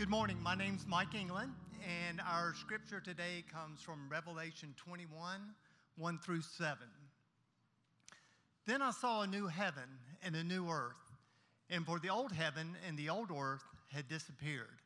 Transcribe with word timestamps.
Good 0.00 0.08
morning. 0.08 0.38
My 0.42 0.54
name's 0.54 0.86
Mike 0.88 1.14
England, 1.14 1.52
and 2.08 2.22
our 2.22 2.54
scripture 2.54 3.00
today 3.00 3.44
comes 3.52 3.82
from 3.82 4.08
Revelation 4.08 4.74
21 4.78 5.40
1 5.98 6.18
through 6.24 6.40
7. 6.40 6.78
Then 8.66 8.80
I 8.80 8.92
saw 8.92 9.20
a 9.20 9.26
new 9.26 9.46
heaven 9.46 9.84
and 10.22 10.34
a 10.34 10.42
new 10.42 10.70
earth, 10.70 10.94
and 11.68 11.84
for 11.84 11.98
the 11.98 12.08
old 12.08 12.32
heaven 12.32 12.78
and 12.88 12.96
the 12.96 13.10
old 13.10 13.28
earth 13.30 13.62
had 13.92 14.08
disappeared, 14.08 14.80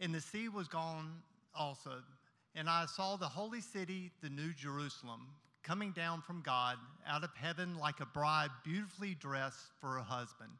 and 0.00 0.14
the 0.14 0.22
sea 0.22 0.48
was 0.48 0.68
gone 0.68 1.12
also. 1.54 1.98
And 2.54 2.66
I 2.66 2.86
saw 2.86 3.16
the 3.16 3.28
holy 3.28 3.60
city, 3.60 4.10
the 4.22 4.30
new 4.30 4.54
Jerusalem, 4.54 5.26
coming 5.64 5.92
down 5.92 6.22
from 6.22 6.40
God 6.40 6.78
out 7.06 7.24
of 7.24 7.30
heaven 7.36 7.76
like 7.78 8.00
a 8.00 8.06
bride 8.06 8.48
beautifully 8.64 9.16
dressed 9.16 9.66
for 9.82 9.88
her 9.88 10.00
husband. 10.00 10.52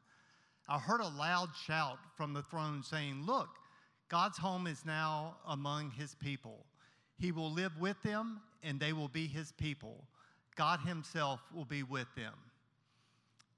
I 0.69 0.79
heard 0.79 1.01
a 1.01 1.09
loud 1.09 1.49
shout 1.67 1.99
from 2.15 2.35
the 2.35 2.43
throne 2.43 2.83
saying, 2.83 3.24
Look, 3.24 3.48
God's 4.09 4.38
home 4.38 4.66
is 4.66 4.84
now 4.84 5.37
among 5.46 5.91
his 5.91 6.14
people. 6.14 6.64
He 7.19 7.33
will 7.33 7.51
live 7.51 7.78
with 7.78 8.01
them, 8.02 8.41
and 8.62 8.78
they 8.78 8.92
will 8.92 9.09
be 9.09 9.27
his 9.27 9.52
people. 9.52 10.05
God 10.55 10.80
himself 10.80 11.41
will 11.55 11.64
be 11.64 11.83
with 11.83 12.09
them. 12.14 12.34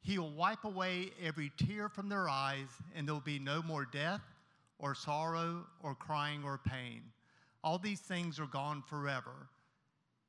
He 0.01 0.19
will 0.19 0.31
wipe 0.31 0.65
away 0.65 1.11
every 1.23 1.53
tear 1.57 1.89
from 1.89 2.09
their 2.09 2.29
eyes, 2.29 2.69
and 2.95 3.07
there 3.07 3.15
will 3.15 3.21
be 3.21 3.39
no 3.39 3.63
more 3.63 3.85
death, 3.85 4.23
or 4.79 4.95
sorrow, 4.95 5.67
or 5.83 5.95
crying, 5.95 6.45
or 6.45 6.59
pain. 6.59 7.03
All 7.63 7.79
these 7.79 8.01
things 8.01 8.39
are 8.39 8.47
gone 8.47 8.83
forever. 8.89 9.49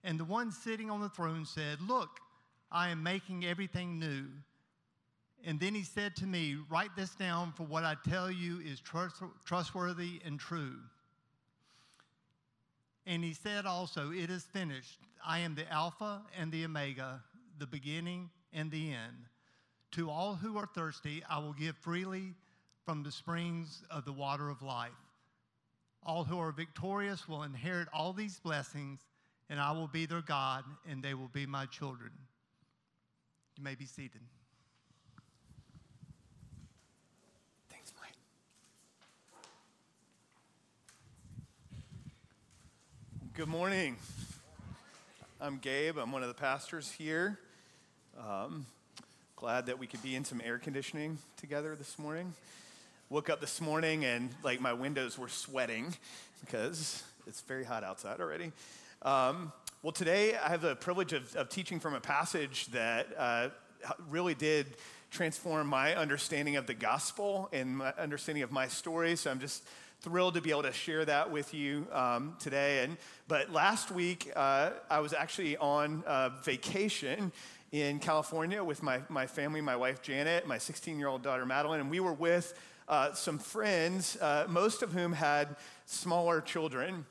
And 0.04 0.20
the 0.20 0.26
one 0.26 0.52
sitting 0.52 0.90
on 0.90 1.02
the 1.02 1.10
throne 1.10 1.46
said, 1.46 1.80
Look, 1.82 2.10
I 2.72 2.90
am 2.90 3.04
making 3.04 3.46
everything 3.46 4.00
new. 4.00 4.26
And 5.46 5.60
then 5.60 5.74
he 5.74 5.84
said 5.84 6.16
to 6.18 6.26
me, 6.26 6.58
Write 6.70 6.96
this 6.96 7.16
down, 7.16 7.54
for 7.54 7.64
what 7.64 7.84
I 7.84 7.96
tell 8.08 8.30
you 8.30 8.60
is 8.60 8.82
trustworthy 9.46 10.22
and 10.26 10.40
true. 10.40 10.76
And 13.06 13.24
he 13.24 13.34
said 13.34 13.66
also, 13.66 14.12
It 14.12 14.30
is 14.30 14.44
finished. 14.44 15.00
I 15.26 15.40
am 15.40 15.56
the 15.56 15.72
Alpha 15.72 16.22
and 16.38 16.52
the 16.52 16.66
Omega, 16.66 17.22
the 17.58 17.68
beginning 17.68 18.30
and 18.54 18.70
the 18.70 18.92
end. 18.92 19.28
To 19.92 20.10
all 20.10 20.36
who 20.36 20.58
are 20.58 20.68
thirsty, 20.68 21.24
I 21.30 21.40
will 21.40 21.54
give 21.54 21.76
freely 21.78 22.36
from 22.86 23.04
the 23.04 23.12
springs 23.12 23.84
of 23.90 24.06
the 24.06 24.14
water 24.14 24.50
of 24.50 24.62
life. 24.62 24.92
All 26.04 26.24
who 26.24 26.40
are 26.40 26.52
victorious 26.52 27.28
will 27.28 27.44
inherit 27.44 27.88
all 27.94 28.14
these 28.14 28.40
blessings, 28.40 29.02
and 29.50 29.60
I 29.60 29.72
will 29.72 29.88
be 29.88 30.06
their 30.06 30.22
God, 30.22 30.64
and 30.88 31.04
they 31.04 31.14
will 31.14 31.28
be 31.28 31.46
my 31.46 31.66
children. 31.66 32.12
You 33.58 33.64
may 33.64 33.76
be 33.76 33.86
seated. 33.86 34.22
Good 43.40 43.48
morning. 43.48 43.96
I'm 45.40 45.60
Gabe. 45.60 45.98
I'm 45.98 46.12
one 46.12 46.24
of 46.24 46.28
the 46.28 46.34
pastors 46.34 46.92
here. 46.92 47.40
Um, 48.20 48.66
glad 49.38 49.68
that 49.68 49.80
we 49.80 49.88
could 49.88 50.04
be 50.04 50.18
in 50.18 50.26
some 50.26 50.42
air 50.44 50.58
conditioning 50.58 51.18
together 51.38 51.74
this 51.78 51.98
morning. 51.98 52.34
Woke 53.10 53.30
up 53.30 53.40
this 53.40 53.62
morning 53.62 54.04
and 54.04 54.30
like 54.44 54.60
my 54.60 54.74
windows 54.74 55.18
were 55.18 55.30
sweating 55.30 55.96
because 56.42 57.02
it's 57.28 57.40
very 57.40 57.64
hot 57.64 57.82
outside 57.82 58.20
already. 58.20 58.52
Um, 59.04 59.54
well, 59.84 59.94
today 59.94 60.36
I 60.36 60.50
have 60.50 60.62
the 60.62 60.76
privilege 60.76 61.14
of, 61.14 61.34
of 61.38 61.48
teaching 61.48 61.80
from 61.80 61.94
a 61.94 62.02
passage 62.02 62.68
that 62.74 63.08
uh, 63.18 63.50
really 64.10 64.34
did 64.34 64.68
transform 65.12 65.68
my 65.68 65.96
understanding 65.96 66.58
of 66.58 66.68
the 66.68 66.74
gospel 66.74 67.48
and 67.54 67.78
my 67.78 67.94
understanding 67.98 68.44
of 68.44 68.52
my 68.52 68.68
story. 68.68 69.16
So 69.16 69.32
I'm 69.32 69.40
just 69.40 69.64
thrilled 70.02 70.36
to 70.36 70.42
be 70.42 70.52
able 70.52 70.64
to 70.64 70.74
share 70.74 71.04
that 71.06 71.32
with 71.32 71.54
you 71.54 71.86
um, 71.92 72.36
today. 72.40 72.84
And 72.84 72.98
but 73.28 73.52
last 73.52 73.92
week 73.92 74.32
uh, 74.36 74.72
I 74.90 75.00
was 75.00 75.14
actually 75.14 75.58
on 75.58 76.04
uh, 76.08 76.30
vacation 76.44 77.32
in 77.72 78.00
California 78.00 78.64
with 78.64 78.82
my 78.82 79.02
my 79.10 79.28
family, 79.28 79.62
my 79.62 79.76
wife 79.76 80.02
Janet, 80.02 80.48
my 80.48 80.58
16 80.58 80.98
year 80.98 81.08
old 81.08 81.22
daughter 81.22 81.46
Madeline, 81.46 81.82
and 81.82 81.90
we 81.90 82.00
were 82.00 82.14
with 82.14 82.54
uh, 82.88 83.14
some 83.14 83.38
friends, 83.38 84.18
uh, 84.22 84.46
most 84.50 84.82
of 84.82 84.94
whom 84.94 85.14
had 85.14 85.56
smaller 85.86 86.42
children, 86.42 87.06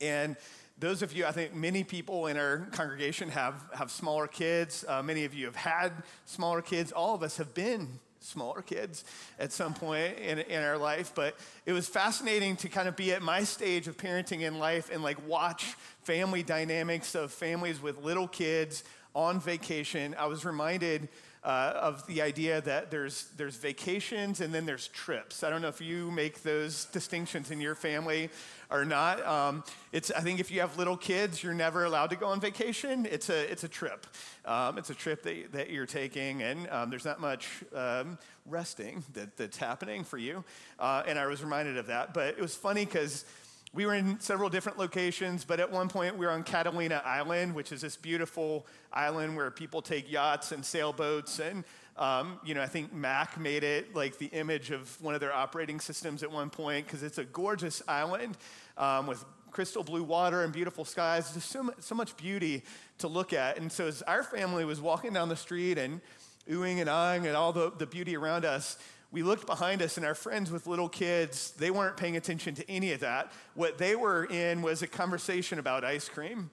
and 0.00 0.36
those 0.80 1.02
of 1.02 1.12
you, 1.12 1.26
I 1.26 1.32
think 1.32 1.54
many 1.54 1.84
people 1.84 2.26
in 2.26 2.38
our 2.38 2.66
congregation 2.72 3.28
have, 3.28 3.66
have 3.74 3.90
smaller 3.90 4.26
kids. 4.26 4.82
Uh, 4.88 5.02
many 5.02 5.26
of 5.26 5.34
you 5.34 5.44
have 5.44 5.56
had 5.56 5.92
smaller 6.24 6.62
kids. 6.62 6.90
All 6.90 7.14
of 7.14 7.22
us 7.22 7.36
have 7.36 7.52
been 7.52 8.00
smaller 8.20 8.62
kids 8.62 9.04
at 9.38 9.50
some 9.50 9.74
point 9.74 10.18
in, 10.18 10.38
in 10.38 10.62
our 10.62 10.76
life 10.76 11.12
but 11.14 11.36
it 11.66 11.72
was 11.72 11.88
fascinating 11.88 12.54
to 12.54 12.68
kind 12.68 12.86
of 12.88 12.94
be 12.96 13.12
at 13.12 13.22
my 13.22 13.42
stage 13.42 13.88
of 13.88 13.96
parenting 13.96 14.42
in 14.42 14.58
life 14.58 14.90
and 14.92 15.02
like 15.02 15.16
watch 15.26 15.74
family 16.02 16.42
dynamics 16.42 17.14
of 17.14 17.32
families 17.32 17.80
with 17.80 17.98
little 18.04 18.28
kids 18.28 18.84
on 19.14 19.40
vacation. 19.40 20.14
I 20.18 20.26
was 20.26 20.44
reminded 20.44 21.08
uh, 21.42 21.72
of 21.74 22.06
the 22.06 22.20
idea 22.20 22.60
that 22.60 22.90
there's, 22.90 23.30
there's 23.36 23.56
vacations 23.56 24.40
and 24.40 24.52
then 24.52 24.66
there's 24.66 24.88
trips. 24.88 25.42
I 25.42 25.50
don't 25.50 25.62
know 25.62 25.68
if 25.68 25.80
you 25.80 26.10
make 26.10 26.42
those 26.42 26.84
distinctions 26.86 27.50
in 27.50 27.60
your 27.60 27.74
family 27.74 28.28
or 28.70 28.84
not. 28.84 29.24
Um, 29.26 29.64
it's, 29.90 30.10
I 30.10 30.20
think 30.20 30.38
if 30.38 30.50
you 30.50 30.60
have 30.60 30.76
little 30.76 30.96
kids, 30.96 31.42
you're 31.42 31.54
never 31.54 31.84
allowed 31.84 32.10
to 32.10 32.16
go 32.16 32.26
on 32.26 32.40
vacation. 32.40 33.06
It's 33.10 33.30
a, 33.30 33.50
it's 33.50 33.64
a 33.64 33.68
trip. 33.68 34.06
Um, 34.44 34.76
it's 34.76 34.90
a 34.90 34.94
trip 34.94 35.22
that, 35.22 35.52
that 35.52 35.70
you're 35.70 35.86
taking, 35.86 36.42
and 36.42 36.68
um, 36.70 36.90
there's 36.90 37.04
not 37.04 37.20
much 37.20 37.48
um, 37.74 38.18
resting 38.46 39.02
that, 39.14 39.36
that's 39.36 39.56
happening 39.56 40.04
for 40.04 40.18
you. 40.18 40.44
Uh, 40.78 41.02
and 41.06 41.18
I 41.18 41.26
was 41.26 41.42
reminded 41.42 41.78
of 41.78 41.86
that. 41.86 42.12
But 42.12 42.28
it 42.28 42.40
was 42.40 42.54
funny 42.54 42.84
because 42.84 43.24
we 43.72 43.86
were 43.86 43.94
in 43.94 44.18
several 44.18 44.48
different 44.48 44.78
locations, 44.78 45.44
but 45.44 45.60
at 45.60 45.70
one 45.70 45.88
point 45.88 46.16
we 46.16 46.26
were 46.26 46.32
on 46.32 46.42
Catalina 46.42 47.02
Island, 47.04 47.54
which 47.54 47.70
is 47.70 47.80
this 47.80 47.96
beautiful 47.96 48.66
island 48.92 49.36
where 49.36 49.50
people 49.50 49.80
take 49.80 50.10
yachts 50.10 50.50
and 50.50 50.64
sailboats. 50.64 51.38
And, 51.38 51.64
um, 51.96 52.40
you 52.44 52.54
know, 52.54 52.62
I 52.62 52.66
think 52.66 52.92
Mac 52.92 53.38
made 53.38 53.62
it 53.62 53.94
like 53.94 54.18
the 54.18 54.26
image 54.26 54.72
of 54.72 55.00
one 55.00 55.14
of 55.14 55.20
their 55.20 55.32
operating 55.32 55.78
systems 55.78 56.24
at 56.24 56.32
one 56.32 56.50
point 56.50 56.86
because 56.86 57.04
it's 57.04 57.18
a 57.18 57.24
gorgeous 57.24 57.80
island 57.86 58.36
um, 58.76 59.06
with 59.06 59.24
crystal 59.52 59.84
blue 59.84 60.02
water 60.02 60.42
and 60.42 60.52
beautiful 60.52 60.84
skies. 60.84 61.30
There's 61.30 61.44
so, 61.44 61.72
so 61.78 61.94
much 61.94 62.16
beauty 62.16 62.64
to 62.98 63.06
look 63.06 63.32
at. 63.32 63.56
And 63.56 63.70
so 63.70 63.86
as 63.86 64.02
our 64.02 64.24
family 64.24 64.64
was 64.64 64.80
walking 64.80 65.12
down 65.12 65.28
the 65.28 65.36
street 65.36 65.78
and 65.78 66.00
oohing 66.48 66.80
and 66.80 66.88
ahhing 66.88 67.26
at 67.26 67.36
all 67.36 67.52
the, 67.52 67.70
the 67.78 67.86
beauty 67.86 68.16
around 68.16 68.44
us, 68.44 68.78
we 69.12 69.22
looked 69.22 69.46
behind 69.46 69.82
us 69.82 69.96
and 69.96 70.06
our 70.06 70.14
friends 70.14 70.50
with 70.50 70.66
little 70.66 70.88
kids, 70.88 71.52
they 71.58 71.70
weren't 71.70 71.96
paying 71.96 72.16
attention 72.16 72.54
to 72.54 72.70
any 72.70 72.92
of 72.92 73.00
that. 73.00 73.32
What 73.54 73.78
they 73.78 73.96
were 73.96 74.24
in 74.24 74.62
was 74.62 74.82
a 74.82 74.86
conversation 74.86 75.58
about 75.58 75.84
ice 75.84 76.08
cream. 76.08 76.50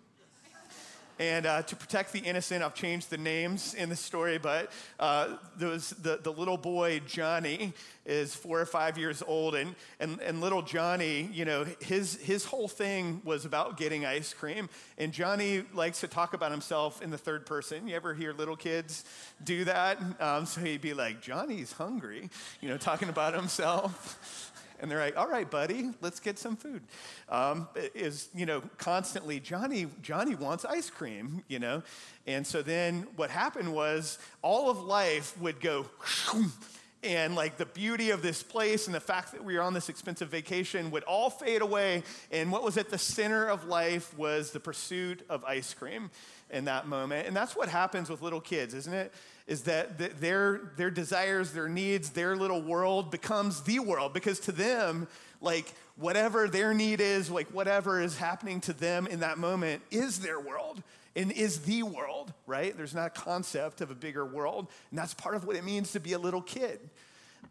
And 1.19 1.45
uh, 1.45 1.61
to 1.63 1.75
protect 1.75 2.13
the 2.13 2.19
innocent, 2.19 2.63
I've 2.63 2.75
changed 2.75 3.09
the 3.09 3.17
names 3.17 3.73
in 3.73 3.89
the 3.89 3.95
story, 3.95 4.37
but 4.37 4.71
uh, 4.99 5.37
the, 5.57 6.19
the 6.21 6.31
little 6.31 6.57
boy, 6.57 7.01
Johnny, 7.07 7.73
is 8.05 8.35
four 8.35 8.61
or 8.61 8.65
five 8.65 8.97
years 8.97 9.23
old. 9.25 9.55
And, 9.55 9.75
and, 9.99 10.21
and 10.21 10.41
little 10.41 10.61
Johnny, 10.61 11.29
you 11.33 11.45
know, 11.45 11.65
his, 11.81 12.15
his 12.17 12.45
whole 12.45 12.67
thing 12.67 13.21
was 13.25 13.45
about 13.45 13.77
getting 13.77 14.05
ice 14.05 14.33
cream. 14.33 14.69
And 14.97 15.11
Johnny 15.11 15.63
likes 15.73 16.01
to 16.01 16.07
talk 16.07 16.33
about 16.33 16.51
himself 16.51 17.01
in 17.01 17.09
the 17.09 17.17
third 17.17 17.45
person. 17.45 17.87
You 17.87 17.95
ever 17.95 18.13
hear 18.13 18.33
little 18.33 18.55
kids 18.55 19.03
do 19.43 19.65
that? 19.65 19.99
Um, 20.19 20.45
so 20.45 20.61
he'd 20.61 20.81
be 20.81 20.93
like, 20.93 21.21
Johnny's 21.21 21.73
hungry, 21.73 22.29
you 22.61 22.69
know, 22.69 22.77
talking 22.77 23.09
about 23.09 23.33
himself 23.33 24.53
and 24.79 24.89
they're 24.89 24.99
like, 24.99 25.17
all 25.17 25.27
right, 25.27 25.49
buddy, 25.49 25.91
let's 26.01 26.19
get 26.19 26.37
some 26.37 26.55
food. 26.55 26.81
Um, 27.29 27.67
is, 27.95 28.29
you 28.35 28.45
know, 28.45 28.61
constantly, 28.77 29.39
Johnny, 29.39 29.87
Johnny 30.01 30.35
wants 30.35 30.65
ice 30.65 30.89
cream, 30.89 31.43
you 31.47 31.59
know? 31.59 31.83
And 32.25 32.45
so 32.45 32.61
then 32.61 33.07
what 33.15 33.29
happened 33.29 33.73
was 33.73 34.19
all 34.41 34.69
of 34.69 34.79
life 34.79 35.37
would 35.39 35.59
go, 35.59 35.85
and 37.03 37.35
like 37.35 37.57
the 37.57 37.65
beauty 37.65 38.09
of 38.09 38.21
this 38.21 38.43
place 38.43 38.87
and 38.87 38.95
the 38.95 38.99
fact 38.99 39.31
that 39.31 39.43
we 39.43 39.55
were 39.55 39.61
on 39.61 39.73
this 39.73 39.89
expensive 39.89 40.29
vacation 40.29 40.91
would 40.91 41.03
all 41.03 41.29
fade 41.29 41.61
away. 41.61 42.03
And 42.31 42.51
what 42.51 42.63
was 42.63 42.77
at 42.77 42.89
the 42.89 42.97
center 42.97 43.47
of 43.47 43.65
life 43.65 44.17
was 44.17 44.51
the 44.51 44.59
pursuit 44.59 45.23
of 45.29 45.43
ice 45.45 45.73
cream 45.73 46.09
in 46.49 46.65
that 46.65 46.87
moment. 46.87 47.27
And 47.27 47.35
that's 47.35 47.55
what 47.55 47.69
happens 47.69 48.09
with 48.09 48.21
little 48.21 48.41
kids, 48.41 48.73
isn't 48.73 48.93
it? 48.93 49.13
Is 49.47 49.63
that 49.63 50.19
their, 50.19 50.73
their 50.75 50.89
desires, 50.89 51.51
their 51.51 51.69
needs, 51.69 52.09
their 52.09 52.35
little 52.35 52.61
world 52.61 53.11
becomes 53.11 53.61
the 53.61 53.79
world 53.79 54.13
because 54.13 54.39
to 54.41 54.51
them, 54.51 55.07
like 55.39 55.73
whatever 55.95 56.49
their 56.49 56.73
need 56.73 56.99
is, 56.99 57.29
like 57.31 57.47
whatever 57.49 58.01
is 58.01 58.17
happening 58.17 58.59
to 58.61 58.73
them 58.73 59.07
in 59.07 59.21
that 59.21 59.37
moment 59.37 59.81
is 59.89 60.19
their 60.19 60.39
world 60.39 60.83
and 61.15 61.31
is 61.31 61.61
the 61.61 61.83
world, 61.83 62.33
right? 62.45 62.75
There's 62.77 62.93
not 62.93 63.07
a 63.07 63.09
concept 63.09 63.81
of 63.81 63.89
a 63.89 63.95
bigger 63.95 64.25
world. 64.25 64.67
And 64.91 64.99
that's 64.99 65.13
part 65.13 65.35
of 65.35 65.45
what 65.45 65.55
it 65.55 65.63
means 65.63 65.91
to 65.93 65.99
be 65.99 66.13
a 66.13 66.19
little 66.19 66.41
kid. 66.41 66.79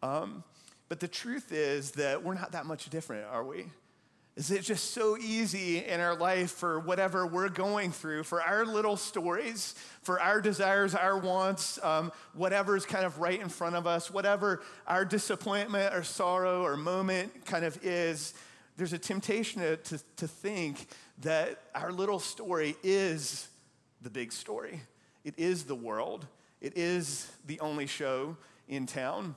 Um, 0.01 0.43
but 0.89 0.99
the 0.99 1.07
truth 1.07 1.51
is 1.51 1.91
that 1.91 2.23
we're 2.23 2.33
not 2.33 2.53
that 2.53 2.65
much 2.65 2.89
different, 2.89 3.25
are 3.25 3.43
we? 3.43 3.65
Is 4.37 4.51
it 4.51 4.61
just 4.61 4.91
so 4.91 5.17
easy 5.17 5.83
in 5.83 5.99
our 5.99 6.15
life 6.15 6.51
for 6.51 6.79
whatever 6.79 7.25
we're 7.25 7.49
going 7.49 7.91
through, 7.91 8.21
for 8.21 8.39
our 8.39 8.67
little 8.67 8.95
stories, 8.95 9.73
for 10.03 10.21
our 10.21 10.41
desires, 10.41 10.93
our 10.93 11.17
wants, 11.17 11.83
um, 11.83 12.11
whatever's 12.35 12.85
kind 12.85 13.03
of 13.03 13.19
right 13.19 13.41
in 13.41 13.49
front 13.49 13.75
of 13.75 13.87
us, 13.87 14.11
whatever 14.11 14.61
our 14.85 15.03
disappointment 15.03 15.91
or 15.95 16.03
sorrow 16.03 16.61
or 16.61 16.77
moment 16.77 17.47
kind 17.47 17.65
of 17.65 17.83
is, 17.83 18.35
there's 18.77 18.93
a 18.93 18.99
temptation 18.99 19.63
to, 19.63 19.77
to, 19.77 19.99
to 20.17 20.27
think 20.27 20.85
that 21.23 21.59
our 21.73 21.91
little 21.91 22.19
story 22.19 22.75
is 22.83 23.47
the 24.03 24.09
big 24.11 24.31
story. 24.31 24.81
It 25.23 25.33
is 25.37 25.63
the 25.63 25.73
world. 25.73 26.27
It 26.61 26.77
is 26.77 27.31
the 27.47 27.59
only 27.59 27.87
show 27.87 28.37
in 28.67 28.85
town. 28.85 29.35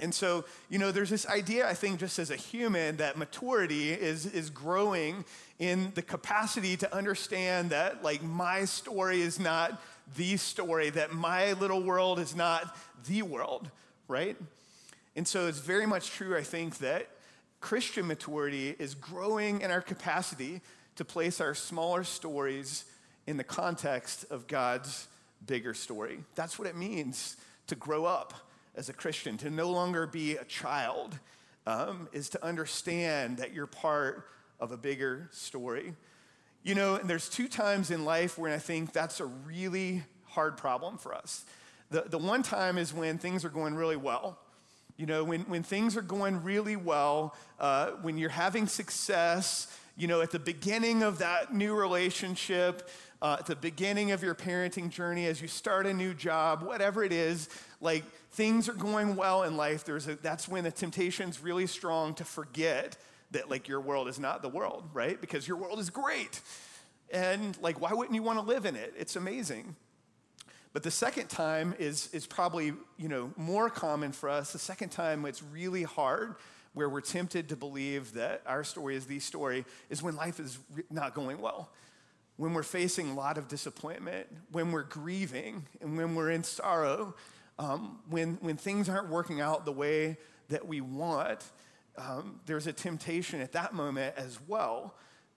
And 0.00 0.14
so, 0.14 0.44
you 0.68 0.78
know, 0.78 0.92
there's 0.92 1.10
this 1.10 1.26
idea, 1.26 1.68
I 1.68 1.74
think, 1.74 1.98
just 1.98 2.20
as 2.20 2.30
a 2.30 2.36
human, 2.36 2.98
that 2.98 3.18
maturity 3.18 3.90
is, 3.90 4.26
is 4.26 4.48
growing 4.48 5.24
in 5.58 5.90
the 5.96 6.02
capacity 6.02 6.76
to 6.76 6.94
understand 6.94 7.70
that, 7.70 8.04
like, 8.04 8.22
my 8.22 8.64
story 8.64 9.20
is 9.20 9.40
not 9.40 9.82
the 10.16 10.36
story, 10.36 10.90
that 10.90 11.12
my 11.12 11.54
little 11.54 11.82
world 11.82 12.20
is 12.20 12.36
not 12.36 12.76
the 13.08 13.22
world, 13.22 13.70
right? 14.06 14.36
And 15.16 15.26
so 15.26 15.48
it's 15.48 15.58
very 15.58 15.86
much 15.86 16.10
true, 16.10 16.36
I 16.36 16.42
think, 16.42 16.78
that 16.78 17.08
Christian 17.60 18.06
maturity 18.06 18.76
is 18.78 18.94
growing 18.94 19.62
in 19.62 19.72
our 19.72 19.80
capacity 19.80 20.60
to 20.94 21.04
place 21.04 21.40
our 21.40 21.54
smaller 21.54 22.04
stories 22.04 22.84
in 23.26 23.36
the 23.36 23.44
context 23.44 24.26
of 24.30 24.46
God's 24.46 25.08
bigger 25.44 25.74
story. 25.74 26.20
That's 26.36 26.56
what 26.56 26.68
it 26.68 26.76
means 26.76 27.36
to 27.66 27.74
grow 27.74 28.04
up 28.04 28.47
as 28.78 28.88
a 28.88 28.92
Christian, 28.92 29.36
to 29.38 29.50
no 29.50 29.68
longer 29.70 30.06
be 30.06 30.36
a 30.36 30.44
child, 30.44 31.18
um, 31.66 32.08
is 32.12 32.28
to 32.30 32.44
understand 32.44 33.38
that 33.38 33.52
you're 33.52 33.66
part 33.66 34.28
of 34.60 34.70
a 34.70 34.76
bigger 34.76 35.28
story. 35.32 35.94
You 36.62 36.76
know, 36.76 36.94
and 36.94 37.10
there's 37.10 37.28
two 37.28 37.48
times 37.48 37.90
in 37.90 38.04
life 38.04 38.38
where 38.38 38.54
I 38.54 38.58
think 38.58 38.92
that's 38.92 39.18
a 39.18 39.26
really 39.26 40.04
hard 40.26 40.56
problem 40.56 40.96
for 40.96 41.12
us. 41.12 41.44
The, 41.90 42.02
the 42.02 42.18
one 42.18 42.44
time 42.44 42.78
is 42.78 42.94
when 42.94 43.18
things 43.18 43.44
are 43.44 43.48
going 43.48 43.74
really 43.74 43.96
well. 43.96 44.38
You 44.96 45.06
know, 45.06 45.24
when, 45.24 45.40
when 45.42 45.64
things 45.64 45.96
are 45.96 46.02
going 46.02 46.44
really 46.44 46.76
well, 46.76 47.34
uh, 47.58 47.90
when 48.02 48.16
you're 48.16 48.30
having 48.30 48.68
success, 48.68 49.76
you 49.96 50.06
know, 50.06 50.20
at 50.20 50.30
the 50.30 50.38
beginning 50.38 51.02
of 51.02 51.18
that 51.18 51.52
new 51.52 51.74
relationship, 51.74 52.88
uh, 53.20 53.36
at 53.40 53.46
the 53.46 53.56
beginning 53.56 54.12
of 54.12 54.22
your 54.22 54.36
parenting 54.36 54.88
journey, 54.88 55.26
as 55.26 55.42
you 55.42 55.48
start 55.48 55.86
a 55.86 55.92
new 55.92 56.14
job, 56.14 56.62
whatever 56.62 57.02
it 57.02 57.12
is, 57.12 57.48
like 57.80 58.04
things 58.32 58.68
are 58.68 58.74
going 58.74 59.16
well 59.16 59.44
in 59.44 59.56
life, 59.56 59.84
there's 59.84 60.08
a, 60.08 60.16
that's 60.16 60.48
when 60.48 60.64
the 60.64 60.70
temptation's 60.70 61.40
really 61.40 61.66
strong 61.66 62.14
to 62.14 62.24
forget 62.24 62.96
that 63.30 63.50
like 63.50 63.68
your 63.68 63.80
world 63.80 64.08
is 64.08 64.18
not 64.18 64.42
the 64.42 64.48
world, 64.48 64.88
right? 64.92 65.20
Because 65.20 65.46
your 65.46 65.56
world 65.56 65.78
is 65.78 65.90
great. 65.90 66.40
And 67.10 67.56
like, 67.60 67.80
why 67.80 67.92
wouldn't 67.92 68.14
you 68.14 68.22
want 68.22 68.38
to 68.38 68.44
live 68.44 68.64
in 68.66 68.76
it? 68.76 68.94
It's 68.98 69.16
amazing. 69.16 69.76
But 70.72 70.82
the 70.82 70.90
second 70.90 71.28
time 71.28 71.74
is, 71.78 72.08
is 72.12 72.26
probably, 72.26 72.72
you 72.96 73.08
know, 73.08 73.32
more 73.36 73.70
common 73.70 74.12
for 74.12 74.28
us. 74.28 74.52
The 74.52 74.58
second 74.58 74.90
time 74.90 75.24
it's 75.24 75.42
really 75.42 75.82
hard 75.82 76.36
where 76.74 76.88
we're 76.88 77.00
tempted 77.00 77.48
to 77.48 77.56
believe 77.56 78.12
that 78.14 78.42
our 78.46 78.62
story 78.62 78.94
is 78.94 79.06
the 79.06 79.18
story 79.18 79.64
is 79.90 80.02
when 80.02 80.14
life 80.16 80.38
is 80.38 80.58
not 80.90 81.14
going 81.14 81.40
well. 81.40 81.70
When 82.36 82.54
we're 82.54 82.62
facing 82.62 83.10
a 83.10 83.14
lot 83.14 83.36
of 83.36 83.48
disappointment, 83.48 84.28
when 84.52 84.70
we're 84.70 84.84
grieving, 84.84 85.66
and 85.80 85.96
when 85.96 86.14
we're 86.14 86.30
in 86.30 86.44
sorrow, 86.44 87.16
um, 87.58 87.98
when, 88.08 88.38
when 88.40 88.56
things 88.56 88.88
aren't 88.88 89.08
working 89.08 89.40
out 89.40 89.64
the 89.64 89.72
way 89.72 90.16
that 90.48 90.66
we 90.66 90.80
want, 90.80 91.44
um, 91.96 92.40
there's 92.46 92.66
a 92.66 92.72
temptation 92.72 93.40
at 93.40 93.52
that 93.52 93.74
moment 93.74 94.14
as 94.16 94.38
well 94.46 94.94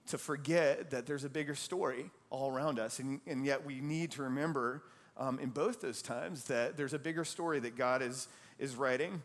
to 0.07 0.17
forget 0.17 0.91
that 0.91 1.05
there's 1.05 1.23
a 1.23 1.29
bigger 1.29 1.55
story 1.55 2.11
all 2.29 2.51
around 2.51 2.79
us. 2.79 2.99
And, 2.99 3.21
and 3.25 3.45
yet 3.45 3.65
we 3.65 3.81
need 3.81 4.11
to 4.11 4.23
remember 4.23 4.83
um, 5.17 5.39
in 5.39 5.49
both 5.49 5.81
those 5.81 6.01
times 6.01 6.45
that 6.45 6.77
there's 6.77 6.93
a 6.93 6.99
bigger 6.99 7.25
story 7.25 7.59
that 7.59 7.75
God 7.75 8.01
is, 8.01 8.27
is 8.59 8.75
writing. 8.75 9.21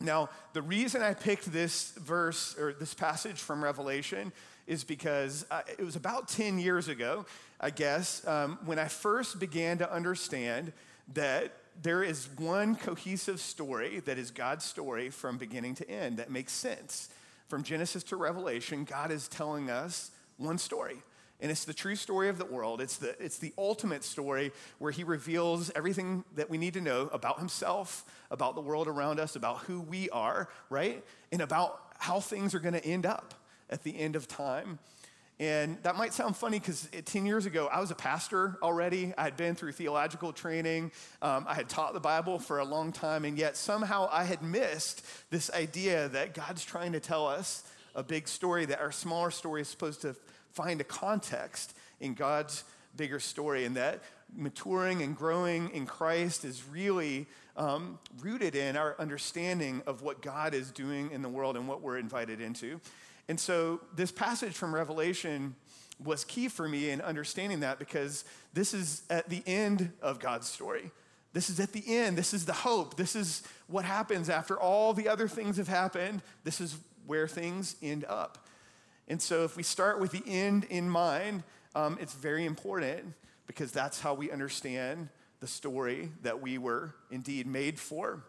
Now, 0.00 0.30
the 0.52 0.62
reason 0.62 1.02
I 1.02 1.14
picked 1.14 1.52
this 1.52 1.92
verse 1.92 2.56
or 2.58 2.72
this 2.72 2.94
passage 2.94 3.38
from 3.38 3.62
Revelation 3.62 4.32
is 4.66 4.84
because 4.84 5.46
uh, 5.50 5.62
it 5.78 5.84
was 5.84 5.96
about 5.96 6.28
10 6.28 6.58
years 6.58 6.88
ago, 6.88 7.26
I 7.60 7.70
guess, 7.70 8.26
um, 8.26 8.58
when 8.64 8.78
I 8.78 8.88
first 8.88 9.38
began 9.38 9.78
to 9.78 9.92
understand 9.92 10.72
that 11.14 11.52
there 11.80 12.02
is 12.02 12.28
one 12.38 12.76
cohesive 12.76 13.40
story 13.40 14.00
that 14.00 14.18
is 14.18 14.30
God's 14.30 14.64
story 14.64 15.10
from 15.10 15.38
beginning 15.38 15.74
to 15.76 15.90
end 15.90 16.18
that 16.18 16.30
makes 16.30 16.52
sense. 16.52 17.08
From 17.48 17.62
Genesis 17.62 18.02
to 18.04 18.16
Revelation, 18.16 18.84
God 18.84 19.10
is 19.10 19.28
telling 19.28 19.70
us 19.70 20.10
one 20.36 20.58
story. 20.58 21.02
And 21.40 21.50
it's 21.50 21.64
the 21.64 21.74
true 21.74 21.96
story 21.96 22.28
of 22.28 22.38
the 22.38 22.44
world. 22.44 22.80
It's 22.80 22.98
the, 22.98 23.20
it's 23.22 23.38
the 23.38 23.52
ultimate 23.58 24.04
story 24.04 24.52
where 24.78 24.92
he 24.92 25.02
reveals 25.02 25.72
everything 25.74 26.24
that 26.36 26.48
we 26.48 26.56
need 26.56 26.74
to 26.74 26.80
know 26.80 27.10
about 27.12 27.40
himself, 27.40 28.04
about 28.30 28.54
the 28.54 28.60
world 28.60 28.86
around 28.86 29.18
us, 29.18 29.34
about 29.34 29.58
who 29.58 29.80
we 29.80 30.08
are, 30.10 30.48
right? 30.70 31.04
And 31.32 31.42
about 31.42 31.80
how 31.98 32.20
things 32.20 32.54
are 32.54 32.60
going 32.60 32.74
to 32.74 32.84
end 32.86 33.06
up 33.06 33.34
at 33.68 33.82
the 33.82 33.98
end 33.98 34.14
of 34.14 34.28
time. 34.28 34.78
And 35.42 35.82
that 35.82 35.96
might 35.96 36.14
sound 36.14 36.36
funny 36.36 36.60
because 36.60 36.88
10 37.04 37.26
years 37.26 37.46
ago, 37.46 37.66
I 37.66 37.80
was 37.80 37.90
a 37.90 37.96
pastor 37.96 38.56
already. 38.62 39.12
I 39.18 39.24
had 39.24 39.36
been 39.36 39.56
through 39.56 39.72
theological 39.72 40.32
training. 40.32 40.92
Um, 41.20 41.46
I 41.48 41.54
had 41.54 41.68
taught 41.68 41.94
the 41.94 42.00
Bible 42.00 42.38
for 42.38 42.60
a 42.60 42.64
long 42.64 42.92
time. 42.92 43.24
And 43.24 43.36
yet, 43.36 43.56
somehow, 43.56 44.08
I 44.12 44.22
had 44.22 44.40
missed 44.40 45.04
this 45.30 45.50
idea 45.50 46.08
that 46.10 46.34
God's 46.34 46.64
trying 46.64 46.92
to 46.92 47.00
tell 47.00 47.26
us 47.26 47.64
a 47.96 48.04
big 48.04 48.28
story, 48.28 48.66
that 48.66 48.78
our 48.78 48.92
smaller 48.92 49.32
story 49.32 49.62
is 49.62 49.68
supposed 49.68 50.02
to 50.02 50.14
find 50.52 50.80
a 50.80 50.84
context 50.84 51.74
in 51.98 52.14
God's 52.14 52.62
bigger 52.96 53.18
story, 53.18 53.64
and 53.64 53.74
that 53.74 54.00
maturing 54.36 55.02
and 55.02 55.16
growing 55.16 55.70
in 55.70 55.86
Christ 55.86 56.44
is 56.44 56.62
really 56.70 57.26
um, 57.56 57.98
rooted 58.20 58.54
in 58.54 58.76
our 58.76 58.94
understanding 59.00 59.82
of 59.88 60.02
what 60.02 60.22
God 60.22 60.54
is 60.54 60.70
doing 60.70 61.10
in 61.10 61.20
the 61.20 61.28
world 61.28 61.56
and 61.56 61.66
what 61.66 61.82
we're 61.82 61.98
invited 61.98 62.40
into. 62.40 62.80
And 63.32 63.40
so 63.40 63.80
this 63.96 64.12
passage 64.12 64.52
from 64.52 64.74
Revelation 64.74 65.56
was 66.04 66.22
key 66.22 66.48
for 66.48 66.68
me 66.68 66.90
in 66.90 67.00
understanding 67.00 67.60
that 67.60 67.78
because 67.78 68.26
this 68.52 68.74
is 68.74 69.04
at 69.08 69.30
the 69.30 69.42
end 69.46 69.90
of 70.02 70.20
God's 70.20 70.46
story. 70.46 70.90
This 71.32 71.48
is 71.48 71.58
at 71.58 71.72
the 71.72 71.82
end. 71.86 72.18
This 72.18 72.34
is 72.34 72.44
the 72.44 72.52
hope. 72.52 72.98
This 72.98 73.16
is 73.16 73.42
what 73.68 73.86
happens 73.86 74.28
after 74.28 74.60
all 74.60 74.92
the 74.92 75.08
other 75.08 75.28
things 75.28 75.56
have 75.56 75.66
happened. 75.66 76.20
This 76.44 76.60
is 76.60 76.76
where 77.06 77.26
things 77.26 77.74
end 77.80 78.04
up. 78.04 78.46
And 79.08 79.22
so 79.22 79.44
if 79.44 79.56
we 79.56 79.62
start 79.62 79.98
with 79.98 80.10
the 80.10 80.24
end 80.26 80.64
in 80.64 80.86
mind, 80.90 81.42
um, 81.74 81.96
it's 82.02 82.12
very 82.12 82.44
important 82.44 83.14
because 83.46 83.72
that's 83.72 83.98
how 83.98 84.12
we 84.12 84.30
understand 84.30 85.08
the 85.40 85.46
story 85.46 86.10
that 86.20 86.42
we 86.42 86.58
were 86.58 86.94
indeed 87.10 87.46
made 87.46 87.80
for. 87.80 88.24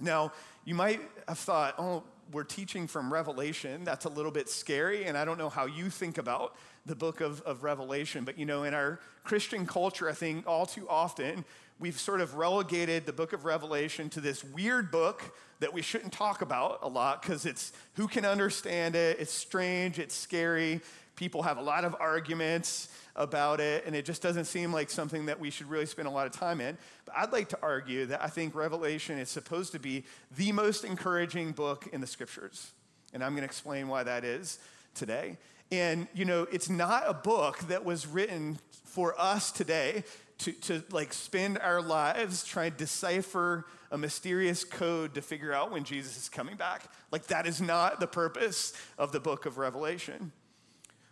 Now, 0.00 0.32
you 0.64 0.74
might 0.74 1.02
have 1.28 1.38
thought, 1.38 1.74
oh, 1.76 2.04
we're 2.32 2.44
teaching 2.44 2.86
from 2.86 3.12
Revelation. 3.12 3.84
That's 3.84 4.04
a 4.04 4.08
little 4.08 4.30
bit 4.30 4.48
scary, 4.48 5.04
and 5.04 5.16
I 5.16 5.24
don't 5.24 5.38
know 5.38 5.48
how 5.48 5.66
you 5.66 5.90
think 5.90 6.18
about 6.18 6.56
the 6.86 6.96
book 6.96 7.20
of, 7.20 7.40
of 7.42 7.62
Revelation, 7.62 8.24
but 8.24 8.38
you 8.38 8.46
know, 8.46 8.64
in 8.64 8.74
our 8.74 9.00
Christian 9.24 9.66
culture, 9.66 10.08
I 10.08 10.12
think 10.12 10.46
all 10.46 10.66
too 10.66 10.88
often 10.88 11.44
we've 11.80 11.98
sort 11.98 12.20
of 12.20 12.34
relegated 12.34 13.06
the 13.06 13.12
book 13.12 13.32
of 13.32 13.44
Revelation 13.44 14.08
to 14.10 14.20
this 14.20 14.42
weird 14.42 14.90
book 14.90 15.22
that 15.60 15.72
we 15.72 15.82
shouldn't 15.82 16.12
talk 16.12 16.42
about 16.42 16.80
a 16.82 16.88
lot 16.88 17.22
because 17.22 17.46
it's 17.46 17.72
who 17.94 18.08
can 18.08 18.24
understand 18.24 18.96
it, 18.96 19.18
it's 19.20 19.32
strange, 19.32 19.98
it's 19.98 20.14
scary. 20.14 20.80
People 21.18 21.42
have 21.42 21.58
a 21.58 21.60
lot 21.60 21.84
of 21.84 21.96
arguments 21.98 22.90
about 23.16 23.58
it, 23.58 23.84
and 23.86 23.96
it 23.96 24.04
just 24.04 24.22
doesn't 24.22 24.44
seem 24.44 24.72
like 24.72 24.88
something 24.88 25.26
that 25.26 25.40
we 25.40 25.50
should 25.50 25.68
really 25.68 25.84
spend 25.84 26.06
a 26.06 26.10
lot 26.12 26.28
of 26.28 26.32
time 26.32 26.60
in. 26.60 26.78
But 27.06 27.16
I'd 27.16 27.32
like 27.32 27.48
to 27.48 27.58
argue 27.60 28.06
that 28.06 28.22
I 28.22 28.28
think 28.28 28.54
Revelation 28.54 29.18
is 29.18 29.28
supposed 29.28 29.72
to 29.72 29.80
be 29.80 30.04
the 30.36 30.52
most 30.52 30.84
encouraging 30.84 31.50
book 31.50 31.88
in 31.92 32.00
the 32.00 32.06
scriptures. 32.06 32.70
And 33.12 33.24
I'm 33.24 33.32
going 33.32 33.40
to 33.40 33.46
explain 33.46 33.88
why 33.88 34.04
that 34.04 34.22
is 34.22 34.60
today. 34.94 35.38
And, 35.72 36.06
you 36.14 36.24
know, 36.24 36.46
it's 36.52 36.70
not 36.70 37.02
a 37.04 37.14
book 37.14 37.58
that 37.66 37.84
was 37.84 38.06
written 38.06 38.60
for 38.84 39.20
us 39.20 39.50
today 39.50 40.04
to, 40.38 40.52
to 40.52 40.84
like 40.92 41.12
spend 41.12 41.58
our 41.58 41.82
lives 41.82 42.44
trying 42.44 42.70
to 42.70 42.76
decipher 42.76 43.66
a 43.90 43.98
mysterious 43.98 44.62
code 44.62 45.14
to 45.14 45.20
figure 45.20 45.52
out 45.52 45.72
when 45.72 45.82
Jesus 45.82 46.16
is 46.16 46.28
coming 46.28 46.54
back. 46.54 46.84
Like, 47.10 47.26
that 47.26 47.44
is 47.44 47.60
not 47.60 47.98
the 47.98 48.06
purpose 48.06 48.72
of 48.96 49.10
the 49.10 49.18
book 49.18 49.46
of 49.46 49.58
Revelation. 49.58 50.30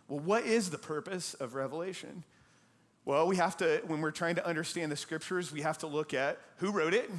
Well, 0.07 0.19
what 0.19 0.45
is 0.45 0.69
the 0.69 0.77
purpose 0.77 1.33
of 1.33 1.53
Revelation? 1.53 2.23
Well, 3.03 3.27
we 3.27 3.37
have 3.37 3.57
to, 3.57 3.81
when 3.87 4.01
we're 4.01 4.11
trying 4.11 4.35
to 4.35 4.45
understand 4.45 4.91
the 4.91 4.95
scriptures, 4.95 5.51
we 5.51 5.61
have 5.61 5.77
to 5.79 5.87
look 5.87 6.13
at 6.13 6.39
who 6.57 6.71
wrote 6.71 6.93
it, 6.93 7.09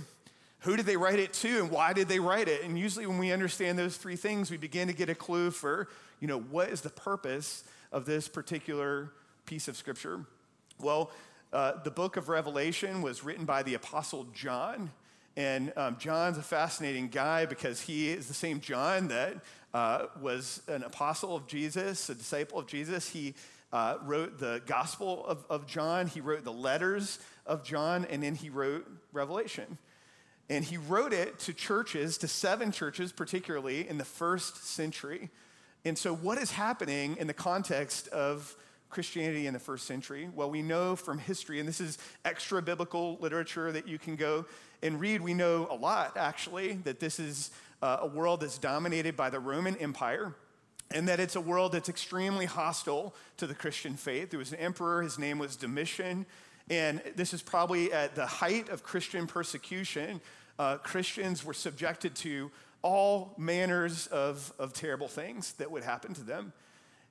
who 0.61 0.77
did 0.77 0.87
they 0.87 0.97
write 0.97 1.19
it 1.19 1.33
to, 1.35 1.61
and 1.61 1.71
why 1.71 1.93
did 1.93 2.09
they 2.09 2.19
write 2.19 2.49
it. 2.49 2.63
And 2.63 2.79
usually, 2.79 3.07
when 3.07 3.19
we 3.19 3.33
understand 3.33 3.79
those 3.79 3.97
three 3.97 4.17
things, 4.17 4.51
we 4.51 4.57
begin 4.57 4.89
to 4.89 4.95
get 4.95 5.09
a 5.09 5.15
clue 5.15 5.51
for, 5.51 5.89
you 6.21 6.29
know, 6.29 6.41
what 6.41 6.71
is 6.71 6.81
the 6.81 6.91
purpose 6.91 7.65
of 7.93 8.05
this 8.05 8.29
particular 8.29 9.13
piece 9.47 9.69
of 9.69 9.77
scripture. 9.77 10.25
Well, 10.81 11.11
uh, 11.53 11.83
the 11.83 11.91
book 11.91 12.17
of 12.17 12.29
Revelation 12.29 13.01
was 13.01 13.25
written 13.25 13.45
by 13.45 13.63
the 13.63 13.75
Apostle 13.75 14.27
John. 14.35 14.91
And 15.37 15.73
um, 15.77 15.97
John's 15.99 16.37
a 16.37 16.43
fascinating 16.43 17.09
guy 17.09 17.47
because 17.47 17.81
he 17.81 18.11
is 18.11 18.27
the 18.27 18.35
same 18.35 18.61
John 18.61 19.09
that 19.09 19.37
uh, 19.75 20.07
was 20.21 20.63
an 20.69 20.83
apostle 20.83 21.37
of 21.37 21.47
Jesus, 21.47 22.09
a 22.09 22.15
disciple 22.15 22.59
of 22.59 22.67
Jesus. 22.67 23.09
He 23.09 23.35
uh, 23.73 23.97
wrote 24.03 24.39
the 24.39 24.63
Gospel 24.67 25.27
of, 25.27 25.45
of 25.51 25.67
John, 25.67 26.07
he 26.07 26.21
wrote 26.21 26.45
the 26.45 26.53
letters 26.53 27.19
of 27.47 27.65
John, 27.65 28.07
and 28.11 28.23
then 28.23 28.35
he 28.35 28.49
wrote 28.49 28.87
Revelation. 29.13 29.79
And 30.51 30.65
he 30.65 30.79
wrote 30.79 31.13
it 31.13 31.39
to 31.41 31.53
churches, 31.53 32.17
to 32.19 32.29
seven 32.29 32.73
churches, 32.73 33.13
particularly 33.13 33.87
in 33.87 33.99
the 33.99 34.05
first 34.05 34.67
century. 34.67 35.29
And 35.85 35.97
so, 35.97 36.15
what 36.15 36.39
is 36.39 36.51
happening 36.51 37.17
in 37.19 37.27
the 37.27 37.35
context 37.35 38.09
of 38.09 38.57
Christianity 38.89 39.47
in 39.47 39.53
the 39.53 39.61
first 39.61 39.87
century? 39.87 40.31
Well, 40.35 40.51
we 40.51 40.63
know 40.63 40.97
from 40.97 41.19
history, 41.19 41.61
and 41.61 41.69
this 41.69 41.81
is 41.81 41.99
extra 42.25 42.63
biblical 42.63 43.19
literature 43.21 43.71
that 43.73 43.87
you 43.87 43.99
can 43.99 44.17
go 44.17 44.47
and 44.83 44.99
read. 44.99 45.21
We 45.21 45.35
know 45.35 45.69
a 45.71 45.75
lot, 45.77 46.17
actually, 46.17 46.75
that 46.85 46.99
this 46.99 47.21
is 47.21 47.51
uh, 47.83 47.99
a 48.01 48.07
world 48.07 48.41
that's 48.41 48.59
dominated 48.59 49.17
by 49.17 49.31
the 49.31 49.41
Roman 49.41 49.77
Empire 49.77 50.35
and 50.91 51.07
that 51.09 51.21
it's 51.21 51.37
a 51.37 51.41
world 51.41 51.73
that's 51.73 51.89
extremely 51.89 52.47
hostile 52.47 53.15
to 53.37 53.47
the 53.47 53.55
Christian 53.55 53.95
faith. 53.95 54.31
There 54.31 54.39
was 54.39 54.53
an 54.53 54.59
emperor, 54.59 55.03
his 55.03 55.19
name 55.19 55.39
was 55.39 55.57
Domitian, 55.57 56.25
and 56.71 57.03
this 57.15 57.35
is 57.35 57.43
probably 57.43 57.93
at 57.93 58.15
the 58.15 58.27
height 58.27 58.69
of 58.69 58.83
Christian 58.83 59.27
persecution. 59.27 60.21
Uh, 60.59 60.79
Christians 60.79 61.45
were 61.45 61.55
subjected 61.55 62.15
to 62.17 62.51
all 62.83 63.35
manners 63.37 64.07
of, 64.09 64.53
of 64.59 64.73
terrible 64.73 65.09
things 65.09 65.53
that 65.55 65.71
would 65.71 65.83
happen 65.83 66.15
to 66.15 66.23
them. 66.23 66.53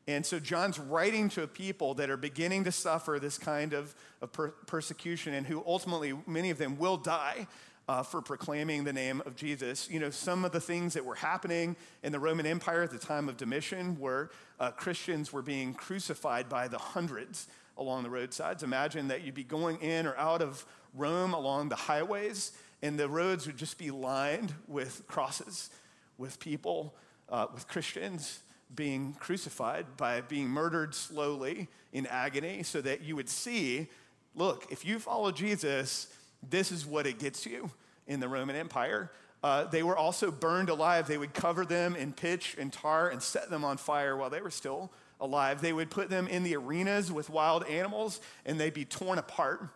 And 0.08 0.26
so 0.26 0.40
John's 0.40 0.80
writing 0.80 1.28
to 1.30 1.44
a 1.44 1.48
people 1.48 1.94
that 1.96 2.10
are 2.10 2.18
beginning 2.18 2.64
to 2.64 2.72
suffer 2.72 3.20
this 3.20 3.38
kind 3.38 3.74
of, 3.74 3.94
of 4.22 4.32
per- 4.32 4.52
persecution 4.66 5.34
and 5.34 5.46
who 5.46 5.62
ultimately, 5.68 6.14
many 6.26 6.50
of 6.50 6.58
them 6.58 6.78
will 6.78 6.96
die 6.96 7.48
uh, 7.88 8.04
for 8.04 8.22
proclaiming 8.22 8.84
the 8.84 8.94
name 8.94 9.22
of 9.26 9.36
Jesus. 9.36 9.90
You 9.90 10.00
know, 10.00 10.10
some 10.10 10.44
of 10.44 10.52
the 10.52 10.60
things 10.60 10.94
that 10.94 11.06
were 11.06 11.16
happening 11.16 11.76
in 12.04 12.12
the 12.12 12.20
Roman 12.20 12.46
Empire 12.46 12.84
at 12.84 12.92
the 12.92 12.98
time 12.98 13.30
of 13.30 13.38
Domitian 13.38 13.98
were 14.00 14.30
uh, 14.60 14.72
Christians 14.72 15.32
were 15.32 15.42
being 15.42 15.74
crucified 15.74 16.50
by 16.50 16.68
the 16.68 16.78
hundreds 16.78 17.48
along 17.78 18.04
the 18.04 18.10
roadsides. 18.10 18.64
Imagine 18.64 19.08
that 19.08 19.24
you'd 19.24 19.36
be 19.36 19.44
going 19.44 19.78
in 19.82 20.06
or 20.06 20.16
out 20.18 20.42
of 20.42 20.66
Rome 20.94 21.34
along 21.34 21.70
the 21.70 21.76
highways, 21.76 22.52
and 22.82 23.00
the 23.00 23.08
roads 23.08 23.46
would 23.48 23.58
just 23.58 23.78
be 23.78 23.92
lined 23.92 24.54
with 24.68 25.04
crosses, 25.08 25.70
with 26.18 26.40
people, 26.40 26.96
uh, 27.30 27.48
with 27.54 27.68
Christians 27.68 28.40
being 28.76 29.14
crucified, 29.20 29.86
by 29.96 30.22
being 30.22 30.50
murdered 30.50 30.94
slowly 30.94 31.70
in 31.94 32.06
agony, 32.08 32.64
so 32.64 32.82
that 32.82 33.02
you 33.02 33.16
would 33.16 33.30
see 33.30 33.88
look, 34.36 34.68
if 34.70 34.86
you 34.86 35.00
follow 35.00 35.32
Jesus, 35.32 36.08
this 36.48 36.72
is 36.72 36.86
what 36.86 37.08
it 37.08 37.20
gets 37.20 37.46
you 37.46 37.72
in 38.08 38.20
the 38.20 38.28
Roman 38.28 38.56
Empire. 38.56 39.12
Uh, 39.44 39.66
they 39.66 39.84
were 39.84 39.98
also 39.98 40.32
burned 40.32 40.70
alive. 40.70 41.08
They 41.08 41.18
would 41.18 41.34
cover 41.34 41.66
them 41.66 41.96
in 41.96 42.14
pitch 42.14 42.56
and 42.60 42.74
tar 42.74 43.10
and 43.10 43.22
set 43.22 43.50
them 43.50 43.64
on 43.64 43.78
fire 43.78 44.18
while 44.18 44.30
they 44.30 44.42
were 44.42 44.52
still 44.52 44.92
alive. 45.20 45.62
They 45.62 45.74
would 45.74 45.90
put 45.90 46.10
them 46.10 46.28
in 46.28 46.44
the 46.44 46.56
arenas 46.56 47.12
with 47.12 47.30
wild 47.30 47.66
animals 47.66 48.20
and 48.46 48.60
they'd 48.60 48.74
be 48.74 48.86
torn 48.86 49.20
apart. 49.20 49.70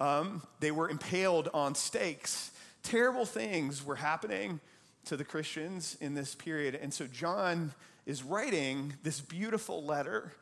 Um, 0.00 0.42
they 0.60 0.70
were 0.70 0.88
impaled 0.88 1.48
on 1.52 1.74
stakes. 1.74 2.50
Terrible 2.82 3.26
things 3.26 3.84
were 3.84 3.96
happening 3.96 4.60
to 5.06 5.16
the 5.16 5.24
Christians 5.24 5.96
in 6.00 6.14
this 6.14 6.34
period. 6.34 6.74
And 6.74 6.92
so 6.92 7.06
John 7.06 7.72
is 8.06 8.22
writing 8.22 8.94
this 9.02 9.20
beautiful 9.20 9.84
letter 9.84 10.32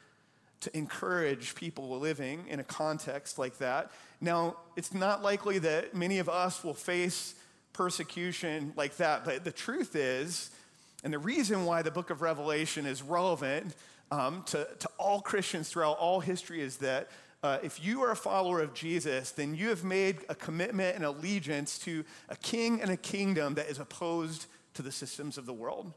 to 0.60 0.76
encourage 0.76 1.54
people 1.54 1.98
living 1.98 2.44
in 2.48 2.60
a 2.60 2.64
context 2.64 3.38
like 3.38 3.58
that. 3.58 3.90
Now, 4.20 4.56
it's 4.76 4.94
not 4.94 5.22
likely 5.22 5.58
that 5.60 5.94
many 5.94 6.18
of 6.18 6.28
us 6.28 6.64
will 6.64 6.74
face 6.74 7.34
persecution 7.72 8.72
like 8.76 8.96
that, 8.96 9.24
but 9.24 9.44
the 9.44 9.52
truth 9.52 9.94
is, 9.94 10.50
and 11.04 11.12
the 11.12 11.18
reason 11.18 11.66
why 11.66 11.82
the 11.82 11.90
book 11.90 12.10
of 12.10 12.22
Revelation 12.22 12.86
is 12.86 13.02
relevant 13.02 13.74
um, 14.10 14.42
to, 14.46 14.66
to 14.78 14.88
all 14.98 15.20
Christians 15.20 15.68
throughout 15.68 15.98
all 15.98 16.20
history 16.20 16.60
is 16.60 16.78
that 16.78 17.08
uh, 17.42 17.58
if 17.62 17.84
you 17.84 18.02
are 18.02 18.10
a 18.10 18.16
follower 18.16 18.60
of 18.60 18.74
Jesus, 18.74 19.30
then 19.30 19.54
you 19.54 19.68
have 19.68 19.84
made 19.84 20.18
a 20.28 20.34
commitment 20.34 20.96
and 20.96 21.04
allegiance 21.04 21.78
to 21.80 22.04
a 22.28 22.36
king 22.36 22.80
and 22.80 22.90
a 22.90 22.96
kingdom 22.96 23.54
that 23.54 23.68
is 23.68 23.78
opposed 23.78 24.46
to 24.74 24.82
the 24.82 24.90
systems 24.90 25.38
of 25.38 25.46
the 25.46 25.52
world. 25.52 25.92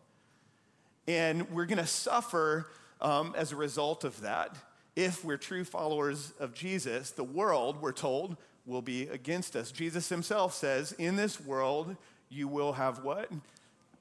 And 1.07 1.49
we're 1.49 1.65
going 1.65 1.79
to 1.79 1.87
suffer 1.87 2.67
um, 3.01 3.33
as 3.37 3.51
a 3.51 3.55
result 3.55 4.03
of 4.03 4.21
that. 4.21 4.55
If 4.95 5.23
we're 5.23 5.37
true 5.37 5.63
followers 5.63 6.33
of 6.39 6.53
Jesus, 6.53 7.11
the 7.11 7.23
world, 7.23 7.81
we're 7.81 7.91
told, 7.91 8.37
will 8.65 8.81
be 8.81 9.03
against 9.03 9.55
us. 9.55 9.71
Jesus 9.71 10.09
himself 10.09 10.53
says, 10.53 10.91
In 10.93 11.15
this 11.15 11.39
world, 11.39 11.95
you 12.29 12.47
will 12.47 12.73
have 12.73 13.03
what? 13.03 13.31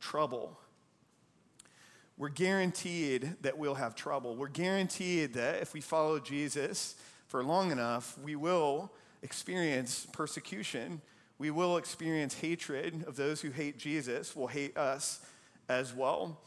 Trouble. 0.01 0.59
We're 2.17 2.29
guaranteed 2.29 3.37
that 3.43 3.59
we'll 3.59 3.77
have 3.77 3.95
trouble. 3.95 4.35
We're 4.35 4.49
guaranteed 4.49 5.35
that 5.35 5.63
if 5.63 5.73
we 5.73 5.81
follow 5.81 6.19
Jesus 6.19 6.97
for 7.29 7.45
long 7.45 7.71
enough, 7.71 8.19
we 8.19 8.35
will 8.35 8.91
experience 9.23 10.07
persecution. 10.13 11.01
We 11.39 11.53
will 11.53 11.77
experience 11.77 12.35
hatred 12.35 13.05
of 13.07 13.15
those 13.15 13.41
who 13.41 13.51
hate 13.51 13.79
Jesus, 13.79 14.35
will 14.35 14.49
hate 14.49 14.77
us 14.77 15.21
as 15.69 15.95
well. 15.95 16.41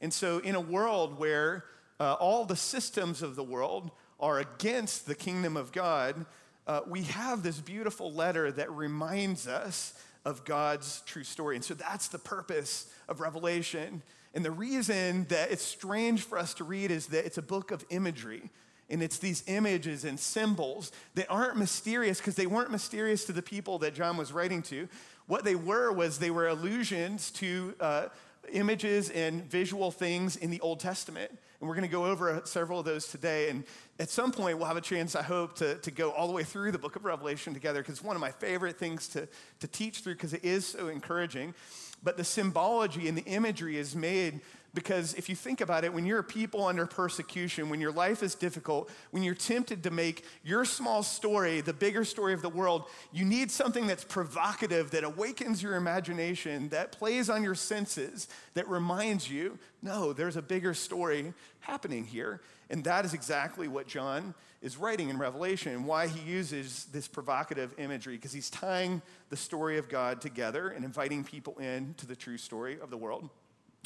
And 0.00 0.12
so, 0.12 0.38
in 0.38 0.54
a 0.54 0.60
world 0.60 1.18
where 1.18 1.64
uh, 2.00 2.14
all 2.14 2.44
the 2.44 2.56
systems 2.56 3.22
of 3.22 3.36
the 3.36 3.42
world 3.44 3.90
are 4.20 4.38
against 4.38 5.06
the 5.06 5.14
kingdom 5.14 5.56
of 5.56 5.72
God, 5.72 6.26
uh, 6.66 6.80
we 6.86 7.02
have 7.04 7.42
this 7.42 7.60
beautiful 7.60 8.12
letter 8.12 8.52
that 8.52 8.70
reminds 8.70 9.46
us 9.46 9.94
of 10.24 10.44
God's 10.44 11.02
true 11.06 11.24
story. 11.24 11.56
And 11.56 11.64
so 11.64 11.74
that's 11.74 12.08
the 12.08 12.18
purpose 12.18 12.92
of 13.08 13.20
Revelation. 13.20 14.02
And 14.34 14.44
the 14.44 14.50
reason 14.50 15.24
that 15.30 15.50
it's 15.50 15.62
strange 15.62 16.22
for 16.22 16.38
us 16.38 16.54
to 16.54 16.64
read 16.64 16.90
is 16.90 17.06
that 17.06 17.24
it's 17.24 17.38
a 17.38 17.42
book 17.42 17.70
of 17.70 17.84
imagery. 17.90 18.50
And 18.90 19.02
it's 19.02 19.18
these 19.18 19.42
images 19.46 20.04
and 20.04 20.18
symbols 20.18 20.92
that 21.14 21.26
aren't 21.28 21.56
mysterious 21.56 22.18
because 22.18 22.36
they 22.36 22.46
weren't 22.46 22.70
mysterious 22.70 23.24
to 23.26 23.32
the 23.32 23.42
people 23.42 23.78
that 23.80 23.94
John 23.94 24.16
was 24.16 24.32
writing 24.32 24.62
to. 24.62 24.88
What 25.26 25.44
they 25.44 25.54
were 25.54 25.92
was 25.92 26.18
they 26.18 26.30
were 26.30 26.48
allusions 26.48 27.30
to 27.32 27.74
uh, 27.80 28.06
images 28.52 29.10
and 29.10 29.44
visual 29.44 29.90
things 29.90 30.36
in 30.36 30.50
the 30.50 30.60
Old 30.60 30.80
Testament. 30.80 31.30
And 31.60 31.68
we're 31.68 31.74
going 31.74 31.88
to 31.88 31.92
go 31.92 32.06
over 32.06 32.30
uh, 32.30 32.44
several 32.44 32.78
of 32.78 32.84
those 32.84 33.08
today. 33.08 33.50
And 33.50 33.64
at 33.98 34.10
some 34.10 34.30
point, 34.30 34.58
we'll 34.58 34.68
have 34.68 34.76
a 34.76 34.80
chance, 34.80 35.16
I 35.16 35.22
hope, 35.22 35.56
to, 35.56 35.76
to 35.76 35.90
go 35.90 36.10
all 36.12 36.26
the 36.26 36.32
way 36.32 36.44
through 36.44 36.72
the 36.72 36.78
book 36.78 36.96
of 36.96 37.04
Revelation 37.04 37.52
together 37.52 37.80
because 37.80 37.96
it's 37.96 38.04
one 38.04 38.16
of 38.16 38.20
my 38.20 38.30
favorite 38.30 38.78
things 38.78 39.08
to, 39.08 39.28
to 39.60 39.66
teach 39.66 40.00
through 40.00 40.14
because 40.14 40.34
it 40.34 40.44
is 40.44 40.66
so 40.66 40.88
encouraging. 40.88 41.54
But 42.02 42.16
the 42.16 42.24
symbology 42.24 43.08
and 43.08 43.18
the 43.18 43.24
imagery 43.24 43.76
is 43.76 43.96
made 43.96 44.40
because 44.78 45.12
if 45.14 45.28
you 45.28 45.34
think 45.34 45.60
about 45.60 45.82
it, 45.82 45.92
when 45.92 46.06
you're 46.06 46.20
a 46.20 46.24
people 46.24 46.64
under 46.64 46.86
persecution, 46.86 47.68
when 47.68 47.80
your 47.80 47.90
life 47.90 48.22
is 48.22 48.36
difficult, 48.36 48.88
when 49.10 49.24
you're 49.24 49.34
tempted 49.34 49.82
to 49.82 49.90
make 49.90 50.24
your 50.44 50.64
small 50.64 51.02
story 51.02 51.60
the 51.60 51.72
bigger 51.72 52.04
story 52.04 52.32
of 52.32 52.42
the 52.42 52.48
world, 52.48 52.84
you 53.12 53.24
need 53.24 53.50
something 53.50 53.88
that's 53.88 54.04
provocative, 54.04 54.92
that 54.92 55.02
awakens 55.02 55.64
your 55.64 55.74
imagination, 55.74 56.68
that 56.68 56.92
plays 56.92 57.28
on 57.28 57.42
your 57.42 57.56
senses, 57.56 58.28
that 58.54 58.68
reminds 58.68 59.28
you 59.28 59.58
no, 59.82 60.12
there's 60.12 60.36
a 60.36 60.42
bigger 60.42 60.74
story 60.74 61.32
happening 61.60 62.04
here. 62.04 62.40
And 62.70 62.84
that 62.84 63.04
is 63.04 63.14
exactly 63.14 63.68
what 63.68 63.86
John 63.86 64.34
is 64.60 64.76
writing 64.76 65.08
in 65.08 65.18
Revelation 65.18 65.72
and 65.72 65.86
why 65.86 66.08
he 66.08 66.20
uses 66.28 66.86
this 66.92 67.06
provocative 67.06 67.74
imagery, 67.78 68.16
because 68.16 68.32
he's 68.32 68.50
tying 68.50 69.02
the 69.30 69.36
story 69.36 69.78
of 69.78 69.88
God 69.88 70.20
together 70.20 70.68
and 70.68 70.84
inviting 70.84 71.22
people 71.22 71.58
in 71.58 71.94
to 71.98 72.06
the 72.06 72.16
true 72.16 72.38
story 72.38 72.78
of 72.80 72.90
the 72.90 72.96
world. 72.96 73.28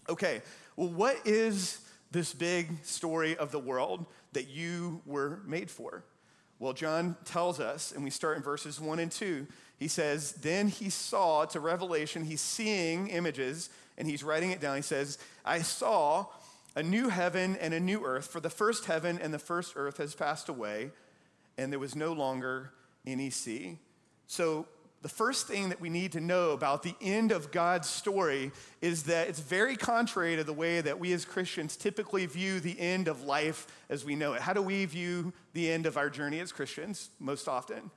Okay, 0.09 0.43
well, 0.77 0.89
what 0.89 1.17
is 1.25 1.81
this 2.11 2.35
big 2.35 2.85
story 2.85 3.37
of 3.37 3.53
the 3.53 3.59
world 3.59 4.07
that 4.33 4.49
you 4.49 5.01
were 5.07 5.41
made 5.47 5.71
for? 5.71 6.05
Well, 6.59 6.73
John 6.73 7.17
tells 7.25 7.61
us, 7.61 7.93
and 7.93 8.05
we 8.05 8.11
start 8.11 8.37
in 8.37 8.43
verses 8.43 8.81
1 8.81 8.99
and 8.99 9.11
2. 9.11 9.47
He 9.79 9.89
says, 9.89 10.33
Then 10.33 10.69
he 10.69 10.91
saw, 10.91 11.45
to 11.47 11.61
Revelation, 11.61 12.25
he's 12.25 12.41
seeing 12.41 13.09
images, 13.09 13.69
and 13.99 14.09
he's 14.09 14.23
writing 14.23 14.53
it 14.53 14.61
down. 14.61 14.77
He 14.77 14.83
says, 14.83 15.19
I 15.45 15.63
saw 15.63 16.27
a 16.77 16.83
new 16.83 17.09
heaven 17.09 17.57
and 17.61 17.75
a 17.75 17.81
new 17.81 18.05
earth, 18.05 18.27
for 18.27 18.41
the 18.41 18.51
first 18.51 18.87
heaven 18.87 19.19
and 19.21 19.35
the 19.35 19.39
first 19.39 19.73
earth 19.77 19.99
has 19.99 20.15
passed 20.15 20.49
away, 20.49 20.91
and 21.59 21.73
there 21.73 21.79
was 21.79 21.97
no 21.97 22.13
longer 22.13 22.73
any 23.07 23.31
sea. 23.31 23.79
So 24.27 24.67
the 25.03 25.09
first 25.09 25.49
thing 25.49 25.69
that 25.71 25.81
we 25.81 25.89
need 25.89 26.13
to 26.13 26.21
know 26.21 26.53
about 26.53 26.85
the 26.85 26.95
end 27.01 27.33
of 27.33 27.51
God's 27.51 27.89
story 27.89 28.53
is 28.81 29.03
that 29.05 29.29
it's 29.29 29.41
very 29.41 29.77
contrary 29.77 30.37
to 30.37 30.45
the 30.45 30.53
way 30.53 30.81
that 30.81 31.01
we 31.01 31.13
as 31.13 31.25
Christians 31.25 31.77
typically 31.77 32.25
view 32.27 32.61
the 32.61 32.79
end 32.79 33.09
of 33.09 33.25
life 33.25 33.67
as 33.91 34.05
we 34.05 34.15
know 34.15 34.35
it. 34.35 34.43
How 34.43 34.53
do 34.53 34.63
we 34.63 34.85
view 34.85 35.33
the 35.55 35.71
end 35.71 35.87
of 35.87 35.97
our 35.97 36.09
journey 36.09 36.39
as 36.39 36.53
Christians 36.53 37.11
most 37.19 37.49
often? 37.49 37.91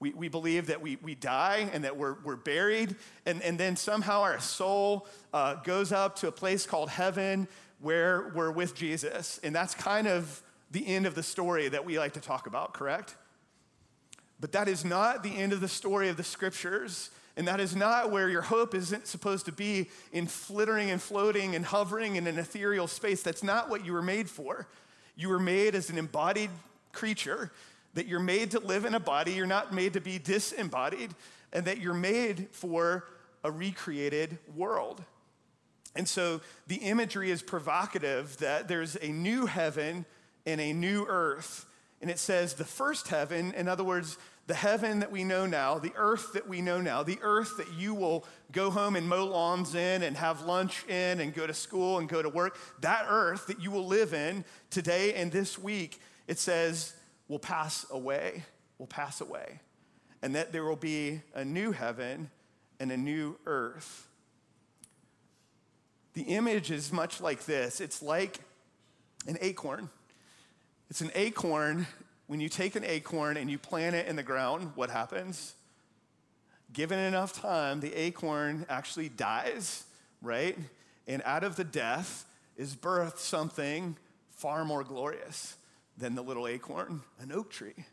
We, 0.00 0.12
we 0.12 0.28
believe 0.28 0.66
that 0.66 0.82
we, 0.82 0.98
we 1.02 1.14
die 1.14 1.70
and 1.72 1.84
that 1.84 1.96
we're, 1.96 2.16
we're 2.24 2.36
buried, 2.36 2.96
and, 3.24 3.40
and 3.42 3.56
then 3.56 3.76
somehow 3.76 4.22
our 4.22 4.40
soul 4.40 5.06
uh, 5.32 5.54
goes 5.54 5.92
up 5.92 6.16
to 6.16 6.28
a 6.28 6.32
place 6.32 6.66
called 6.66 6.90
heaven 6.90 7.46
where 7.80 8.32
we're 8.34 8.50
with 8.50 8.74
Jesus. 8.74 9.38
And 9.42 9.54
that's 9.54 9.74
kind 9.74 10.06
of 10.08 10.42
the 10.70 10.86
end 10.86 11.06
of 11.06 11.14
the 11.14 11.22
story 11.22 11.68
that 11.68 11.84
we 11.84 11.98
like 11.98 12.14
to 12.14 12.20
talk 12.20 12.46
about, 12.46 12.74
correct? 12.74 13.14
But 14.40 14.52
that 14.52 14.68
is 14.68 14.84
not 14.84 15.22
the 15.22 15.36
end 15.36 15.52
of 15.52 15.60
the 15.60 15.68
story 15.68 16.08
of 16.08 16.16
the 16.16 16.24
scriptures. 16.24 17.10
And 17.36 17.46
that 17.48 17.60
is 17.60 17.76
not 17.76 18.10
where 18.10 18.28
your 18.28 18.42
hope 18.42 18.74
isn't 18.74 19.06
supposed 19.06 19.44
to 19.46 19.52
be 19.52 19.90
in 20.12 20.26
flittering 20.26 20.90
and 20.90 21.00
floating 21.00 21.54
and 21.54 21.64
hovering 21.64 22.16
in 22.16 22.26
an 22.26 22.38
ethereal 22.38 22.86
space. 22.86 23.22
That's 23.22 23.42
not 23.42 23.68
what 23.68 23.84
you 23.84 23.92
were 23.92 24.02
made 24.02 24.28
for. 24.30 24.66
You 25.16 25.28
were 25.28 25.38
made 25.38 25.74
as 25.74 25.90
an 25.90 25.98
embodied 25.98 26.50
creature, 26.92 27.52
that 27.94 28.06
you're 28.06 28.20
made 28.20 28.52
to 28.52 28.58
live 28.60 28.84
in 28.84 28.94
a 28.94 29.00
body, 29.00 29.32
you're 29.32 29.46
not 29.46 29.72
made 29.72 29.94
to 29.94 30.00
be 30.00 30.18
disembodied, 30.18 31.14
and 31.52 31.66
that 31.66 31.78
you're 31.78 31.94
made 31.94 32.48
for 32.52 33.04
a 33.44 33.50
recreated 33.50 34.38
world. 34.54 35.02
And 35.94 36.08
so 36.08 36.40
the 36.66 36.76
imagery 36.76 37.30
is 37.30 37.42
provocative 37.42 38.36
that 38.38 38.68
there's 38.68 38.96
a 38.96 39.08
new 39.08 39.46
heaven 39.46 40.04
and 40.44 40.60
a 40.60 40.72
new 40.72 41.06
earth. 41.08 41.66
And 42.00 42.10
it 42.10 42.18
says 42.18 42.54
the 42.54 42.64
first 42.64 43.08
heaven, 43.08 43.54
in 43.54 43.68
other 43.68 43.84
words, 43.84 44.18
the 44.46 44.54
heaven 44.54 45.00
that 45.00 45.10
we 45.10 45.24
know 45.24 45.44
now, 45.46 45.78
the 45.78 45.92
earth 45.96 46.32
that 46.34 46.48
we 46.48 46.60
know 46.60 46.80
now, 46.80 47.02
the 47.02 47.18
earth 47.20 47.56
that 47.56 47.72
you 47.72 47.94
will 47.94 48.24
go 48.52 48.70
home 48.70 48.94
and 48.94 49.08
mow 49.08 49.24
lawns 49.24 49.74
in 49.74 50.02
and 50.02 50.16
have 50.16 50.42
lunch 50.42 50.84
in 50.86 51.20
and 51.20 51.34
go 51.34 51.46
to 51.46 51.54
school 51.54 51.98
and 51.98 52.08
go 52.08 52.22
to 52.22 52.28
work, 52.28 52.56
that 52.80 53.06
earth 53.08 53.46
that 53.48 53.60
you 53.60 53.70
will 53.70 53.86
live 53.86 54.14
in 54.14 54.44
today 54.70 55.14
and 55.14 55.32
this 55.32 55.58
week, 55.58 56.00
it 56.28 56.38
says 56.38 56.94
will 57.28 57.40
pass 57.40 57.86
away, 57.90 58.44
will 58.78 58.86
pass 58.86 59.20
away. 59.20 59.60
And 60.22 60.34
that 60.34 60.52
there 60.52 60.64
will 60.64 60.76
be 60.76 61.22
a 61.34 61.44
new 61.44 61.72
heaven 61.72 62.30
and 62.78 62.92
a 62.92 62.96
new 62.96 63.36
earth. 63.46 64.08
The 66.14 66.22
image 66.22 66.70
is 66.70 66.92
much 66.92 67.20
like 67.20 67.44
this 67.46 67.80
it's 67.80 68.00
like 68.00 68.38
an 69.26 69.38
acorn. 69.40 69.90
It's 70.88 71.00
an 71.00 71.10
acorn. 71.14 71.86
When 72.28 72.40
you 72.40 72.48
take 72.48 72.76
an 72.76 72.84
acorn 72.84 73.36
and 73.36 73.50
you 73.50 73.58
plant 73.58 73.96
it 73.96 74.06
in 74.06 74.16
the 74.16 74.22
ground, 74.22 74.72
what 74.74 74.90
happens? 74.90 75.54
Given 76.72 76.98
enough 76.98 77.32
time, 77.32 77.80
the 77.80 77.94
acorn 77.94 78.66
actually 78.68 79.08
dies, 79.08 79.84
right? 80.22 80.56
And 81.06 81.22
out 81.24 81.44
of 81.44 81.56
the 81.56 81.64
death 81.64 82.24
is 82.56 82.74
birthed 82.74 83.18
something 83.18 83.96
far 84.30 84.64
more 84.64 84.84
glorious 84.84 85.56
than 85.96 86.14
the 86.14 86.22
little 86.22 86.46
acorn, 86.46 87.02
an 87.20 87.32
oak 87.32 87.50
tree, 87.50 87.84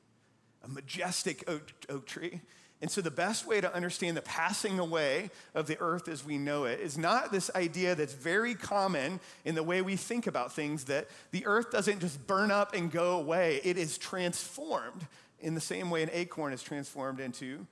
a 0.63 0.67
majestic 0.67 1.43
oak, 1.47 1.71
oak 1.89 2.05
tree. 2.05 2.41
And 2.83 2.91
so, 2.91 2.99
the 2.99 3.09
best 3.09 3.47
way 3.47 3.61
to 3.61 3.73
understand 3.73 4.17
the 4.17 4.21
passing 4.21 4.77
away 4.77 5.31
of 5.55 5.67
the 5.67 5.79
earth 5.79 6.09
as 6.09 6.25
we 6.25 6.37
know 6.37 6.65
it 6.65 6.81
is 6.81 6.97
not 6.97 7.31
this 7.31 7.49
idea 7.55 7.95
that's 7.95 8.11
very 8.11 8.55
common 8.55 9.21
in 9.45 9.55
the 9.55 9.63
way 9.63 9.81
we 9.81 9.95
think 9.95 10.27
about 10.27 10.51
things 10.51 10.83
that 10.83 11.07
the 11.31 11.45
earth 11.45 11.71
doesn't 11.71 12.01
just 12.01 12.27
burn 12.27 12.51
up 12.51 12.75
and 12.75 12.91
go 12.91 13.17
away, 13.17 13.61
it 13.63 13.77
is 13.77 13.97
transformed 13.97 15.07
in 15.39 15.55
the 15.55 15.61
same 15.61 15.89
way 15.89 16.03
an 16.03 16.09
acorn 16.11 16.51
is 16.51 16.61
transformed 16.61 17.21
into 17.21 17.65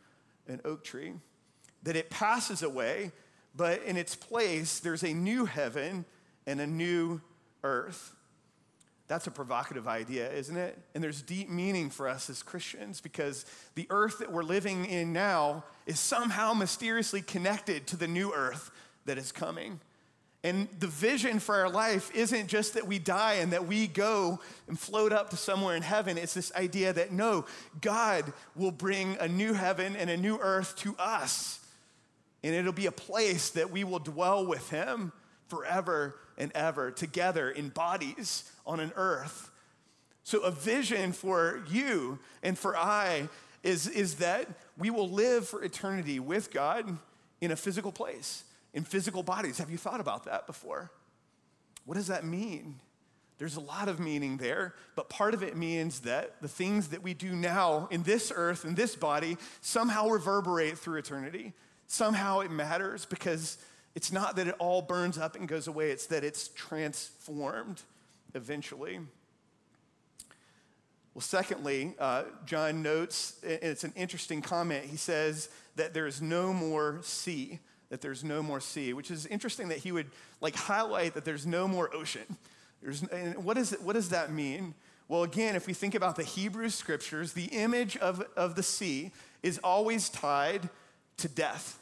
an 0.47 0.61
oak 0.63 0.81
tree. 0.81 1.11
That 1.83 1.97
it 1.97 2.09
passes 2.09 2.63
away, 2.63 3.11
but 3.53 3.83
in 3.83 3.97
its 3.97 4.15
place, 4.15 4.79
there's 4.79 5.03
a 5.03 5.13
new 5.13 5.43
heaven 5.43 6.05
and 6.47 6.61
a 6.61 6.67
new 6.67 7.19
earth. 7.65 8.15
That's 9.11 9.27
a 9.27 9.31
provocative 9.31 9.89
idea, 9.89 10.31
isn't 10.31 10.55
it? 10.55 10.77
And 10.95 11.03
there's 11.03 11.21
deep 11.21 11.49
meaning 11.49 11.89
for 11.89 12.07
us 12.07 12.29
as 12.29 12.41
Christians 12.41 13.01
because 13.01 13.45
the 13.75 13.85
earth 13.89 14.19
that 14.19 14.31
we're 14.31 14.41
living 14.41 14.85
in 14.85 15.11
now 15.11 15.65
is 15.85 15.99
somehow 15.99 16.53
mysteriously 16.53 17.21
connected 17.21 17.87
to 17.87 17.97
the 17.97 18.07
new 18.07 18.31
earth 18.33 18.71
that 19.03 19.17
is 19.17 19.33
coming. 19.33 19.81
And 20.45 20.69
the 20.79 20.87
vision 20.87 21.39
for 21.39 21.55
our 21.55 21.69
life 21.69 22.09
isn't 22.15 22.47
just 22.47 22.75
that 22.75 22.87
we 22.87 22.99
die 22.99 23.33
and 23.33 23.51
that 23.51 23.67
we 23.67 23.85
go 23.85 24.39
and 24.69 24.79
float 24.79 25.11
up 25.11 25.31
to 25.31 25.35
somewhere 25.35 25.75
in 25.75 25.81
heaven. 25.81 26.17
It's 26.17 26.33
this 26.33 26.53
idea 26.55 26.93
that 26.93 27.11
no, 27.11 27.43
God 27.81 28.31
will 28.55 28.71
bring 28.71 29.17
a 29.19 29.27
new 29.27 29.51
heaven 29.51 29.97
and 29.97 30.09
a 30.09 30.15
new 30.15 30.39
earth 30.39 30.77
to 30.77 30.95
us. 30.97 31.59
And 32.45 32.55
it'll 32.55 32.71
be 32.71 32.85
a 32.85 32.93
place 32.93 33.49
that 33.49 33.71
we 33.71 33.83
will 33.83 33.99
dwell 33.99 34.45
with 34.45 34.69
Him 34.69 35.11
forever 35.49 36.15
and 36.41 36.51
ever 36.55 36.89
together 36.89 37.51
in 37.51 37.69
bodies 37.69 38.51
on 38.65 38.79
an 38.79 38.91
earth. 38.95 39.51
So, 40.23 40.41
a 40.41 40.49
vision 40.49 41.13
for 41.13 41.63
you 41.69 42.17
and 42.41 42.57
for 42.57 42.75
I 42.75 43.29
is, 43.63 43.87
is 43.87 44.15
that 44.15 44.47
we 44.75 44.89
will 44.89 45.07
live 45.07 45.47
for 45.47 45.63
eternity 45.63 46.19
with 46.19 46.51
God 46.51 46.97
in 47.41 47.51
a 47.51 47.55
physical 47.55 47.91
place, 47.91 48.43
in 48.73 48.83
physical 48.83 49.21
bodies. 49.21 49.59
Have 49.59 49.69
you 49.69 49.77
thought 49.77 49.99
about 49.99 50.25
that 50.25 50.47
before? 50.47 50.89
What 51.85 51.95
does 51.95 52.07
that 52.07 52.25
mean? 52.25 52.79
There's 53.37 53.55
a 53.55 53.61
lot 53.61 53.87
of 53.87 53.99
meaning 53.99 54.37
there, 54.37 54.73
but 54.95 55.09
part 55.09 55.35
of 55.35 55.43
it 55.43 55.55
means 55.55 56.01
that 56.01 56.41
the 56.41 56.47
things 56.47 56.87
that 56.87 57.03
we 57.03 57.13
do 57.13 57.35
now 57.35 57.87
in 57.91 58.01
this 58.01 58.31
earth, 58.35 58.65
in 58.65 58.73
this 58.73 58.95
body, 58.95 59.37
somehow 59.61 60.07
reverberate 60.07 60.77
through 60.77 60.97
eternity. 60.97 61.53
Somehow 61.87 62.39
it 62.39 62.49
matters 62.49 63.05
because 63.05 63.57
it's 63.95 64.11
not 64.11 64.35
that 64.37 64.47
it 64.47 64.55
all 64.59 64.81
burns 64.81 65.17
up 65.17 65.35
and 65.35 65.47
goes 65.47 65.67
away, 65.67 65.91
it's 65.91 66.07
that 66.07 66.23
it's 66.23 66.49
transformed 66.49 67.81
eventually. 68.33 68.99
Well, 71.13 71.21
secondly, 71.21 71.93
uh, 71.99 72.23
John 72.45 72.81
notes, 72.81 73.35
and 73.43 73.59
it's 73.61 73.83
an 73.83 73.91
interesting 73.97 74.41
comment, 74.41 74.85
he 74.85 74.95
says 74.95 75.49
that 75.75 75.93
there's 75.93 76.21
no 76.21 76.53
more 76.53 76.99
sea, 77.03 77.59
that 77.89 77.99
there's 77.99 78.23
no 78.23 78.41
more 78.41 78.61
sea, 78.61 78.93
which 78.93 79.11
is 79.11 79.25
interesting 79.25 79.67
that 79.69 79.79
he 79.79 79.91
would 79.91 80.07
like 80.39 80.55
highlight 80.55 81.13
that 81.15 81.25
there's 81.25 81.45
no 81.45 81.67
more 81.67 81.93
ocean. 81.93 82.37
There's, 82.81 83.03
and 83.03 83.43
what, 83.43 83.57
is 83.57 83.73
it, 83.73 83.81
what 83.81 83.93
does 83.93 84.09
that 84.09 84.31
mean? 84.31 84.73
Well, 85.09 85.23
again, 85.23 85.55
if 85.57 85.67
we 85.67 85.73
think 85.73 85.93
about 85.93 86.15
the 86.15 86.23
Hebrew 86.23 86.69
scriptures, 86.69 87.33
the 87.33 87.45
image 87.47 87.97
of, 87.97 88.23
of 88.37 88.55
the 88.55 88.63
sea 88.63 89.11
is 89.43 89.59
always 89.61 90.07
tied 90.07 90.69
to 91.17 91.27
death 91.27 91.77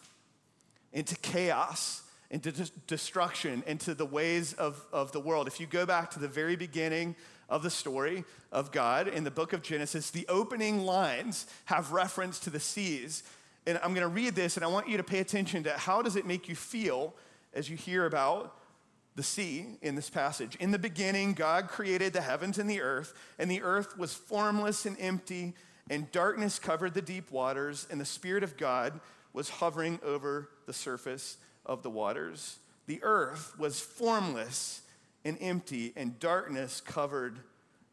into 0.94 1.16
chaos, 1.18 2.04
into 2.30 2.52
destruction, 2.88 3.64
into 3.68 3.94
the 3.94 4.06
ways 4.06 4.54
of, 4.54 4.84
of 4.92 5.12
the 5.12 5.20
world. 5.20 5.48
If 5.48 5.60
you 5.60 5.66
go 5.66 5.86
back 5.86 6.12
to 6.12 6.20
the 6.20 6.28
very 6.28 6.56
beginning 6.56 7.16
of 7.48 7.64
the 7.64 7.70
story 7.70 8.24
of 8.52 8.72
God 8.72 9.08
in 9.08 9.24
the 9.24 9.32
book 9.32 9.54
of 9.54 9.62
Genesis, 9.62 10.12
the 10.12 10.28
opening 10.28 10.86
lines 10.86 11.48
have 11.66 11.92
reference 11.92 12.40
to 12.42 12.50
the 12.50 12.60
seas. 12.60 13.24
And 13.66 13.80
I'm 13.84 13.94
going 13.94 14.08
to 14.08 14.08
read 14.08 14.36
this, 14.36 14.58
and 14.58 14.64
I 14.64 14.68
want 14.68 14.88
you 14.88 14.98
to 14.98 15.04
pay 15.04 15.20
attention 15.20 15.64
to 15.64 15.74
how 15.74 16.02
does 16.02 16.16
it 16.16 16.26
make 16.26 16.48
you 16.48 16.56
feel 16.56 17.14
as 17.54 17.70
you 17.70 17.76
hear 17.76 18.06
about 18.06 18.56
the 19.16 19.24
sea 19.24 19.66
in 19.82 19.96
this 19.96 20.10
passage. 20.10 20.56
In 20.60 20.72
the 20.72 20.80
beginning, 20.80 21.34
God 21.34 21.68
created 21.68 22.14
the 22.14 22.22
heavens 22.22 22.58
and 22.58 22.70
the 22.70 22.82
earth, 22.82 23.14
and 23.38 23.50
the 23.50 23.62
earth 23.62 23.98
was 23.98 24.14
formless 24.14 24.86
and 24.86 24.96
empty, 25.00 25.56
and 25.90 26.12
darkness 26.12 26.60
covered 26.60 26.94
the 26.94 27.02
deep 27.02 27.32
waters, 27.32 27.88
and 27.92 28.00
the 28.00 28.06
Spirit 28.06 28.44
of 28.44 28.56
God 28.56 29.00
was 29.34 29.50
hovering 29.50 30.00
over 30.04 30.50
the 30.66 30.74
surface 30.74 31.38
of 31.66 31.84
the 31.84 31.90
waters. 31.90 32.58
The 32.88 33.00
earth 33.04 33.54
was 33.60 33.80
formless 33.80 34.82
and 35.24 35.38
empty, 35.42 35.94
and 35.96 36.20
darkness 36.20 36.82
covered 36.82 37.40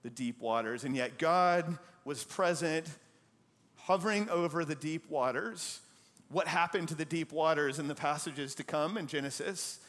the 0.02 0.10
deep 0.10 0.40
waters. 0.40 0.84
And 0.84 0.96
yet 0.96 1.18
God 1.18 1.78
was 2.04 2.24
present, 2.24 2.86
hovering 3.76 4.28
over 4.30 4.64
the 4.64 4.74
deep 4.74 5.10
waters. 5.10 5.80
What 6.30 6.46
happened 6.46 6.88
to 6.88 6.94
the 6.94 7.04
deep 7.04 7.32
waters 7.32 7.78
in 7.78 7.88
the 7.88 7.94
passages 7.94 8.54
to 8.56 8.64
come 8.64 8.96
in 8.96 9.06
Genesis 9.06 9.80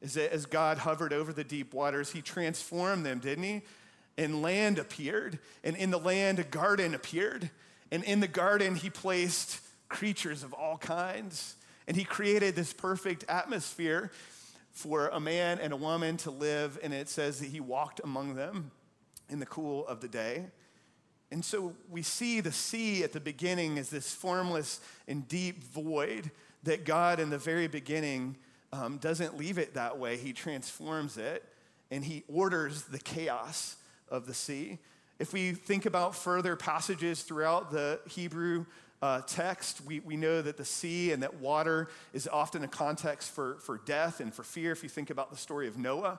is 0.00 0.14
that 0.14 0.32
as 0.32 0.46
God 0.46 0.78
hovered 0.78 1.12
over 1.12 1.32
the 1.32 1.44
deep 1.44 1.74
waters, 1.74 2.12
he 2.12 2.22
transformed 2.22 3.04
them, 3.04 3.18
didn't 3.18 3.44
he? 3.44 3.62
And 4.16 4.42
land 4.42 4.78
appeared, 4.78 5.40
and 5.64 5.76
in 5.76 5.90
the 5.90 5.98
land, 5.98 6.38
a 6.38 6.44
garden 6.44 6.94
appeared. 6.94 7.50
And 7.90 8.04
in 8.04 8.20
the 8.20 8.28
garden, 8.28 8.76
he 8.76 8.90
placed 8.90 9.60
creatures 9.94 10.42
of 10.42 10.52
all 10.52 10.76
kinds. 10.76 11.54
And 11.86 11.96
he 11.96 12.04
created 12.04 12.54
this 12.54 12.72
perfect 12.72 13.24
atmosphere 13.28 14.10
for 14.72 15.08
a 15.08 15.20
man 15.20 15.58
and 15.60 15.72
a 15.72 15.76
woman 15.76 16.16
to 16.18 16.30
live. 16.30 16.78
And 16.82 16.92
it 16.92 17.08
says 17.08 17.38
that 17.40 17.46
he 17.46 17.60
walked 17.60 18.00
among 18.02 18.34
them 18.34 18.72
in 19.30 19.38
the 19.38 19.46
cool 19.46 19.86
of 19.86 20.00
the 20.00 20.08
day. 20.08 20.46
And 21.30 21.44
so 21.44 21.74
we 21.90 22.02
see 22.02 22.40
the 22.40 22.52
sea 22.52 23.02
at 23.02 23.12
the 23.12 23.20
beginning 23.20 23.78
as 23.78 23.90
this 23.90 24.12
formless 24.12 24.80
and 25.08 25.26
deep 25.26 25.64
void 25.64 26.30
that 26.64 26.84
God, 26.84 27.20
in 27.20 27.30
the 27.30 27.38
very 27.38 27.66
beginning, 27.66 28.36
um, 28.72 28.98
doesn't 28.98 29.36
leave 29.36 29.58
it 29.58 29.74
that 29.74 29.98
way. 29.98 30.16
He 30.16 30.32
transforms 30.32 31.16
it 31.16 31.44
and 31.90 32.04
he 32.04 32.24
orders 32.28 32.82
the 32.82 32.98
chaos 32.98 33.76
of 34.08 34.26
the 34.26 34.34
sea. 34.34 34.78
If 35.18 35.32
we 35.32 35.52
think 35.52 35.86
about 35.86 36.14
further 36.16 36.56
passages 36.56 37.22
throughout 37.22 37.70
the 37.70 38.00
Hebrew 38.08 38.66
uh, 39.02 39.20
text, 39.26 39.82
we, 39.84 40.00
we 40.00 40.16
know 40.16 40.40
that 40.40 40.56
the 40.56 40.64
sea 40.64 41.12
and 41.12 41.22
that 41.22 41.34
water 41.34 41.88
is 42.12 42.28
often 42.28 42.64
a 42.64 42.68
context 42.68 43.32
for, 43.32 43.56
for 43.60 43.78
death 43.84 44.20
and 44.20 44.32
for 44.32 44.42
fear. 44.42 44.72
If 44.72 44.82
you 44.82 44.88
think 44.88 45.10
about 45.10 45.30
the 45.30 45.36
story 45.36 45.68
of 45.68 45.76
Noah, 45.76 46.18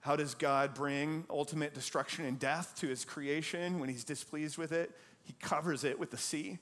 how 0.00 0.16
does 0.16 0.34
God 0.34 0.74
bring 0.74 1.24
ultimate 1.30 1.74
destruction 1.74 2.24
and 2.24 2.38
death 2.38 2.74
to 2.80 2.88
his 2.88 3.04
creation 3.04 3.78
when 3.80 3.88
he's 3.88 4.04
displeased 4.04 4.58
with 4.58 4.72
it? 4.72 4.90
He 5.24 5.34
covers 5.40 5.84
it 5.84 5.98
with 5.98 6.10
the 6.10 6.18
sea, 6.18 6.58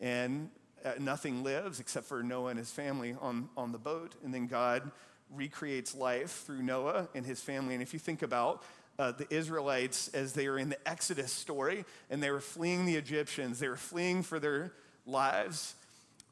and 0.00 0.50
uh, 0.84 0.92
nothing 0.98 1.42
lives 1.42 1.80
except 1.80 2.06
for 2.06 2.22
Noah 2.22 2.50
and 2.50 2.58
his 2.58 2.70
family 2.70 3.14
on, 3.20 3.48
on 3.56 3.72
the 3.72 3.78
boat. 3.78 4.14
And 4.24 4.32
then 4.32 4.46
God 4.46 4.90
recreates 5.30 5.94
life 5.94 6.44
through 6.46 6.62
Noah 6.62 7.08
and 7.14 7.24
his 7.24 7.40
family. 7.40 7.74
And 7.74 7.82
if 7.82 7.92
you 7.92 7.98
think 7.98 8.22
about 8.22 8.64
uh, 9.00 9.12
the 9.12 9.26
Israelites 9.34 10.08
as 10.08 10.34
they 10.34 10.46
were 10.46 10.58
in 10.58 10.68
the 10.68 10.88
Exodus 10.88 11.32
story 11.32 11.86
and 12.10 12.22
they 12.22 12.30
were 12.30 12.40
fleeing 12.40 12.84
the 12.84 12.96
Egyptians. 12.96 13.58
They 13.58 13.68
were 13.68 13.76
fleeing 13.76 14.22
for 14.22 14.38
their 14.38 14.72
lives. 15.10 15.74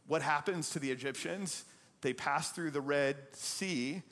What 0.06 0.22
happens 0.22 0.70
to 0.70 0.78
the 0.78 0.90
Egyptians? 0.90 1.64
They 2.00 2.12
pass 2.12 2.50
through 2.50 2.70
the 2.70 2.80
Red 2.80 3.16
Sea. 3.32 4.02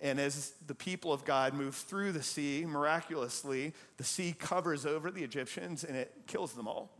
And 0.00 0.18
as 0.18 0.52
the 0.66 0.74
people 0.74 1.12
of 1.12 1.24
God 1.24 1.54
move 1.54 1.76
through 1.76 2.12
the 2.12 2.22
sea, 2.22 2.64
miraculously, 2.66 3.72
the 3.98 4.04
sea 4.04 4.34
covers 4.36 4.84
over 4.84 5.10
the 5.10 5.22
Egyptians 5.22 5.84
and 5.84 5.96
it 5.96 6.12
kills 6.26 6.54
them 6.54 6.66
all. 6.66 6.90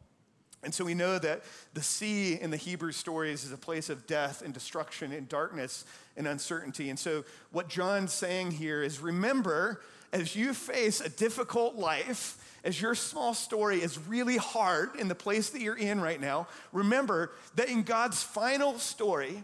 And 0.64 0.72
so 0.72 0.84
we 0.84 0.94
know 0.94 1.18
that 1.18 1.42
the 1.74 1.82
sea 1.82 2.34
in 2.40 2.50
the 2.50 2.56
Hebrew 2.56 2.92
stories 2.92 3.42
is 3.42 3.50
a 3.50 3.56
place 3.56 3.90
of 3.90 4.06
death 4.06 4.42
and 4.42 4.54
destruction 4.54 5.10
and 5.10 5.28
darkness 5.28 5.84
and 6.16 6.28
uncertainty. 6.28 6.88
And 6.88 6.98
so 6.98 7.24
what 7.50 7.68
John's 7.68 8.12
saying 8.12 8.52
here 8.52 8.84
is 8.84 9.00
remember, 9.00 9.80
as 10.12 10.36
you 10.36 10.54
face 10.54 11.00
a 11.00 11.08
difficult 11.08 11.74
life, 11.74 12.38
as 12.64 12.80
your 12.80 12.94
small 12.94 13.34
story 13.34 13.82
is 13.82 13.98
really 13.98 14.36
hard 14.36 14.96
in 14.96 15.08
the 15.08 15.14
place 15.14 15.50
that 15.50 15.60
you're 15.60 15.76
in 15.76 16.00
right 16.00 16.20
now, 16.20 16.46
remember 16.72 17.32
that 17.56 17.68
in 17.68 17.82
God's 17.82 18.22
final 18.22 18.78
story, 18.78 19.42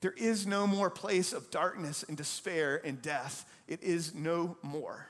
there 0.00 0.14
is 0.16 0.46
no 0.46 0.66
more 0.66 0.90
place 0.90 1.32
of 1.32 1.50
darkness 1.50 2.04
and 2.06 2.16
despair 2.16 2.80
and 2.84 3.02
death. 3.02 3.44
It 3.68 3.82
is 3.82 4.14
no 4.14 4.56
more. 4.62 5.08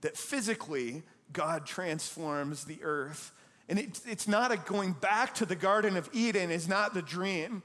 That 0.00 0.16
physically, 0.16 1.02
God 1.32 1.66
transforms 1.66 2.64
the 2.64 2.78
earth 2.82 3.32
and 3.70 3.78
it, 3.78 4.00
it's 4.04 4.26
not 4.26 4.50
a 4.50 4.56
going 4.56 4.92
back 4.94 5.36
to 5.36 5.46
the 5.46 5.54
Garden 5.54 5.96
of 5.96 6.10
Eden, 6.12 6.50
is 6.50 6.68
not 6.68 6.92
the 6.92 7.02
dream. 7.02 7.62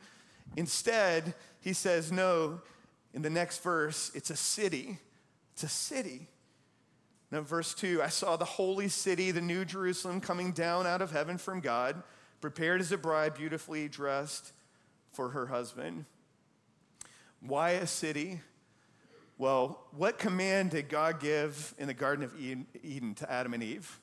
Instead, 0.56 1.34
he 1.62 1.74
says, 1.74 2.12
no, 2.12 2.62
in 3.16 3.24
the 3.24 3.30
next 3.30 3.64
verse, 3.64 4.12
it's 4.14 4.30
a 4.30 4.36
city. 4.36 5.00
It's 5.54 5.64
a 5.64 5.68
city. 5.68 6.28
Now, 7.36 7.42
verse 7.42 7.74
2 7.74 8.02
I 8.02 8.08
saw 8.08 8.38
the 8.38 8.46
holy 8.46 8.88
city, 8.88 9.30
the 9.32 9.42
new 9.42 9.66
Jerusalem, 9.66 10.22
coming 10.22 10.54
down 10.54 10.88
out 10.88 11.02
of 11.02 11.12
heaven 11.12 11.38
from 11.38 11.60
God, 11.60 12.02
prepared 12.40 12.80
as 12.80 12.94
a 12.94 12.98
bride, 12.98 13.34
beautifully 13.34 13.90
dressed 13.90 14.54
for 15.12 15.28
her 15.28 15.48
husband. 15.48 16.06
Why 17.42 17.72
a 17.72 17.88
city? 17.88 18.40
Well, 19.38 19.82
what 19.92 20.18
command 20.18 20.72
did 20.72 20.88
God 20.88 21.20
give 21.20 21.76
in 21.78 21.88
the 21.88 21.94
Garden 21.94 22.24
of 22.24 22.34
Eden 22.40 23.16
to 23.16 23.30
Adam 23.30 23.54
and 23.54 23.62
Eve? 23.62 24.00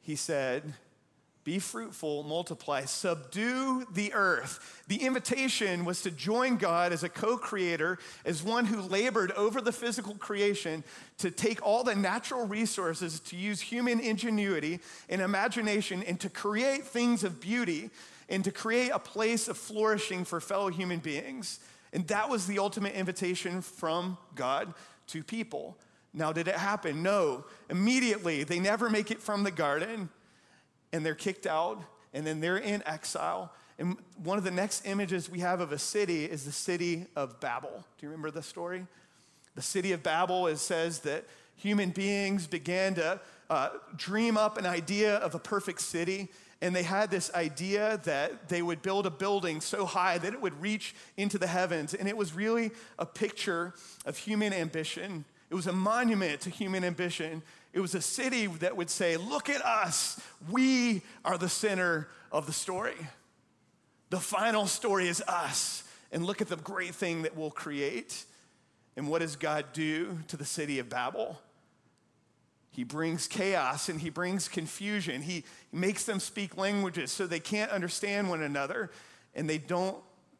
he 0.00 0.14
said, 0.14 0.74
be 1.44 1.58
fruitful, 1.58 2.22
multiply, 2.22 2.86
subdue 2.86 3.86
the 3.92 4.12
earth. 4.14 4.82
The 4.88 4.96
invitation 4.96 5.84
was 5.84 6.00
to 6.02 6.10
join 6.10 6.56
God 6.56 6.92
as 6.92 7.04
a 7.04 7.08
co 7.08 7.36
creator, 7.36 7.98
as 8.24 8.42
one 8.42 8.64
who 8.64 8.80
labored 8.80 9.30
over 9.32 9.60
the 9.60 9.72
physical 9.72 10.14
creation 10.14 10.82
to 11.18 11.30
take 11.30 11.64
all 11.64 11.84
the 11.84 11.94
natural 11.94 12.46
resources, 12.46 13.20
to 13.20 13.36
use 13.36 13.60
human 13.60 14.00
ingenuity 14.00 14.80
and 15.10 15.20
imagination, 15.20 16.02
and 16.02 16.18
to 16.20 16.30
create 16.30 16.84
things 16.84 17.22
of 17.24 17.40
beauty 17.40 17.90
and 18.30 18.42
to 18.44 18.50
create 18.50 18.88
a 18.88 18.98
place 18.98 19.48
of 19.48 19.58
flourishing 19.58 20.24
for 20.24 20.40
fellow 20.40 20.68
human 20.68 20.98
beings. 20.98 21.60
And 21.92 22.08
that 22.08 22.30
was 22.30 22.46
the 22.46 22.58
ultimate 22.58 22.94
invitation 22.94 23.60
from 23.60 24.16
God 24.34 24.72
to 25.08 25.22
people. 25.22 25.76
Now, 26.14 26.32
did 26.32 26.48
it 26.48 26.54
happen? 26.54 27.02
No. 27.02 27.44
Immediately, 27.68 28.44
they 28.44 28.60
never 28.60 28.88
make 28.88 29.10
it 29.10 29.20
from 29.20 29.42
the 29.42 29.50
garden 29.50 30.08
and 30.94 31.04
they're 31.04 31.14
kicked 31.16 31.46
out 31.46 31.82
and 32.14 32.24
then 32.24 32.40
they're 32.40 32.56
in 32.56 32.82
exile. 32.86 33.52
And 33.80 33.96
one 34.22 34.38
of 34.38 34.44
the 34.44 34.52
next 34.52 34.86
images 34.86 35.28
we 35.28 35.40
have 35.40 35.60
of 35.60 35.72
a 35.72 35.78
city 35.78 36.24
is 36.24 36.44
the 36.44 36.52
city 36.52 37.06
of 37.16 37.40
Babel. 37.40 37.84
Do 37.98 38.06
you 38.06 38.08
remember 38.10 38.30
the 38.30 38.42
story? 38.42 38.86
The 39.56 39.62
city 39.62 39.90
of 39.90 40.04
Babel 40.04 40.46
it 40.46 40.58
says 40.58 41.00
that 41.00 41.24
human 41.56 41.90
beings 41.90 42.46
began 42.46 42.94
to 42.94 43.20
uh, 43.50 43.70
dream 43.96 44.36
up 44.36 44.56
an 44.56 44.66
idea 44.66 45.16
of 45.16 45.34
a 45.34 45.40
perfect 45.40 45.80
city. 45.80 46.28
And 46.62 46.74
they 46.74 46.84
had 46.84 47.10
this 47.10 47.34
idea 47.34 48.00
that 48.04 48.48
they 48.48 48.62
would 48.62 48.80
build 48.80 49.04
a 49.04 49.10
building 49.10 49.60
so 49.60 49.84
high 49.86 50.18
that 50.18 50.32
it 50.32 50.40
would 50.40 50.58
reach 50.62 50.94
into 51.16 51.38
the 51.38 51.48
heavens. 51.48 51.92
And 51.92 52.08
it 52.08 52.16
was 52.16 52.34
really 52.34 52.70
a 53.00 53.04
picture 53.04 53.74
of 54.06 54.16
human 54.16 54.52
ambition 54.52 55.24
it 55.54 55.54
was 55.54 55.68
a 55.68 55.72
monument 55.72 56.40
to 56.42 56.50
human 56.50 56.82
ambition. 56.82 57.40
It 57.74 57.80
was 57.80 57.96
a 57.96 58.00
city 58.00 58.46
that 58.46 58.76
would 58.76 58.88
say, 58.88 59.16
Look 59.16 59.50
at 59.50 59.62
us. 59.62 60.20
We 60.48 61.02
are 61.24 61.36
the 61.36 61.48
center 61.48 62.08
of 62.30 62.46
the 62.46 62.52
story. 62.52 62.94
The 64.10 64.20
final 64.20 64.66
story 64.66 65.08
is 65.08 65.20
us. 65.26 65.82
And 66.12 66.24
look 66.24 66.40
at 66.40 66.48
the 66.48 66.56
great 66.56 66.94
thing 66.94 67.22
that 67.22 67.36
we'll 67.36 67.50
create. 67.50 68.24
And 68.96 69.08
what 69.08 69.22
does 69.22 69.34
God 69.34 69.66
do 69.72 70.20
to 70.28 70.36
the 70.36 70.44
city 70.44 70.78
of 70.78 70.88
Babel? 70.88 71.40
He 72.70 72.84
brings 72.84 73.26
chaos 73.26 73.88
and 73.88 74.00
he 74.00 74.08
brings 74.08 74.46
confusion. 74.46 75.22
He 75.22 75.42
makes 75.72 76.04
them 76.04 76.20
speak 76.20 76.56
languages 76.56 77.10
so 77.10 77.26
they 77.26 77.40
can't 77.40 77.72
understand 77.72 78.28
one 78.28 78.42
another 78.42 78.92
and 79.34 79.50
they 79.50 79.58
don't 79.58 79.96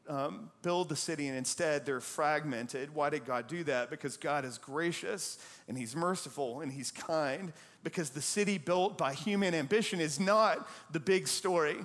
um, 0.08 0.50
build 0.62 0.88
the 0.88 0.96
city 0.96 1.28
and 1.28 1.36
instead 1.36 1.86
they're 1.86 2.00
fragmented. 2.00 2.94
Why 2.94 3.10
did 3.10 3.24
God 3.24 3.46
do 3.46 3.64
that? 3.64 3.90
Because 3.90 4.16
God 4.16 4.44
is 4.44 4.58
gracious 4.58 5.38
and 5.68 5.76
He's 5.78 5.96
merciful 5.96 6.60
and 6.60 6.72
He's 6.72 6.90
kind. 6.90 7.52
Because 7.82 8.10
the 8.10 8.22
city 8.22 8.58
built 8.58 8.98
by 8.98 9.14
human 9.14 9.54
ambition 9.54 10.00
is 10.00 10.18
not 10.20 10.68
the 10.90 11.00
big 11.00 11.28
story. 11.28 11.76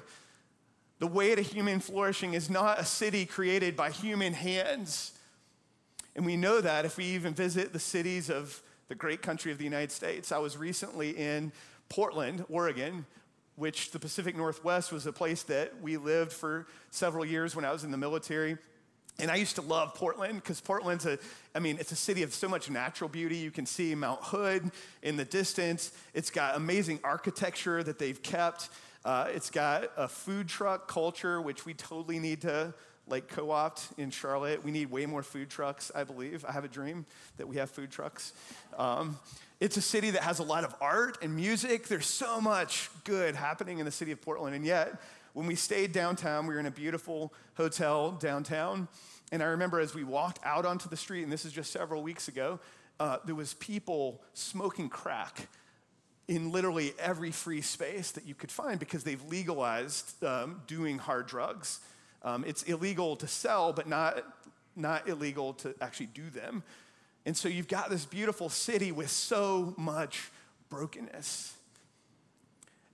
The 0.99 1.07
way 1.07 1.33
to 1.35 1.41
human 1.41 1.79
flourishing 1.79 2.33
is 2.33 2.49
not 2.49 2.79
a 2.79 2.85
city 2.85 3.25
created 3.25 3.75
by 3.75 3.91
human 3.91 4.33
hands. 4.33 5.13
And 6.15 6.25
we 6.25 6.35
know 6.35 6.61
that 6.61 6.85
if 6.85 6.97
we 6.97 7.05
even 7.05 7.33
visit 7.33 7.71
the 7.71 7.79
cities 7.79 8.29
of 8.29 8.61
the 8.89 8.95
great 8.95 9.21
country 9.21 9.51
of 9.51 9.57
the 9.57 9.63
United 9.63 9.91
States. 9.91 10.31
I 10.31 10.39
was 10.39 10.57
recently 10.57 11.11
in 11.11 11.51
Portland, 11.87 12.43
Oregon, 12.49 13.05
which 13.59 13.91
the 13.91 13.99
Pacific 13.99 14.37
Northwest 14.37 14.91
was 14.91 15.05
a 15.05 15.11
place 15.11 15.43
that 15.43 15.81
we 15.81 15.97
lived 15.97 16.31
for 16.31 16.65
several 16.91 17.25
years 17.25 17.55
when 17.55 17.65
I 17.65 17.71
was 17.73 17.83
in 17.83 17.91
the 17.91 17.97
military. 17.97 18.57
And 19.19 19.29
I 19.29 19.35
used 19.35 19.55
to 19.57 19.61
love 19.61 19.95
Portland 19.95 20.35
because 20.35 20.61
Portland's 20.61 21.05
a, 21.05 21.19
I 21.53 21.59
mean, 21.59 21.75
it's 21.77 21.91
a 21.91 21.95
city 21.97 22.23
of 22.23 22.33
so 22.33 22.47
much 22.47 22.69
natural 22.69 23.09
beauty. 23.09 23.35
You 23.35 23.51
can 23.51 23.65
see 23.65 23.93
Mount 23.95 24.21
Hood 24.23 24.71
in 25.03 25.17
the 25.17 25.25
distance. 25.25 25.91
It's 26.13 26.29
got 26.29 26.55
amazing 26.55 27.01
architecture 27.03 27.83
that 27.83 27.99
they've 27.99 28.21
kept. 28.23 28.69
Uh, 29.03 29.27
it's 29.29 29.49
got 29.49 29.91
a 29.97 30.07
food 30.07 30.47
truck 30.47 30.87
culture, 30.87 31.41
which 31.41 31.65
we 31.65 31.73
totally 31.73 32.19
need 32.19 32.41
to 32.41 32.73
like 33.09 33.27
co-opt 33.27 33.87
in 33.97 34.11
Charlotte. 34.11 34.63
We 34.63 34.71
need 34.71 34.91
way 34.91 35.05
more 35.05 35.23
food 35.23 35.49
trucks, 35.49 35.91
I 35.93 36.03
believe. 36.03 36.45
I 36.47 36.51
have 36.51 36.63
a 36.63 36.69
dream 36.69 37.05
that 37.37 37.47
we 37.47 37.57
have 37.57 37.69
food 37.69 37.91
trucks. 37.91 38.33
Um, 38.77 39.17
it's 39.59 39.77
a 39.77 39.81
city 39.81 40.11
that 40.11 40.23
has 40.23 40.39
a 40.39 40.43
lot 40.43 40.63
of 40.63 40.73
art 40.79 41.17
and 41.21 41.35
music. 41.35 41.87
There's 41.87 42.07
so 42.07 42.39
much 42.39 42.89
good 43.03 43.35
happening 43.35 43.79
in 43.79 43.85
the 43.85 43.91
city 43.91 44.11
of 44.11 44.21
Portland. 44.21 44.55
And 44.55 44.65
yet, 44.65 45.01
when 45.33 45.47
we 45.47 45.55
stayed 45.55 45.91
downtown, 45.91 46.47
we 46.47 46.53
were 46.53 46.59
in 46.59 46.65
a 46.65 46.71
beautiful 46.71 47.33
hotel 47.55 48.11
downtown. 48.11 48.87
And 49.31 49.43
I 49.43 49.47
remember 49.47 49.79
as 49.79 49.93
we 49.93 50.03
walked 50.03 50.39
out 50.43 50.65
onto 50.65 50.89
the 50.89 50.97
street, 50.97 51.23
and 51.23 51.31
this 51.31 51.45
is 51.45 51.51
just 51.51 51.71
several 51.71 52.01
weeks 52.01 52.27
ago, 52.27 52.59
uh, 52.99 53.17
there 53.25 53.35
was 53.35 53.53
people 53.55 54.21
smoking 54.33 54.89
crack 54.89 55.47
in 56.27 56.51
literally 56.51 56.93
every 56.99 57.31
free 57.31 57.61
space 57.61 58.11
that 58.11 58.25
you 58.25 58.35
could 58.35 58.51
find 58.51 58.79
because 58.79 59.03
they've 59.03 59.23
legalized 59.25 60.23
um, 60.23 60.61
doing 60.67 60.97
hard 60.99 61.27
drugs. 61.27 61.79
Um, 62.23 62.43
it's 62.45 62.63
illegal 62.63 63.15
to 63.17 63.27
sell, 63.27 63.73
but 63.73 63.87
not, 63.87 64.23
not 64.75 65.07
illegal 65.07 65.53
to 65.53 65.73
actually 65.81 66.07
do 66.07 66.29
them. 66.29 66.63
And 67.25 67.35
so 67.35 67.47
you've 67.47 67.67
got 67.67 67.89
this 67.89 68.05
beautiful 68.05 68.49
city 68.49 68.91
with 68.91 69.09
so 69.09 69.73
much 69.77 70.31
brokenness. 70.69 71.53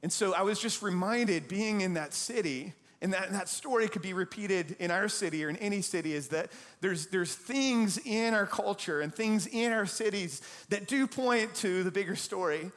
And 0.03 0.11
so 0.11 0.33
I 0.33 0.43
was 0.43 0.59
just 0.59 0.81
reminded 0.81 1.47
being 1.47 1.81
in 1.81 1.95
that 1.95 2.13
city, 2.13 2.73
and 3.01 3.13
that, 3.13 3.27
and 3.27 3.35
that 3.35 3.49
story 3.49 3.87
could 3.87 4.01
be 4.01 4.13
repeated 4.13 4.75
in 4.79 4.91
our 4.91 5.07
city 5.07 5.43
or 5.43 5.49
in 5.49 5.57
any 5.57 5.81
city, 5.81 6.13
is 6.13 6.27
that 6.27 6.51
there's, 6.81 7.07
there's 7.07 7.33
things 7.33 7.97
in 8.05 8.33
our 8.33 8.45
culture 8.45 9.01
and 9.01 9.13
things 9.13 9.47
in 9.47 9.71
our 9.71 9.85
cities 9.85 10.41
that 10.69 10.87
do 10.87 11.07
point 11.07 11.55
to 11.55 11.83
the 11.83 11.91
bigger 11.91 12.15
story 12.15 12.71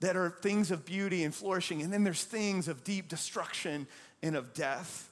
that 0.00 0.16
are 0.16 0.30
things 0.30 0.72
of 0.72 0.84
beauty 0.84 1.22
and 1.22 1.32
flourishing. 1.32 1.82
And 1.82 1.92
then 1.92 2.02
there's 2.02 2.24
things 2.24 2.66
of 2.66 2.82
deep 2.82 3.08
destruction 3.08 3.86
and 4.20 4.34
of 4.34 4.52
death. 4.52 5.08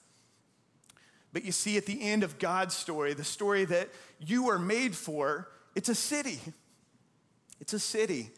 But 1.32 1.44
you 1.44 1.52
see, 1.52 1.76
at 1.76 1.86
the 1.86 2.02
end 2.02 2.22
of 2.22 2.38
God's 2.38 2.74
story, 2.74 3.14
the 3.14 3.24
story 3.24 3.64
that 3.66 3.88
you 4.18 4.50
are 4.50 4.58
made 4.58 4.96
for, 4.96 5.48
it's 5.74 5.88
a 5.88 5.94
city. 5.94 6.40
It's 7.60 7.72
a 7.72 7.78
city. 7.78 8.30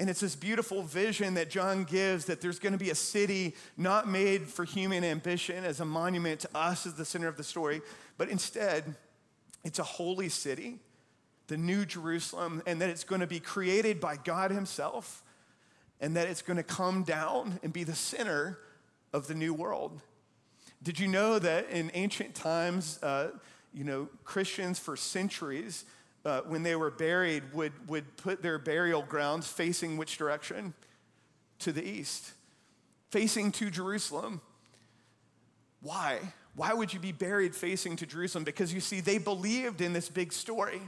And 0.00 0.08
it's 0.08 0.20
this 0.20 0.36
beautiful 0.36 0.82
vision 0.82 1.34
that 1.34 1.50
John 1.50 1.82
gives 1.82 2.26
that 2.26 2.40
there's 2.40 2.60
going 2.60 2.72
to 2.72 2.78
be 2.78 2.90
a 2.90 2.94
city 2.94 3.56
not 3.76 4.06
made 4.06 4.46
for 4.46 4.64
human 4.64 5.02
ambition 5.02 5.64
as 5.64 5.80
a 5.80 5.84
monument 5.84 6.40
to 6.40 6.48
us 6.54 6.86
as 6.86 6.94
the 6.94 7.04
center 7.04 7.26
of 7.26 7.36
the 7.36 7.42
story, 7.42 7.80
but 8.16 8.28
instead, 8.28 8.94
it's 9.64 9.80
a 9.80 9.84
holy 9.84 10.28
city, 10.28 10.78
the 11.48 11.56
New 11.56 11.84
Jerusalem, 11.84 12.62
and 12.64 12.80
that 12.80 12.90
it's 12.90 13.02
going 13.02 13.22
to 13.22 13.26
be 13.26 13.40
created 13.40 14.00
by 14.00 14.16
God 14.16 14.52
Himself, 14.52 15.24
and 16.00 16.14
that 16.14 16.28
it's 16.28 16.42
going 16.42 16.58
to 16.58 16.62
come 16.62 17.02
down 17.02 17.58
and 17.64 17.72
be 17.72 17.82
the 17.82 17.94
center 17.94 18.58
of 19.12 19.26
the 19.26 19.34
new 19.34 19.52
world. 19.52 20.00
Did 20.82 20.98
you 20.98 21.08
know 21.08 21.38
that 21.38 21.70
in 21.70 21.90
ancient 21.94 22.34
times, 22.34 22.98
uh, 23.02 23.30
you 23.74 23.84
know, 23.84 24.08
Christians 24.24 24.78
for 24.78 24.96
centuries 24.96 25.84
uh, 26.24 26.42
when 26.42 26.62
they 26.62 26.76
were 26.76 26.90
buried, 26.90 27.42
would, 27.52 27.72
would 27.88 28.16
put 28.16 28.42
their 28.42 28.58
burial 28.58 29.02
grounds 29.02 29.46
facing 29.46 29.96
which 29.96 30.18
direction? 30.18 30.74
To 31.60 31.72
the 31.72 31.84
east, 31.84 32.30
facing 33.10 33.50
to 33.52 33.68
Jerusalem. 33.68 34.40
Why? 35.80 36.20
Why 36.54 36.72
would 36.72 36.92
you 36.92 37.00
be 37.00 37.12
buried 37.12 37.54
facing 37.54 37.96
to 37.96 38.06
Jerusalem? 38.06 38.44
Because 38.44 38.72
you 38.72 38.80
see, 38.80 39.00
they 39.00 39.18
believed 39.18 39.80
in 39.80 39.92
this 39.92 40.08
big 40.08 40.32
story. 40.32 40.80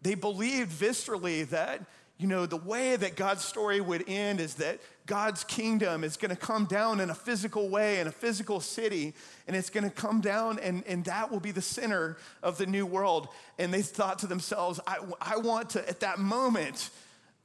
They 0.00 0.14
believed 0.14 0.70
viscerally 0.70 1.48
that, 1.50 1.82
you 2.18 2.28
know, 2.28 2.46
the 2.46 2.56
way 2.56 2.94
that 2.94 3.16
God's 3.16 3.44
story 3.44 3.80
would 3.80 4.04
end 4.08 4.40
is 4.40 4.54
that 4.54 4.80
God's 5.06 5.42
kingdom 5.42 6.04
is 6.04 6.16
going 6.16 6.30
to 6.30 6.36
come 6.36 6.66
down 6.66 7.00
in 7.00 7.10
a 7.10 7.14
physical 7.14 7.68
way, 7.68 7.98
in 7.98 8.06
a 8.06 8.12
physical 8.12 8.60
city, 8.60 9.14
and 9.48 9.56
it's 9.56 9.70
going 9.70 9.84
to 9.84 9.90
come 9.90 10.20
down, 10.20 10.58
and, 10.60 10.84
and 10.86 11.04
that 11.06 11.32
will 11.32 11.40
be 11.40 11.50
the 11.50 11.62
center 11.62 12.16
of 12.42 12.58
the 12.58 12.66
new 12.66 12.86
world. 12.86 13.28
And 13.58 13.74
they 13.74 13.82
thought 13.82 14.20
to 14.20 14.28
themselves, 14.28 14.78
I, 14.86 14.98
I 15.20 15.38
want 15.38 15.70
to, 15.70 15.88
at 15.88 16.00
that 16.00 16.20
moment, 16.20 16.90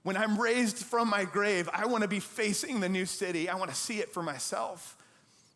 when 0.04 0.16
I'm 0.16 0.40
raised 0.40 0.78
from 0.78 1.10
my 1.10 1.26
grave, 1.26 1.68
I 1.74 1.88
want 1.88 2.04
to 2.04 2.08
be 2.08 2.20
facing 2.20 2.80
the 2.80 2.90
new 2.90 3.06
city. 3.06 3.50
I 3.50 3.56
want 3.56 3.72
to 3.72 3.76
see 3.76 4.00
it 4.00 4.14
for 4.14 4.22
myself. 4.22 4.96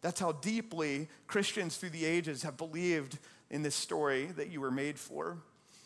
That's 0.01 0.19
how 0.19 0.31
deeply 0.31 1.09
Christians 1.27 1.77
through 1.77 1.91
the 1.91 2.05
ages 2.05 2.41
have 2.41 2.57
believed 2.57 3.19
in 3.51 3.61
this 3.61 3.75
story 3.75 4.25
that 4.37 4.49
you 4.49 4.61
were 4.61 4.71
made 4.71 4.97
for. 4.97 5.37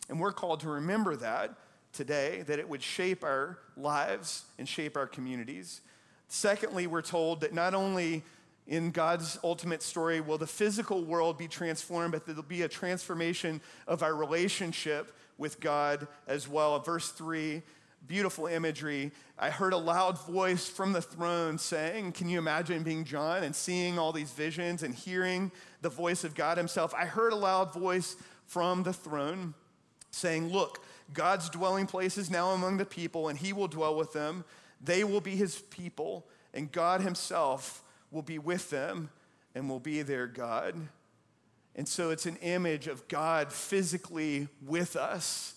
And 0.08 0.20
we're 0.20 0.32
called 0.32 0.62
to 0.62 0.70
remember 0.70 1.18
that 1.18 1.56
today, 1.96 2.44
that 2.48 2.60
it 2.60 2.68
would 2.68 2.84
shape 2.84 3.24
our 3.24 3.58
lives 3.78 4.44
and 4.58 4.68
shape 4.68 4.98
our 4.98 5.08
communities. 5.08 5.82
Secondly, 6.28 6.88
we're 6.88 7.02
told 7.02 7.42
that 7.42 7.54
not 7.54 7.74
only 7.74 8.24
in 8.68 8.92
God's 8.92 9.38
ultimate 9.44 9.84
story 9.84 10.22
will 10.22 10.38
the 10.38 10.48
physical 10.48 11.04
world 11.04 11.38
be 11.38 11.48
transformed, 11.48 12.14
but 12.14 12.26
there'll 12.26 12.44
be 12.44 12.64
a 12.64 12.68
transformation 12.68 13.62
of 13.88 14.02
our 14.02 14.16
relationship 14.16 15.16
with 15.38 15.60
God 15.60 16.08
as 16.28 16.48
well. 16.48 16.80
Verse 16.80 17.10
3, 17.10 17.62
beautiful 18.08 18.48
imagery. 18.48 19.12
I 19.38 19.50
heard 19.50 19.74
a 19.74 19.78
loud 19.78 20.20
voice 20.26 20.68
from 20.68 20.94
the 20.94 21.02
throne 21.02 21.58
saying, 21.58 22.14
Can 22.14 22.30
you 22.30 22.40
imagine 22.40 22.84
being 22.84 23.04
John 23.04 23.44
and 23.44 23.56
seeing 23.56 24.00
all 24.00 24.12
these 24.12 24.32
visions 24.32 24.84
and 24.84 24.94
hearing 24.94 25.52
the 25.82 25.90
voice 25.90 26.24
of 26.24 26.36
God 26.36 26.58
Himself? 26.58 26.94
I 26.96 27.06
heard 27.06 27.34
a 27.34 27.38
loud 27.38 27.74
voice 27.74 28.16
from 28.46 28.84
the 28.84 28.94
throne 28.94 29.54
saying, 30.12 30.52
Look, 30.52 30.84
God's 31.14 31.50
dwelling 31.50 31.88
place 31.88 32.18
is 32.18 32.30
now 32.30 32.52
among 32.52 32.78
the 32.78 32.86
people, 32.86 33.30
and 33.30 33.38
He 33.38 33.54
will 33.54 33.68
dwell 33.68 33.96
with 33.96 34.14
them. 34.14 34.44
They 34.86 35.04
will 35.04 35.22
be 35.22 35.36
his 35.36 35.56
people, 35.56 36.26
and 36.54 36.72
God 36.72 37.02
himself 37.02 37.84
will 38.12 38.22
be 38.22 38.40
with 38.40 38.70
them 38.70 39.10
and 39.54 39.70
will 39.70 39.80
be 39.80 40.02
their 40.02 40.28
God. 40.28 40.76
And 41.76 41.88
so 41.88 42.12
it's 42.12 42.26
an 42.26 42.38
image 42.38 42.88
of 42.88 43.08
God 43.08 43.52
physically 43.52 44.48
with 44.66 44.96
us, 44.96 45.56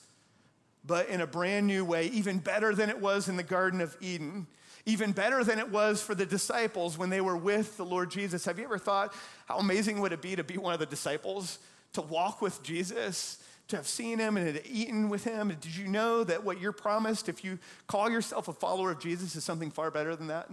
but 0.84 1.08
in 1.08 1.20
a 1.20 1.26
brand 1.26 1.66
new 1.66 1.84
way, 1.84 2.06
even 2.06 2.38
better 2.38 2.74
than 2.74 2.88
it 2.88 3.00
was 3.00 3.28
in 3.28 3.36
the 3.36 3.42
Garden 3.42 3.80
of 3.80 3.96
Eden, 4.00 4.46
even 4.86 5.12
better 5.12 5.44
than 5.44 5.58
it 5.58 5.70
was 5.70 6.02
for 6.02 6.14
the 6.14 6.26
disciples 6.26 6.96
when 6.96 7.10
they 7.10 7.20
were 7.20 7.36
with 7.36 7.76
the 7.76 7.84
Lord 7.84 8.10
Jesus. 8.10 8.46
Have 8.46 8.58
you 8.58 8.64
ever 8.64 8.78
thought 8.78 9.12
how 9.46 9.58
amazing 9.58 10.00
would 10.00 10.12
it 10.12 10.22
be 10.22 10.34
to 10.34 10.44
be 10.44 10.56
one 10.56 10.72
of 10.72 10.80
the 10.80 10.86
disciples, 10.86 11.58
to 11.92 12.00
walk 12.00 12.40
with 12.40 12.62
Jesus? 12.62 13.42
To 13.68 13.76
have 13.76 13.86
seen 13.86 14.18
him 14.18 14.36
and 14.36 14.46
had 14.46 14.62
eaten 14.66 15.08
with 15.08 15.24
him. 15.24 15.48
Did 15.60 15.76
you 15.76 15.88
know 15.88 16.24
that 16.24 16.44
what 16.44 16.60
you're 16.60 16.72
promised, 16.72 17.28
if 17.28 17.44
you 17.44 17.58
call 17.86 18.10
yourself 18.10 18.48
a 18.48 18.52
follower 18.52 18.90
of 18.90 18.98
Jesus, 18.98 19.36
is 19.36 19.44
something 19.44 19.70
far 19.70 19.90
better 19.90 20.16
than 20.16 20.28
that? 20.28 20.50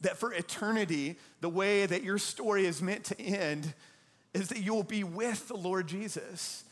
That 0.00 0.16
for 0.16 0.32
eternity, 0.32 1.16
the 1.40 1.48
way 1.48 1.86
that 1.86 2.02
your 2.02 2.18
story 2.18 2.66
is 2.66 2.82
meant 2.82 3.04
to 3.04 3.20
end 3.20 3.72
is 4.34 4.48
that 4.48 4.58
you'll 4.58 4.82
be 4.82 5.04
with 5.04 5.48
the 5.48 5.56
Lord 5.56 5.86
Jesus 5.86 6.64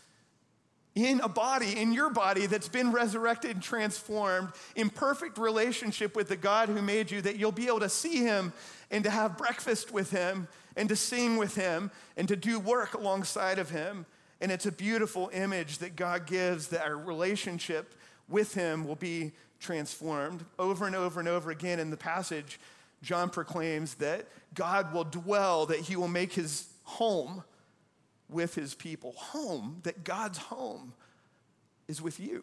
in 0.94 1.20
a 1.20 1.28
body, 1.28 1.78
in 1.78 1.92
your 1.92 2.11
body 2.11 2.46
that's 2.46 2.68
been 2.68 2.92
resurrected 2.92 3.52
and 3.52 3.62
transformed, 3.62 4.48
in 4.76 4.90
perfect 4.90 5.38
relationship 5.38 6.14
with 6.14 6.28
the 6.28 6.37
God 6.37 6.68
who 6.68 6.82
made 6.82 7.11
you, 7.11 7.22
that 7.22 7.37
you'll 7.37 7.52
be 7.52 7.66
able 7.66 7.80
to 7.80 7.88
see 7.88 8.18
him 8.18 8.52
and 8.90 9.02
to 9.04 9.11
have 9.11 9.38
breakfast 9.38 9.90
with 9.90 10.11
him 10.11 10.48
and 10.76 10.88
to 10.88 10.96
sing 10.96 11.37
with 11.37 11.54
him 11.54 11.90
and 12.16 12.28
to 12.28 12.37
do 12.37 12.58
work 12.58 12.94
alongside 12.94 13.58
of 13.58 13.70
him. 13.70 14.04
And 14.42 14.50
it's 14.50 14.66
a 14.66 14.72
beautiful 14.72 15.31
image 15.33 15.78
that 15.78 15.94
God 15.94 16.26
gives 16.26 16.68
that 16.68 16.85
our 16.85 16.96
relationship 16.96 17.94
with 18.28 18.55
Him 18.55 18.85
will 18.85 18.96
be 18.96 19.31
transformed. 19.61 20.44
Over 20.59 20.85
and 20.85 20.96
over 20.96 21.20
and 21.20 21.28
over 21.28 21.52
again 21.52 21.78
in 21.78 21.90
the 21.90 21.96
passage, 21.96 22.59
John 23.05 23.31
proclaims 23.31 23.94
that 23.94 24.26
God 24.52 24.92
will 24.92 25.05
dwell, 25.05 25.66
that 25.66 25.78
He 25.78 25.94
will 25.94 26.09
make 26.09 26.33
His 26.33 26.66
home 26.83 27.44
with 28.28 28.57
His 28.57 28.74
people. 28.74 29.12
Home, 29.16 29.78
that 29.85 30.02
God's 30.02 30.38
home 30.38 30.92
is 31.87 32.02
with 32.02 32.18
you. 32.18 32.42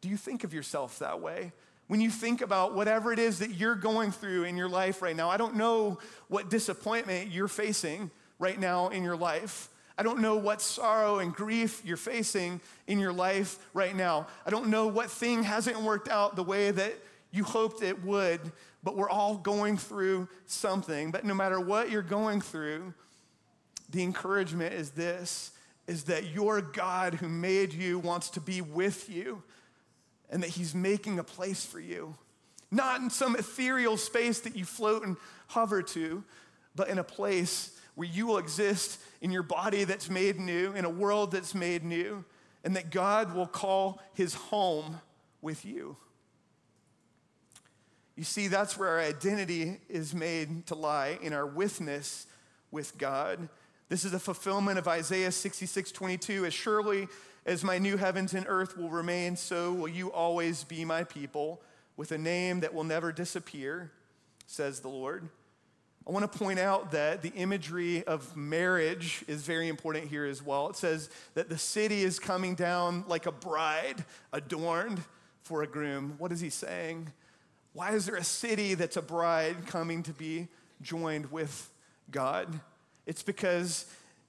Do 0.00 0.08
you 0.08 0.16
think 0.16 0.44
of 0.44 0.54
yourself 0.54 0.98
that 1.00 1.20
way? 1.20 1.52
When 1.88 2.00
you 2.00 2.08
think 2.08 2.40
about 2.40 2.74
whatever 2.74 3.12
it 3.12 3.18
is 3.18 3.40
that 3.40 3.50
you're 3.50 3.74
going 3.74 4.12
through 4.12 4.44
in 4.44 4.56
your 4.56 4.70
life 4.70 5.02
right 5.02 5.14
now, 5.14 5.28
I 5.28 5.36
don't 5.36 5.56
know 5.56 5.98
what 6.28 6.48
disappointment 6.48 7.30
you're 7.30 7.48
facing 7.48 8.10
right 8.38 8.58
now 8.58 8.88
in 8.88 9.02
your 9.02 9.16
life. 9.16 9.68
I 9.96 10.02
don't 10.02 10.20
know 10.20 10.36
what 10.36 10.62
sorrow 10.62 11.18
and 11.18 11.34
grief 11.34 11.82
you're 11.84 11.96
facing 11.96 12.60
in 12.86 12.98
your 12.98 13.12
life 13.12 13.58
right 13.74 13.94
now. 13.94 14.26
I 14.46 14.50
don't 14.50 14.68
know 14.68 14.86
what 14.86 15.10
thing 15.10 15.42
hasn't 15.42 15.80
worked 15.80 16.08
out 16.08 16.36
the 16.36 16.42
way 16.42 16.70
that 16.70 16.94
you 17.30 17.44
hoped 17.44 17.82
it 17.82 18.02
would, 18.04 18.40
but 18.82 18.96
we're 18.96 19.10
all 19.10 19.36
going 19.36 19.76
through 19.76 20.28
something. 20.46 21.10
But 21.10 21.24
no 21.24 21.34
matter 21.34 21.60
what 21.60 21.90
you're 21.90 22.02
going 22.02 22.40
through, 22.40 22.94
the 23.90 24.02
encouragement 24.02 24.74
is 24.74 24.90
this 24.90 25.52
is 25.88 26.04
that 26.04 26.30
your 26.30 26.62
God 26.62 27.14
who 27.14 27.28
made 27.28 27.72
you 27.72 27.98
wants 27.98 28.30
to 28.30 28.40
be 28.40 28.60
with 28.60 29.10
you 29.10 29.42
and 30.30 30.42
that 30.42 30.50
he's 30.50 30.74
making 30.74 31.18
a 31.18 31.24
place 31.24 31.66
for 31.66 31.80
you. 31.80 32.14
Not 32.70 33.00
in 33.00 33.10
some 33.10 33.36
ethereal 33.36 33.96
space 33.96 34.40
that 34.40 34.56
you 34.56 34.64
float 34.64 35.04
and 35.04 35.16
hover 35.48 35.82
to, 35.82 36.22
but 36.74 36.88
in 36.88 36.98
a 36.98 37.04
place 37.04 37.78
where 37.96 38.08
you 38.08 38.26
will 38.26 38.38
exist 38.38 39.00
in 39.22 39.30
your 39.30 39.44
body 39.44 39.84
that's 39.84 40.10
made 40.10 40.38
new, 40.38 40.72
in 40.72 40.84
a 40.84 40.90
world 40.90 41.30
that's 41.30 41.54
made 41.54 41.84
new, 41.84 42.24
and 42.64 42.76
that 42.76 42.90
God 42.90 43.34
will 43.34 43.46
call 43.46 44.02
his 44.12 44.34
home 44.34 45.00
with 45.40 45.64
you. 45.64 45.96
You 48.16 48.24
see, 48.24 48.48
that's 48.48 48.76
where 48.76 48.88
our 48.90 49.00
identity 49.00 49.80
is 49.88 50.12
made 50.12 50.66
to 50.66 50.74
lie 50.74 51.18
in 51.22 51.32
our 51.32 51.46
witness 51.46 52.26
with 52.72 52.98
God. 52.98 53.48
This 53.88 54.04
is 54.04 54.12
a 54.12 54.18
fulfillment 54.18 54.78
of 54.78 54.88
Isaiah 54.88 55.32
66 55.32 55.92
22. 55.92 56.44
As 56.44 56.52
surely 56.52 57.08
as 57.46 57.64
my 57.64 57.78
new 57.78 57.96
heavens 57.96 58.34
and 58.34 58.44
earth 58.48 58.76
will 58.76 58.90
remain, 58.90 59.36
so 59.36 59.72
will 59.72 59.88
you 59.88 60.12
always 60.12 60.64
be 60.64 60.84
my 60.84 61.04
people, 61.04 61.62
with 61.96 62.10
a 62.10 62.18
name 62.18 62.60
that 62.60 62.74
will 62.74 62.84
never 62.84 63.12
disappear, 63.12 63.92
says 64.46 64.80
the 64.80 64.88
Lord. 64.88 65.28
I 66.06 66.10
want 66.10 66.30
to 66.30 66.38
point 66.38 66.58
out 66.58 66.90
that 66.92 67.22
the 67.22 67.32
imagery 67.34 68.02
of 68.04 68.36
marriage 68.36 69.24
is 69.28 69.42
very 69.42 69.68
important 69.68 70.08
here 70.08 70.24
as 70.24 70.42
well. 70.42 70.68
It 70.68 70.76
says 70.76 71.08
that 71.34 71.48
the 71.48 71.58
city 71.58 72.02
is 72.02 72.18
coming 72.18 72.56
down 72.56 73.04
like 73.06 73.26
a 73.26 73.32
bride 73.32 74.04
adorned 74.32 75.00
for 75.42 75.62
a 75.62 75.66
groom. 75.66 76.14
What 76.18 76.32
is 76.32 76.40
he 76.40 76.50
saying? 76.50 77.12
Why 77.72 77.92
is 77.92 78.06
there 78.06 78.16
a 78.16 78.24
city 78.24 78.74
that's 78.74 78.96
a 78.96 79.02
bride 79.02 79.68
coming 79.68 80.02
to 80.02 80.12
be 80.12 80.48
joined 80.80 81.30
with 81.30 81.70
God? 82.10 82.48
It's 83.06 83.22
because 83.22 83.86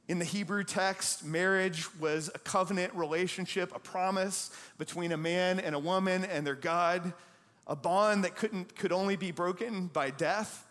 in 0.08 0.20
the 0.20 0.26
Hebrew 0.26 0.64
text, 0.64 1.26
marriage 1.26 1.88
was 2.00 2.30
a 2.36 2.40
covenant 2.40 2.94
relationship, 2.94 3.76
a 3.76 3.80
promise 3.80 4.56
between 4.78 5.12
a 5.12 5.18
man 5.18 5.60
and 5.60 5.74
a 5.74 5.80
woman 5.80 6.24
and 6.24 6.46
their 6.46 6.56
God, 6.56 7.14
a 7.66 7.76
bond 7.76 8.26
that 8.26 8.36
couldn't, 8.36 8.76
could 8.76 8.92
only 8.92 9.16
be 9.16 9.32
broken 9.32 9.88
by 9.88 10.12
death 10.12 10.68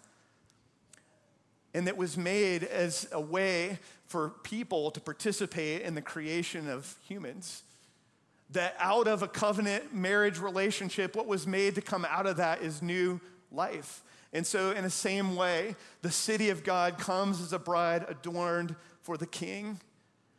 and 1.74 1.86
that 1.86 1.96
was 1.96 2.16
made 2.16 2.64
as 2.64 3.08
a 3.12 3.20
way 3.20 3.78
for 4.06 4.30
people 4.42 4.90
to 4.90 5.00
participate 5.00 5.82
in 5.82 5.94
the 5.94 6.02
creation 6.02 6.68
of 6.68 6.96
humans. 7.06 7.62
That 8.50 8.76
out 8.78 9.08
of 9.08 9.22
a 9.22 9.28
covenant 9.28 9.94
marriage 9.94 10.38
relationship, 10.38 11.16
what 11.16 11.26
was 11.26 11.46
made 11.46 11.74
to 11.76 11.80
come 11.80 12.04
out 12.04 12.26
of 12.26 12.36
that 12.36 12.60
is 12.60 12.82
new 12.82 13.20
life. 13.50 14.02
And 14.34 14.46
so, 14.46 14.72
in 14.72 14.84
the 14.84 14.90
same 14.90 15.36
way, 15.36 15.76
the 16.02 16.10
city 16.10 16.50
of 16.50 16.64
God 16.64 16.98
comes 16.98 17.40
as 17.40 17.52
a 17.52 17.58
bride 17.58 18.04
adorned 18.08 18.74
for 19.00 19.16
the 19.16 19.26
king. 19.26 19.80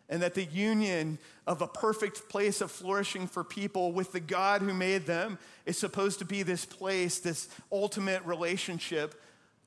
And 0.09 0.21
that 0.21 0.35
the 0.35 0.43
union 0.43 1.17
of 1.47 1.61
a 1.61 1.67
perfect 1.67 2.29
place 2.29 2.61
of 2.61 2.69
flourishing 2.69 3.25
for 3.25 3.43
people 3.43 3.93
with 3.93 4.11
the 4.11 4.19
God 4.19 4.61
who 4.61 4.73
made 4.73 5.07
them 5.07 5.39
is 5.65 5.77
supposed 5.77 6.19
to 6.19 6.25
be 6.25 6.43
this 6.43 6.65
place, 6.65 7.19
this 7.19 7.47
ultimate 7.71 8.23
relationship 8.23 9.19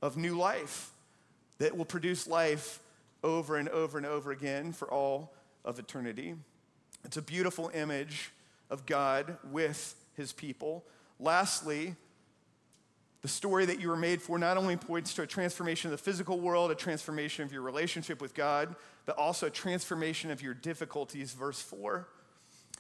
of 0.03 0.17
new 0.17 0.37
life 0.37 0.93
that 1.59 1.77
will 1.77 1.85
produce 1.85 2.27
life 2.27 2.81
over 3.23 3.57
and 3.57 3.69
over 3.69 3.99
and 3.99 4.07
over 4.07 4.31
again 4.31 4.73
for 4.73 4.91
all 4.91 5.33
of 5.65 5.79
eternity. 5.79 6.35
It's 7.05 7.17
a 7.17 7.23
beautiful 7.23 7.71
image 7.75 8.33
of 8.71 8.87
God 8.87 9.37
with 9.51 9.95
his 10.15 10.33
people. 10.33 10.85
Lastly, 11.19 11.95
the 13.23 13.29
story 13.29 13.65
that 13.67 13.81
you 13.81 13.89
were 13.89 13.97
made 13.97 14.23
for 14.23 14.39
not 14.39 14.57
only 14.57 14.77
points 14.77 15.15
to 15.15 15.23
a 15.23 15.27
transformation 15.27 15.91
of 15.91 15.99
the 15.99 16.03
physical 16.03 16.39
world, 16.39 16.71
a 16.71 16.75
transformation 16.75 17.45
of 17.45 17.53
your 17.53 17.63
relationship 17.63 18.21
with 18.21 18.35
God, 18.35 18.77
but 19.05 19.17
also 19.17 19.47
a 19.47 19.51
transformation 19.51 20.31
of 20.31 20.43
your 20.43 20.55
difficulties. 20.55 21.33
Verse 21.33 21.61
4 21.61 22.07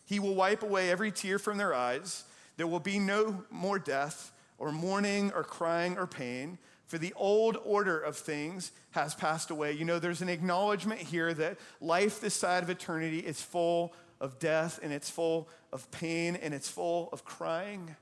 He 0.05 0.21
will 0.21 0.35
wipe 0.35 0.63
away 0.63 0.91
every 0.91 1.11
tear 1.11 1.39
from 1.39 1.59
their 1.59 1.75
eyes. 1.75 2.25
There 2.57 2.67
will 2.67 2.81
be 2.81 2.99
no 2.99 3.45
more 3.51 3.79
death, 3.79 4.33
or 4.59 4.73
mourning, 4.73 5.33
or 5.35 5.45
crying, 5.45 5.99
or 5.99 6.07
pain, 6.07 6.59
for 6.87 6.99
the 6.99 7.13
old 7.17 7.59
order 7.65 7.99
of 7.99 8.17
things 8.17 8.73
has 8.93 9.15
passed 9.15 9.51
away. 9.51 9.73
You 9.73 9.85
know, 9.85 9.99
there's 9.99 10.23
an 10.23 10.29
acknowledgement 10.29 11.01
here 11.01 11.35
that 11.35 11.59
life 11.81 12.21
this 12.21 12.35
side 12.35 12.63
of 12.63 12.71
eternity 12.71 13.19
is 13.19 13.41
full 13.41 13.93
of 14.21 14.39
death, 14.39 14.79
and 14.83 14.93
it's 14.93 15.11
full 15.11 15.49
of 15.73 15.91
pain, 15.91 16.37
and 16.37 16.55
it's 16.55 16.69
full 16.69 17.11
of 17.13 17.25
crying. 17.25 17.97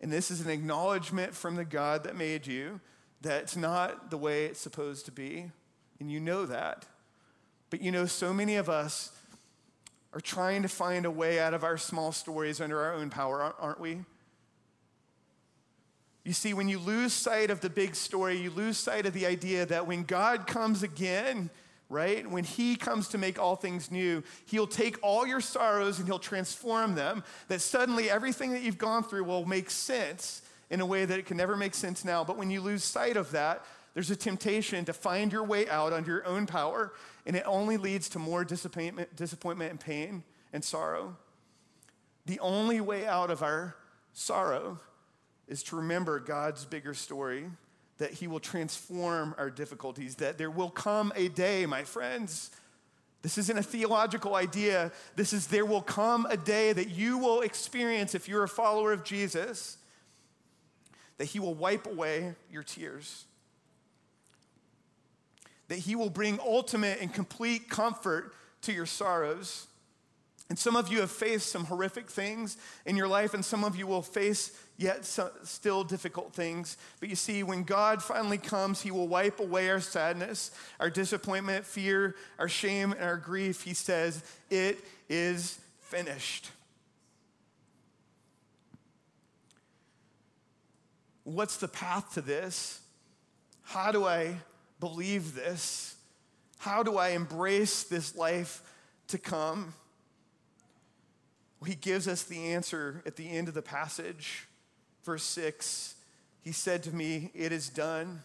And 0.00 0.12
this 0.12 0.30
is 0.30 0.40
an 0.40 0.50
acknowledgement 0.50 1.34
from 1.34 1.56
the 1.56 1.64
God 1.64 2.04
that 2.04 2.16
made 2.16 2.46
you 2.46 2.80
that 3.20 3.42
it's 3.42 3.56
not 3.56 4.10
the 4.10 4.16
way 4.16 4.44
it's 4.44 4.60
supposed 4.60 5.06
to 5.06 5.12
be. 5.12 5.50
And 5.98 6.10
you 6.10 6.20
know 6.20 6.46
that. 6.46 6.86
But 7.70 7.80
you 7.80 7.90
know, 7.90 8.06
so 8.06 8.32
many 8.32 8.56
of 8.56 8.68
us 8.68 9.12
are 10.12 10.20
trying 10.20 10.62
to 10.62 10.68
find 10.68 11.04
a 11.04 11.10
way 11.10 11.38
out 11.40 11.52
of 11.52 11.64
our 11.64 11.76
small 11.76 12.12
stories 12.12 12.60
under 12.60 12.80
our 12.80 12.94
own 12.94 13.10
power, 13.10 13.54
aren't 13.58 13.80
we? 13.80 14.04
You 16.28 16.34
see, 16.34 16.52
when 16.52 16.68
you 16.68 16.78
lose 16.78 17.14
sight 17.14 17.50
of 17.50 17.62
the 17.62 17.70
big 17.70 17.94
story, 17.94 18.36
you 18.36 18.50
lose 18.50 18.76
sight 18.76 19.06
of 19.06 19.14
the 19.14 19.24
idea 19.24 19.64
that 19.64 19.86
when 19.86 20.02
God 20.02 20.46
comes 20.46 20.82
again, 20.82 21.48
right, 21.88 22.30
when 22.30 22.44
He 22.44 22.76
comes 22.76 23.08
to 23.08 23.18
make 23.18 23.38
all 23.38 23.56
things 23.56 23.90
new, 23.90 24.22
He'll 24.44 24.66
take 24.66 24.98
all 25.02 25.26
your 25.26 25.40
sorrows 25.40 25.98
and 25.98 26.06
He'll 26.06 26.18
transform 26.18 26.96
them, 26.96 27.24
that 27.48 27.62
suddenly 27.62 28.10
everything 28.10 28.52
that 28.52 28.60
you've 28.60 28.76
gone 28.76 29.04
through 29.04 29.24
will 29.24 29.46
make 29.46 29.70
sense 29.70 30.42
in 30.68 30.82
a 30.82 30.86
way 30.86 31.06
that 31.06 31.18
it 31.18 31.24
can 31.24 31.38
never 31.38 31.56
make 31.56 31.74
sense 31.74 32.04
now. 32.04 32.24
But 32.24 32.36
when 32.36 32.50
you 32.50 32.60
lose 32.60 32.84
sight 32.84 33.16
of 33.16 33.30
that, 33.30 33.64
there's 33.94 34.10
a 34.10 34.16
temptation 34.16 34.84
to 34.84 34.92
find 34.92 35.32
your 35.32 35.44
way 35.44 35.66
out 35.70 35.94
under 35.94 36.10
your 36.10 36.26
own 36.26 36.44
power, 36.44 36.92
and 37.24 37.36
it 37.36 37.44
only 37.46 37.78
leads 37.78 38.06
to 38.10 38.18
more 38.18 38.44
disappointment, 38.44 39.16
disappointment 39.16 39.70
and 39.70 39.80
pain 39.80 40.24
and 40.52 40.62
sorrow. 40.62 41.16
The 42.26 42.38
only 42.40 42.82
way 42.82 43.06
out 43.06 43.30
of 43.30 43.42
our 43.42 43.76
sorrow 44.12 44.78
is 45.48 45.62
to 45.64 45.76
remember 45.76 46.20
God's 46.20 46.64
bigger 46.64 46.94
story 46.94 47.46
that 47.98 48.12
He 48.12 48.28
will 48.28 48.40
transform 48.40 49.34
our 49.38 49.50
difficulties, 49.50 50.16
that 50.16 50.38
there 50.38 50.50
will 50.50 50.70
come 50.70 51.12
a 51.16 51.28
day, 51.28 51.66
my 51.66 51.82
friends. 51.82 52.50
This 53.22 53.38
isn't 53.38 53.58
a 53.58 53.62
theological 53.62 54.36
idea. 54.36 54.92
This 55.16 55.32
is 55.32 55.48
there 55.48 55.66
will 55.66 55.82
come 55.82 56.26
a 56.26 56.36
day 56.36 56.72
that 56.72 56.90
you 56.90 57.18
will 57.18 57.40
experience 57.40 58.14
if 58.14 58.28
you're 58.28 58.44
a 58.44 58.48
follower 58.48 58.92
of 58.92 59.02
Jesus, 59.02 59.78
that 61.16 61.24
He 61.24 61.40
will 61.40 61.54
wipe 61.54 61.86
away 61.86 62.34
your 62.50 62.62
tears 62.62 63.24
that 65.68 65.78
He 65.78 65.94
will 65.94 66.10
bring 66.10 66.40
ultimate 66.40 66.98
and 67.00 67.12
complete 67.12 67.68
comfort 67.68 68.34
to 68.62 68.72
your 68.72 68.86
sorrows. 68.86 69.66
And 70.48 70.58
some 70.58 70.76
of 70.76 70.90
you 70.90 71.00
have 71.00 71.10
faced 71.10 71.50
some 71.50 71.64
horrific 71.64 72.10
things 72.10 72.56
in 72.86 72.96
your 72.96 73.08
life, 73.08 73.34
and 73.34 73.44
some 73.44 73.64
of 73.64 73.76
you 73.76 73.86
will 73.86 74.02
face 74.02 74.58
yet 74.78 75.04
still 75.04 75.82
difficult 75.84 76.32
things. 76.32 76.78
But 77.00 77.08
you 77.08 77.16
see, 77.16 77.42
when 77.42 77.64
God 77.64 78.02
finally 78.02 78.38
comes, 78.38 78.80
He 78.80 78.90
will 78.90 79.08
wipe 79.08 79.40
away 79.40 79.68
our 79.68 79.80
sadness, 79.80 80.52
our 80.80 80.88
disappointment, 80.88 81.66
fear, 81.66 82.14
our 82.38 82.48
shame, 82.48 82.92
and 82.92 83.02
our 83.02 83.16
grief. 83.16 83.62
He 83.62 83.74
says, 83.74 84.22
It 84.48 84.78
is 85.08 85.58
finished. 85.80 86.52
What's 91.24 91.58
the 91.58 91.68
path 91.68 92.14
to 92.14 92.22
this? 92.22 92.80
How 93.62 93.92
do 93.92 94.06
I 94.06 94.36
believe 94.80 95.34
this? 95.34 95.96
How 96.58 96.82
do 96.82 96.96
I 96.96 97.10
embrace 97.10 97.82
this 97.82 98.16
life 98.16 98.62
to 99.08 99.18
come? 99.18 99.74
Well, 101.60 101.68
he 101.68 101.74
gives 101.74 102.06
us 102.06 102.22
the 102.22 102.52
answer 102.52 103.02
at 103.04 103.16
the 103.16 103.28
end 103.28 103.48
of 103.48 103.54
the 103.54 103.62
passage. 103.62 104.47
Verse 105.08 105.24
6 105.24 105.94
He 106.42 106.52
said 106.52 106.82
to 106.82 106.94
me, 106.94 107.30
It 107.34 107.50
is 107.50 107.70
done. 107.70 108.20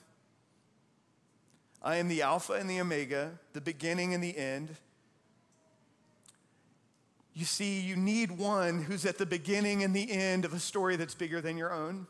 I 1.81 1.95
am 1.95 2.09
the 2.09 2.23
Alpha 2.23 2.51
and 2.51 2.69
the 2.69 2.81
Omega, 2.81 3.31
the 3.53 3.61
beginning 3.61 4.13
and 4.13 4.21
the 4.21 4.37
end. 4.37 4.67
You 7.33 7.45
see, 7.45 7.79
you 7.79 7.95
need 7.95 8.31
one 8.31 8.83
who's 8.83 9.05
at 9.05 9.17
the 9.17 9.25
beginning 9.25 9.81
and 9.81 9.95
the 9.95 10.11
end 10.11 10.43
of 10.43 10.53
a 10.53 10.59
story 10.59 10.97
that's 10.97 11.15
bigger 11.15 11.39
than 11.39 11.55
your 11.55 11.71
own. 11.71 12.05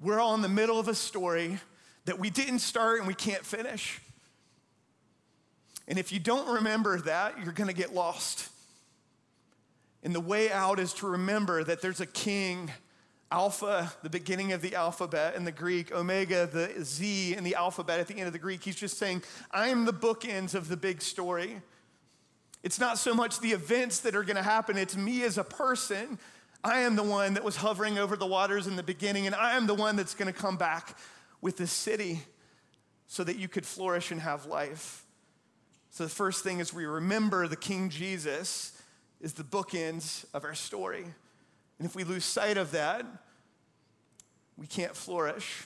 We're 0.00 0.18
all 0.18 0.34
in 0.34 0.40
the 0.40 0.48
middle 0.48 0.80
of 0.80 0.88
a 0.88 0.94
story 0.94 1.58
that 2.06 2.18
we 2.18 2.30
didn't 2.30 2.60
start 2.60 3.00
and 3.00 3.06
we 3.06 3.12
can't 3.12 3.44
finish. 3.44 4.00
And 5.86 5.98
if 5.98 6.10
you 6.10 6.20
don't 6.20 6.54
remember 6.54 7.02
that, 7.02 7.38
you're 7.44 7.52
going 7.52 7.68
to 7.68 7.76
get 7.76 7.92
lost. 7.92 8.48
And 10.06 10.14
the 10.14 10.20
way 10.20 10.52
out 10.52 10.78
is 10.78 10.92
to 10.94 11.08
remember 11.08 11.64
that 11.64 11.82
there's 11.82 12.00
a 12.00 12.06
king, 12.06 12.70
Alpha, 13.32 13.92
the 14.04 14.08
beginning 14.08 14.52
of 14.52 14.62
the 14.62 14.76
alphabet 14.76 15.34
in 15.34 15.42
the 15.42 15.50
Greek, 15.50 15.90
Omega, 15.90 16.46
the 16.46 16.84
Z 16.84 17.34
in 17.34 17.42
the 17.42 17.56
alphabet 17.56 17.98
at 17.98 18.06
the 18.06 18.14
end 18.14 18.28
of 18.28 18.32
the 18.32 18.38
Greek. 18.38 18.62
He's 18.62 18.76
just 18.76 18.98
saying, 18.98 19.24
I'm 19.50 19.84
the 19.84 19.92
bookends 19.92 20.54
of 20.54 20.68
the 20.68 20.76
big 20.76 21.02
story. 21.02 21.60
It's 22.62 22.78
not 22.78 22.98
so 22.98 23.14
much 23.14 23.40
the 23.40 23.50
events 23.50 23.98
that 24.02 24.14
are 24.14 24.22
going 24.22 24.36
to 24.36 24.44
happen, 24.44 24.78
it's 24.78 24.96
me 24.96 25.24
as 25.24 25.38
a 25.38 25.44
person. 25.44 26.20
I 26.62 26.82
am 26.82 26.94
the 26.94 27.02
one 27.02 27.34
that 27.34 27.42
was 27.42 27.56
hovering 27.56 27.98
over 27.98 28.16
the 28.16 28.26
waters 28.26 28.68
in 28.68 28.76
the 28.76 28.84
beginning, 28.84 29.26
and 29.26 29.34
I 29.34 29.56
am 29.56 29.66
the 29.66 29.74
one 29.74 29.96
that's 29.96 30.14
going 30.14 30.32
to 30.32 30.38
come 30.38 30.56
back 30.56 30.96
with 31.40 31.56
this 31.56 31.72
city 31.72 32.20
so 33.08 33.24
that 33.24 33.38
you 33.38 33.48
could 33.48 33.66
flourish 33.66 34.12
and 34.12 34.20
have 34.20 34.46
life. 34.46 35.04
So, 35.90 36.04
the 36.04 36.10
first 36.10 36.44
thing 36.44 36.60
is 36.60 36.72
we 36.72 36.86
remember 36.86 37.48
the 37.48 37.56
King 37.56 37.88
Jesus 37.88 38.75
is 39.20 39.32
the 39.32 39.42
bookends 39.42 40.24
of 40.34 40.44
our 40.44 40.54
story. 40.54 41.04
And 41.78 41.86
if 41.86 41.94
we 41.94 42.04
lose 42.04 42.24
sight 42.24 42.56
of 42.56 42.70
that, 42.72 43.04
we 44.56 44.66
can't 44.66 44.96
flourish. 44.96 45.64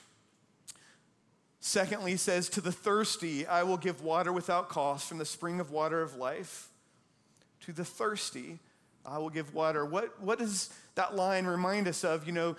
Secondly, 1.61 2.13
he 2.13 2.17
says, 2.17 2.49
To 2.51 2.61
the 2.61 2.73
thirsty, 2.73 3.47
I 3.47 3.63
will 3.63 3.77
give 3.77 4.03
water 4.03 4.33
without 4.33 4.69
cost 4.69 5.07
from 5.07 5.19
the 5.19 5.25
spring 5.25 5.61
of 5.61 5.71
water 5.71 6.03
of 6.03 6.17
life. 6.17 6.69
To 7.67 7.73
the 7.73 7.85
thirsty, 7.85 8.59
I 9.05 9.19
will 9.19 9.31
give 9.31 9.55
water. 9.55 9.85
What, 9.85 10.21
what 10.21 10.39
does 10.39 10.71
that 10.95 11.15
line 11.15 11.47
remind 11.47 11.87
us 11.87 12.03
of? 12.05 12.27
You 12.27 12.33
know, 12.33 12.57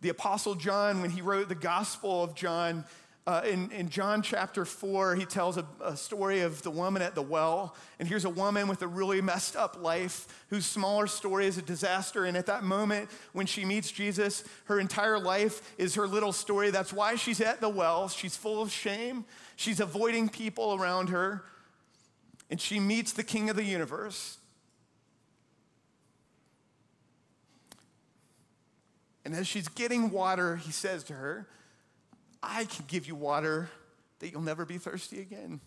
the 0.00 0.08
Apostle 0.08 0.54
John, 0.54 1.00
when 1.00 1.10
he 1.10 1.20
wrote 1.20 1.48
the 1.48 1.54
Gospel 1.54 2.22
of 2.22 2.34
John, 2.34 2.84
uh, 3.26 3.40
in, 3.48 3.70
in 3.70 3.88
John 3.88 4.20
chapter 4.20 4.66
4, 4.66 5.14
he 5.14 5.24
tells 5.24 5.56
a, 5.56 5.64
a, 5.82 5.96
story 5.96 6.42
of 6.42 6.60
the 6.60 6.70
woman 6.70 7.00
at 7.00 7.14
the 7.14 7.22
well. 7.22 7.74
And 7.98 8.06
here's 8.06 8.26
a 8.26 8.30
woman 8.30 8.68
with 8.68 8.82
a 8.82 8.86
really 8.86 9.22
messed 9.22 9.56
up 9.56 9.80
life 9.80 10.44
whose 10.50 10.66
smaller 10.66 11.06
story 11.06 11.46
is 11.46 11.56
a 11.56 11.62
disaster. 11.62 12.26
And 12.26 12.36
at 12.36 12.44
that 12.46 12.64
moment, 12.64 13.08
when 13.32 13.46
she 13.46 13.64
meets 13.64 13.90
Jesus, 13.90 14.44
her 14.64 14.78
entire 14.78 15.18
life 15.18 15.74
is 15.78 15.94
her 15.94 16.06
little 16.06 16.32
story. 16.32 16.70
That's 16.70 16.92
why 16.92 17.14
she's 17.14 17.40
at 17.40 17.62
the 17.62 17.68
well. 17.70 18.08
She's 18.08 18.36
full 18.36 18.60
of 18.60 18.70
shame, 18.70 19.24
she's 19.56 19.80
avoiding 19.80 20.28
people 20.28 20.74
around 20.74 21.08
her. 21.08 21.44
And 22.50 22.60
she 22.60 22.78
meets 22.78 23.14
the 23.14 23.24
King 23.24 23.48
of 23.48 23.56
the 23.56 23.64
universe. 23.64 24.36
And 29.24 29.34
as 29.34 29.46
she's 29.46 29.68
getting 29.68 30.10
water, 30.10 30.56
he 30.56 30.70
says 30.70 31.04
to 31.04 31.14
her, 31.14 31.48
I 32.46 32.64
can 32.64 32.84
give 32.86 33.06
you 33.06 33.14
water 33.14 33.70
that 34.18 34.30
you'll 34.30 34.42
never 34.42 34.64
be 34.64 34.78
thirsty 34.78 35.20
again. 35.20 35.60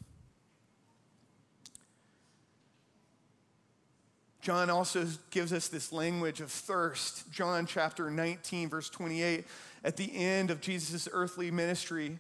John 4.42 4.70
also 4.70 5.06
gives 5.30 5.52
us 5.52 5.68
this 5.68 5.92
language 5.92 6.40
of 6.40 6.50
thirst. 6.50 7.30
John 7.32 7.66
chapter 7.66 8.10
19, 8.10 8.70
verse 8.70 8.90
28, 8.90 9.46
at 9.84 9.98
the 9.98 10.10
end 10.16 10.52
of 10.52 10.62
Jesus' 10.62 11.10
earthly 11.12 11.52
ministry, 11.52 12.18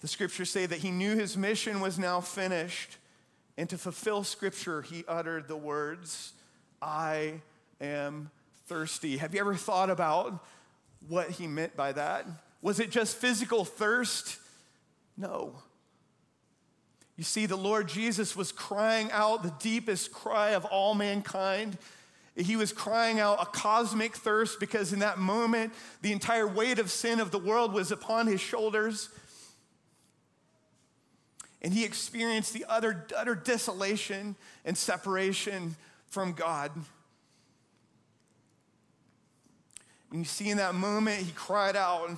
the 0.00 0.08
scriptures 0.08 0.48
say 0.50 0.64
that 0.64 0.78
he 0.78 0.90
knew 0.90 1.14
his 1.14 1.36
mission 1.36 1.80
was 1.80 1.98
now 1.98 2.22
finished, 2.22 2.96
and 3.58 3.68
to 3.68 3.76
fulfill 3.76 4.24
scripture, 4.24 4.80
he 4.80 5.04
uttered 5.06 5.46
the 5.46 5.58
words, 5.58 6.32
I 6.80 7.42
am 7.80 8.30
thirsty. 8.66 9.18
Have 9.18 9.34
you 9.34 9.40
ever 9.40 9.54
thought 9.54 9.90
about 9.90 10.42
what 11.06 11.32
he 11.32 11.46
meant 11.46 11.76
by 11.76 11.92
that? 11.92 12.24
Was 12.62 12.80
it 12.80 12.90
just 12.90 13.16
physical 13.16 13.64
thirst? 13.64 14.38
No. 15.16 15.54
You 17.16 17.24
see, 17.24 17.46
the 17.46 17.56
Lord 17.56 17.88
Jesus 17.88 18.34
was 18.34 18.52
crying 18.52 19.10
out 19.12 19.42
the 19.42 19.54
deepest 19.60 20.12
cry 20.12 20.50
of 20.50 20.64
all 20.64 20.94
mankind. 20.94 21.76
He 22.36 22.56
was 22.56 22.72
crying 22.72 23.20
out 23.20 23.42
a 23.42 23.46
cosmic 23.46 24.16
thirst 24.16 24.60
because 24.60 24.92
in 24.92 25.00
that 25.00 25.18
moment, 25.18 25.72
the 26.00 26.12
entire 26.12 26.46
weight 26.46 26.78
of 26.78 26.90
sin 26.90 27.20
of 27.20 27.30
the 27.30 27.38
world 27.38 27.72
was 27.72 27.92
upon 27.92 28.26
his 28.26 28.40
shoulders. 28.40 29.10
And 31.60 31.74
he 31.74 31.84
experienced 31.84 32.54
the 32.54 32.64
utter, 32.68 33.06
utter 33.14 33.34
desolation 33.34 34.34
and 34.64 34.76
separation 34.78 35.76
from 36.06 36.32
God. 36.32 36.70
And 40.10 40.20
you 40.20 40.24
see, 40.24 40.48
in 40.48 40.56
that 40.56 40.74
moment, 40.74 41.18
he 41.18 41.32
cried 41.32 41.76
out, 41.76 42.10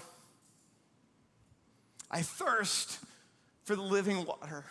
I 2.13 2.23
thirst 2.23 2.99
for 3.65 3.75
the 3.75 3.83
living 3.83 4.27
water. 4.27 4.65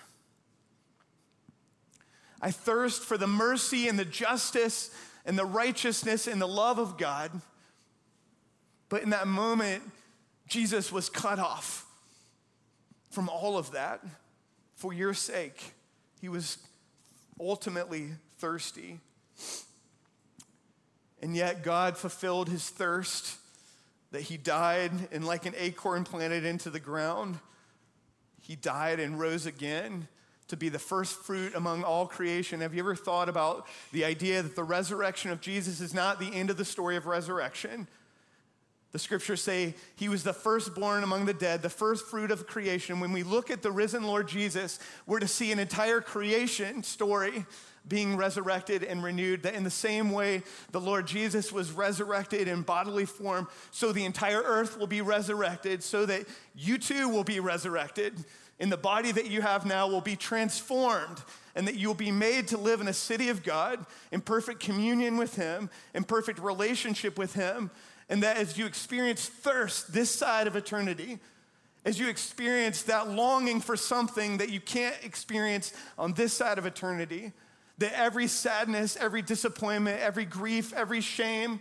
I 2.42 2.52
thirst 2.52 3.04
for 3.04 3.18
the 3.18 3.28
mercy 3.28 3.88
and 3.88 3.98
the 3.98 4.06
justice 4.06 4.92
and 5.26 5.38
the 5.38 5.46
righteousness 5.46 6.28
and 6.28 6.42
the 6.42 6.48
love 6.48 6.80
of 6.80 6.98
God. 6.98 7.32
But 8.90 9.04
in 9.04 9.12
that 9.12 9.28
moment, 9.28 9.84
Jesus 10.48 10.92
was 10.92 11.10
cut 11.10 11.40
off 11.40 11.86
from 13.10 13.30
all 13.30 13.58
of 13.58 13.72
that 13.72 14.04
for 14.76 14.94
your 14.94 15.14
sake. 15.14 15.74
He 16.20 16.30
was 16.30 16.58
ultimately 17.40 18.10
thirsty. 18.38 19.00
And 21.22 21.36
yet, 21.36 21.64
God 21.64 21.98
fulfilled 21.98 22.50
his 22.50 22.70
thirst 22.70 23.38
that 24.12 24.22
he 24.22 24.38
died, 24.38 24.92
and 25.12 25.26
like 25.26 25.46
an 25.46 25.54
acorn 25.58 26.04
planted 26.04 26.46
into 26.46 26.70
the 26.70 26.80
ground, 26.80 27.40
he 28.42 28.56
died 28.56 29.00
and 29.00 29.20
rose 29.20 29.46
again 29.46 30.08
to 30.50 30.58
be 30.58 30.68
the 30.68 30.80
first 30.80 31.16
fruit 31.24 31.56
among 31.56 31.84
all 31.84 32.06
creation. 32.06 32.60
Have 32.60 32.74
you 32.74 32.82
ever 32.82 32.96
thought 32.96 33.30
about 33.30 33.68
the 33.94 34.04
idea 34.04 34.42
that 34.42 34.56
the 34.56 34.64
resurrection 34.64 35.32
of 35.32 35.40
Jesus 35.40 35.80
is 35.80 35.94
not 35.94 36.20
the 36.20 36.34
end 36.34 36.50
of 36.50 36.58
the 36.58 36.66
story 36.66 36.98
of 36.98 37.06
resurrection? 37.06 37.88
The 38.92 39.00
scriptures 39.00 39.42
say 39.42 39.76
he 39.96 40.10
was 40.10 40.24
the 40.24 40.34
firstborn 40.34 41.04
among 41.04 41.26
the 41.26 41.34
dead, 41.34 41.62
the 41.62 41.70
first 41.70 42.06
fruit 42.08 42.32
of 42.32 42.48
creation. 42.48 43.00
When 43.00 43.14
we 43.14 43.24
look 43.24 43.50
at 43.50 43.62
the 43.62 43.72
risen 43.72 44.04
Lord 44.04 44.28
Jesus, 44.28 44.80
we're 45.08 45.22
to 45.22 45.28
see 45.28 45.54
an 45.54 45.60
entire 45.60 46.02
creation 46.02 46.84
story 46.84 47.46
being 47.88 48.16
resurrected 48.16 48.84
and 48.84 49.04
renewed. 49.04 49.44
That 49.44 49.56
in 49.56 49.64
the 49.64 49.70
same 49.70 50.12
way 50.12 50.44
the 50.72 50.82
Lord 50.82 51.08
Jesus 51.08 51.52
was 51.52 51.72
resurrected 51.72 52.48
in 52.48 52.62
bodily 52.62 53.06
form, 53.06 53.48
so 53.72 53.92
the 53.92 54.06
entire 54.06 54.42
earth 54.42 54.78
will 54.78 54.88
be 54.88 55.02
resurrected, 55.02 55.84
so 55.84 56.06
that 56.06 56.26
you 56.56 56.78
too 56.78 57.10
will 57.10 57.24
be 57.24 57.40
resurrected. 57.40 58.24
In 58.60 58.70
the 58.70 58.78
body 58.78 59.12
that 59.12 59.30
you 59.30 59.42
have 59.42 59.66
now 59.66 59.88
will 59.88 60.02
be 60.02 60.16
transformed, 60.16 61.24
and 61.56 61.68
that 61.68 61.76
you'll 61.76 61.94
be 61.94 62.12
made 62.12 62.48
to 62.50 62.58
live 62.58 62.80
in 62.80 62.88
a 62.88 62.94
city 62.94 63.30
of 63.30 63.44
God 63.44 63.86
in 64.12 64.22
perfect 64.22 64.60
communion 64.60 65.18
with 65.18 65.36
Him, 65.36 65.70
in 65.94 66.04
perfect 66.04 66.40
relationship 66.40 67.18
with 67.18 67.34
Him 67.34 67.72
and 68.12 68.22
that 68.24 68.36
as 68.36 68.58
you 68.58 68.66
experience 68.66 69.26
thirst 69.26 69.94
this 69.94 70.12
side 70.12 70.46
of 70.46 70.58
eternity, 70.58 71.18
as 71.86 71.98
you 71.98 72.10
experience 72.10 72.84
that 72.84 73.10
longing 73.10 73.62
for 73.62 73.78
something 73.78 74.38
that 74.38 74.50
you 74.50 74.60
can't 74.60 74.98
experience 75.02 75.74
on 75.98 76.14
this 76.14 76.34
side 76.34 76.58
of 76.58 76.66
eternity, 76.66 77.32
that 77.82 77.98
every 77.98 78.28
sadness, 78.28 78.96
every 78.96 79.22
disappointment, 79.22 80.00
every 80.00 80.26
grief, 80.26 80.72
every 80.74 81.02
shame 81.02 81.60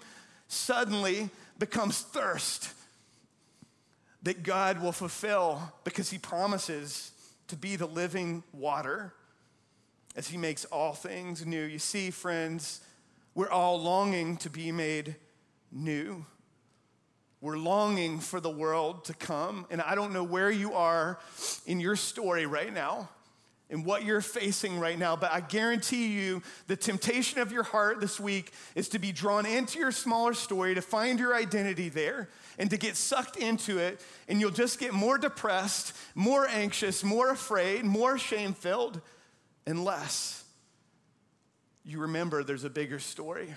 suddenly 0.49 1.31
becomes 1.59 2.01
thirst 2.01 2.73
that 4.23 4.43
God 4.43 4.83
will 4.83 4.93
fulfill 4.93 5.61
because 5.83 6.11
He 6.11 6.19
promises 6.19 7.13
to 7.49 7.57
be 7.57 7.77
the 7.77 7.87
living 7.87 8.43
water 8.53 9.13
as 10.15 10.29
He 10.29 10.37
makes 10.37 10.67
all 10.67 10.93
things 10.93 11.47
new. 11.47 11.65
You 11.65 11.79
see, 11.79 12.11
friends, 12.11 12.81
we're 13.35 13.51
all 13.51 13.81
longing 13.81 14.37
to 14.39 14.51
be 14.51 14.73
made 14.73 15.17
new. 15.73 16.27
We're 17.41 17.57
longing 17.57 18.21
for 18.21 18.41
the 18.41 18.51
world 18.51 19.07
to 19.07 19.15
come. 19.15 19.67
And 19.71 19.81
I 19.81 19.95
don't 19.95 20.13
know 20.13 20.25
where 20.25 20.51
you 20.51 20.75
are 20.75 21.19
in 21.65 21.81
your 21.81 21.97
story 21.97 22.45
right 22.45 22.73
now 22.73 23.09
and 23.71 23.85
what 23.85 24.05
you're 24.05 24.21
facing 24.21 24.81
right 24.81 24.99
now, 24.99 25.15
but 25.15 25.33
I 25.33 25.41
guarantee 25.41 26.09
you 26.09 26.43
the 26.67 26.77
temptation 26.77 27.41
of 27.41 27.53
your 27.53 27.63
heart 27.63 28.01
this 28.01 28.19
week 28.19 28.53
is 28.75 28.89
to 28.91 28.99
be 28.99 29.13
drawn 29.13 29.47
into 29.47 29.79
your 29.79 29.93
smaller 29.93 30.35
story, 30.35 30.75
to 30.75 30.83
find 30.83 31.21
your 31.21 31.35
identity 31.35 31.89
there, 31.89 32.29
and 32.59 32.69
to 32.71 32.77
get 32.77 32.97
sucked 32.97 33.37
into 33.37 33.79
it. 33.79 34.05
And 34.29 34.41
you'll 34.41 34.51
just 34.51 34.81
get 34.81 34.93
more 34.93 35.19
depressed, 35.19 35.97
more 36.15 36.49
anxious, 36.49 37.05
more 37.05 37.31
afraid, 37.31 37.85
more 37.85 38.19
shame 38.19 38.55
filled, 38.55 39.01
unless 39.67 40.45
you 41.85 42.01
remember 42.01 42.43
there's 42.43 42.65
a 42.65 42.71
bigger 42.71 42.99
story. 42.99 43.55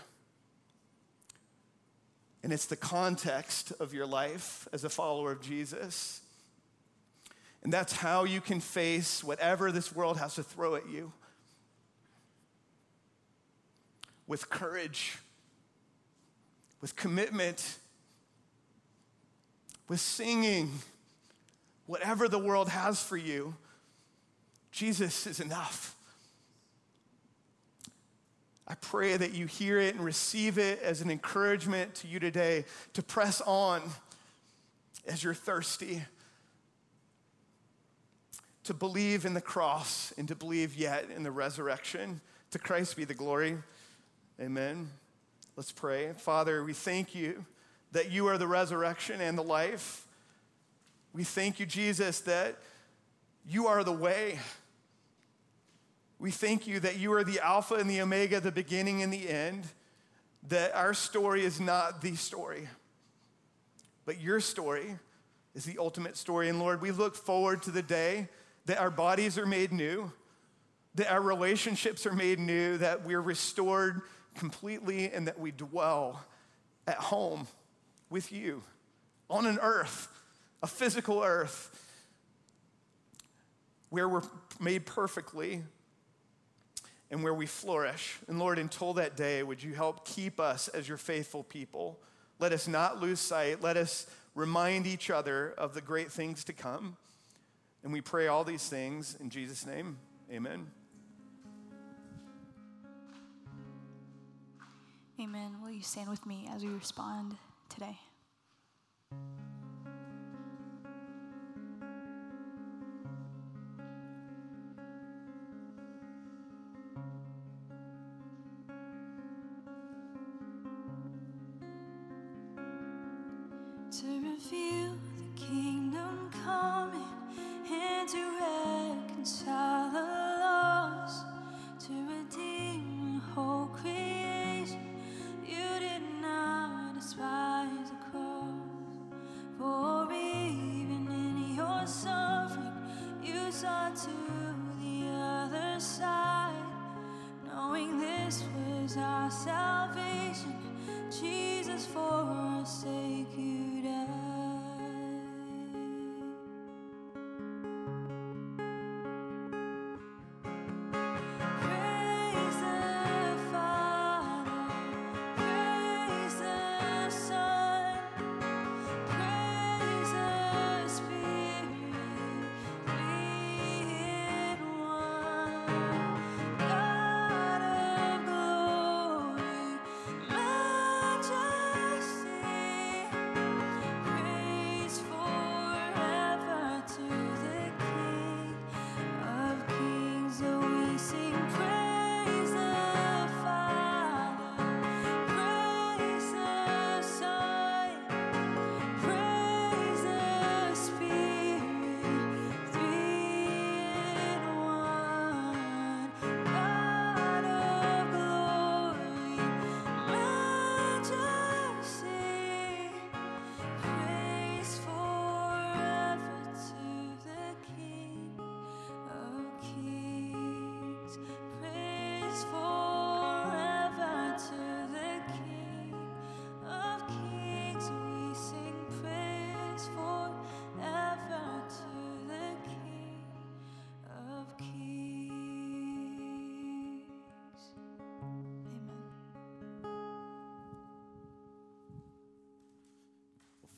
And 2.44 2.54
it's 2.54 2.66
the 2.66 2.76
context 2.76 3.72
of 3.80 3.94
your 3.94 4.06
life 4.06 4.68
as 4.74 4.84
a 4.84 4.90
follower 4.90 5.32
of 5.32 5.42
Jesus. 5.42 6.22
And 7.64 7.72
that's 7.72 7.94
how 7.94 8.26
you 8.26 8.42
can 8.42 8.60
face 8.60 9.24
whatever 9.24 9.72
this 9.72 9.96
world 9.96 10.18
has 10.18 10.36
to 10.36 10.44
throw 10.44 10.76
at 10.76 10.90
you 10.90 11.14
with 14.28 14.50
courage, 14.50 15.18
with 16.82 16.96
commitment, 16.96 17.78
with 19.88 20.00
singing, 20.00 20.72
whatever 21.86 22.28
the 22.28 22.40
world 22.40 22.70
has 22.70 23.02
for 23.02 23.18
you. 23.18 23.56
Jesus 24.72 25.28
is 25.28 25.40
enough. 25.40 25.96
I 28.68 28.76
pray 28.76 29.18
that 29.18 29.34
you 29.34 29.46
hear 29.46 29.80
it 29.80 29.94
and 29.94 30.04
receive 30.04 30.58
it 30.58 30.82
as 30.82 31.02
an 31.02 31.12
encouragement 31.12 31.96
to 31.96 32.08
you 32.08 32.20
today 32.20 32.66
to 32.94 33.04
press 33.04 33.42
on 33.42 33.82
as 35.06 35.24
you're 35.24 35.34
thirsty, 35.34 36.02
to 38.64 38.74
believe 38.74 39.26
in 39.26 39.34
the 39.34 39.42
cross 39.42 40.14
and 40.18 40.28
to 40.28 40.36
believe 40.36 40.76
yet 40.76 41.08
in 41.16 41.24
the 41.24 41.32
resurrection. 41.32 42.22
To 42.52 42.60
Christ 42.60 42.96
be 42.96 43.04
the 43.04 43.14
glory. 43.14 43.58
Amen. 44.40 44.90
Let's 45.56 45.72
pray. 45.72 46.14
Father, 46.14 46.64
we 46.64 46.74
thank 46.74 47.14
you 47.14 47.46
that 47.92 48.12
you 48.12 48.28
are 48.28 48.38
the 48.38 48.48
resurrection 48.48 49.22
and 49.22 49.38
the 49.38 49.44
life. 49.44 50.08
We 51.14 51.24
thank 51.24 51.60
you, 51.60 51.66
Jesus, 51.66 52.22
that 52.22 52.58
you 53.48 53.68
are 53.68 53.84
the 53.84 53.92
way. 53.92 54.40
We 56.18 56.32
thank 56.32 56.66
you 56.66 56.80
that 56.80 56.98
you 56.98 57.14
are 57.14 57.24
the 57.24 57.40
Alpha 57.40 57.76
and 57.76 57.90
the 57.90 58.02
Omega, 58.02 58.40
the 58.40 58.52
beginning 58.52 59.04
and 59.04 59.12
the 59.12 59.30
end, 59.30 59.66
that 60.48 60.74
our 60.74 60.94
story 60.94 61.44
is 61.44 61.60
not 61.60 62.02
the 62.02 62.16
story, 62.16 62.68
but 64.06 64.22
your 64.22 64.40
story 64.40 64.98
is 65.54 65.66
the 65.66 65.78
ultimate 65.78 66.18
story. 66.18 66.50
And 66.50 66.60
Lord, 66.60 66.82
we 66.82 66.92
look 66.92 67.16
forward 67.16 67.62
to 67.64 67.72
the 67.72 67.82
day 67.82 68.30
that 68.66 68.80
our 68.80 68.92
bodies 68.92 69.38
are 69.38 69.46
made 69.46 69.72
new, 69.72 70.12
that 70.96 71.12
our 71.12 71.22
relationships 71.22 72.06
are 72.06 72.14
made 72.14 72.40
new, 72.40 72.78
that 72.78 73.06
we're 73.06 73.22
restored 73.22 74.02
completely, 74.36 75.12
and 75.12 75.28
that 75.28 75.40
we 75.40 75.52
dwell 75.52 76.24
at 76.88 76.98
home 76.98 77.48
with 78.10 78.32
you 78.32 78.64
on 79.30 79.46
an 79.46 79.60
earth, 79.62 80.08
a 80.62 80.68
physical 80.68 81.22
earth, 81.22 81.80
where 83.90 84.08
we're 84.10 84.24
made 84.60 84.86
perfectly 84.86 85.62
and 87.12 87.24
where 87.24 87.34
we 87.34 87.46
flourish. 87.46 88.18
And 88.28 88.40
Lord, 88.40 88.58
until 88.58 88.94
that 88.94 89.16
day, 89.16 89.44
would 89.44 89.62
you 89.62 89.74
help 89.74 90.04
keep 90.08 90.40
us 90.40 90.68
as 90.68 90.88
your 90.88 90.98
faithful 90.98 91.44
people? 91.44 92.00
Let 92.40 92.54
us 92.54 92.68
not 92.68 93.00
lose 93.00 93.20
sight. 93.20 93.62
Let 93.62 93.78
us 93.78 94.08
remind 94.34 94.88
each 94.88 95.12
other 95.12 95.54
of 95.58 95.76
the 95.76 95.82
great 95.82 96.12
things 96.12 96.44
to 96.46 96.54
come. 96.54 96.98
And 97.84 97.92
we 97.92 98.02
pray 98.02 98.28
all 98.28 98.44
these 98.44 98.68
things 98.68 99.18
in 99.20 99.30
Jesus' 99.30 99.66
name. 99.66 99.98
Amen. 100.32 100.68
Amen. 105.20 105.62
Will 105.62 105.72
you 105.72 105.84
stand 105.84 106.10
with 106.10 106.26
me 106.26 106.50
as 106.54 106.64
we 106.64 106.70
respond 106.70 107.36
today? 107.70 107.98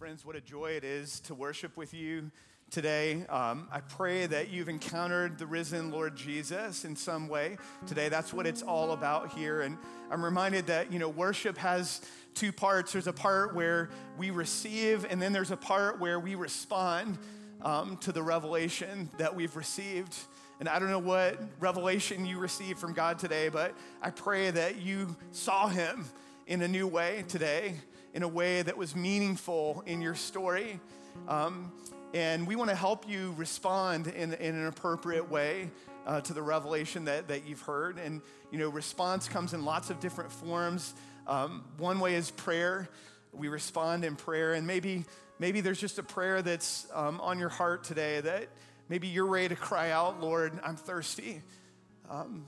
Friends, 0.06 0.24
what 0.24 0.36
a 0.36 0.42
joy 0.42 0.68
it 0.68 0.84
is 0.84 1.20
to 1.20 1.34
worship 1.34 1.76
with 1.76 1.92
you 1.92 2.30
today. 2.70 3.26
Um, 3.28 3.68
I 3.72 3.80
pray 3.80 4.28
that 4.28 4.52
you've 4.52 4.70
encountered 4.70 5.40
the 5.40 5.48
risen 5.48 5.90
Lord 5.90 6.16
Jesus 6.16 6.86
in 6.86 6.96
some 6.96 7.28
way 7.28 7.58
today. 7.88 8.08
That's 8.08 8.32
what 8.32 8.46
it's 8.46 8.62
all 8.62 8.92
about 8.92 9.34
here. 9.34 9.62
And 9.62 9.80
I'm 10.12 10.24
reminded 10.24 10.68
that, 10.68 10.94
you 10.94 11.00
know, 11.00 11.10
worship 11.10 11.58
has 11.58 12.02
two 12.36 12.52
parts. 12.52 12.94
There's 12.94 13.08
a 13.08 13.14
part 13.14 13.56
where 13.56 13.90
we 14.16 14.30
receive, 14.30 15.08
and 15.10 15.20
then 15.20 15.34
there's 15.34 15.50
a 15.50 15.58
part 15.58 16.00
where 16.00 16.20
we 16.20 16.36
respond 16.36 17.18
um, 17.64 17.98
to 18.02 18.12
the 18.12 18.22
revelation 18.22 19.10
that 19.18 19.36
we've 19.36 19.56
received. 19.56 20.16
And 20.60 20.70
I 20.70 20.78
don't 20.78 20.92
know 20.92 21.00
what 21.00 21.42
revelation 21.60 22.28
you 22.28 22.38
received 22.38 22.78
from 22.78 22.94
God 22.94 23.18
today, 23.18 23.50
but 23.50 23.76
I 24.04 24.12
pray 24.12 24.52
that 24.52 24.76
you 24.76 25.16
saw 25.32 25.68
him 25.68 26.06
in 26.46 26.62
a 26.62 26.68
new 26.68 26.86
way 26.86 27.26
today 27.28 27.74
in 28.16 28.24
a 28.24 28.28
way 28.28 28.62
that 28.62 28.78
was 28.78 28.96
meaningful 28.96 29.84
in 29.86 30.02
your 30.02 30.16
story. 30.16 30.80
Um, 31.28 31.74
and 32.14 32.48
we 32.48 32.56
want 32.56 32.70
to 32.70 32.76
help 32.76 33.10
you 33.10 33.36
respond 33.38 34.08
in, 34.08 34.34
in 34.34 34.56
an 34.56 34.68
appropriate 34.68 35.30
way 35.30 35.70
uh, 36.08 36.22
to 36.22 36.34
the 36.34 36.42
revelation 36.42 37.06
that, 37.06 37.28
that 37.28 37.46
you've 37.46 37.62
heard. 37.62 38.00
And, 38.00 38.22
you 38.52 38.58
know, 38.58 38.70
response 38.70 39.28
comes 39.28 39.54
in 39.54 39.66
lots 39.66 39.90
of 39.90 40.00
different 40.00 40.32
forms. 40.32 40.94
Um, 41.28 41.66
one 41.78 42.00
way 42.00 42.16
is 42.16 42.32
prayer. 42.32 42.88
We 43.34 43.50
respond 43.50 44.06
in 44.06 44.16
prayer. 44.16 44.54
And 44.54 44.66
maybe, 44.66 45.04
maybe 45.38 45.60
there's 45.60 45.82
just 45.82 46.00
a 46.00 46.04
prayer 46.04 46.42
that's 46.42 46.88
um, 46.94 47.20
on 47.20 47.38
your 47.38 47.50
heart 47.50 47.84
today 47.84 48.22
that 48.22 48.48
maybe 48.88 49.10
you're 49.10 49.26
ready 49.26 49.50
to 49.50 49.58
cry 49.58 49.92
out, 49.92 50.22
Lord, 50.22 50.58
I'm 50.64 50.78
thirsty. 50.78 51.42
Um, 52.10 52.46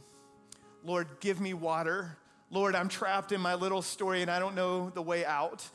Lord, 0.86 1.08
give 1.20 1.42
me 1.42 1.54
water. 1.54 2.16
Lord, 2.50 2.76
I'm 2.76 2.88
trapped 2.88 3.34
in 3.34 3.42
my 3.42 3.56
little 3.56 3.82
story 3.82 4.22
and 4.22 4.32
I 4.32 4.40
don't 4.40 4.56
know 4.56 4.90
the 4.90 5.02
way 5.02 5.26
out. 5.26 5.68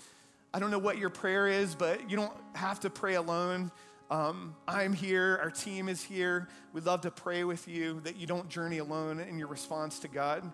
I 0.54 0.58
don't 0.58 0.70
know 0.70 0.78
what 0.78 0.96
your 0.96 1.10
prayer 1.10 1.46
is, 1.46 1.74
but 1.74 2.08
you 2.08 2.16
don't 2.16 2.32
have 2.54 2.80
to 2.80 2.90
pray 2.90 3.14
alone. 3.14 3.70
Um, 4.10 4.56
I'm 4.66 4.94
here, 4.94 5.38
our 5.42 5.50
team 5.50 5.90
is 5.90 6.02
here. 6.02 6.48
We'd 6.72 6.84
love 6.84 7.02
to 7.02 7.10
pray 7.10 7.44
with 7.44 7.68
you 7.68 8.00
that 8.04 8.16
you 8.16 8.26
don't 8.26 8.48
journey 8.48 8.78
alone 8.78 9.20
in 9.20 9.38
your 9.38 9.48
response 9.48 9.98
to 10.00 10.08
God. 10.08 10.50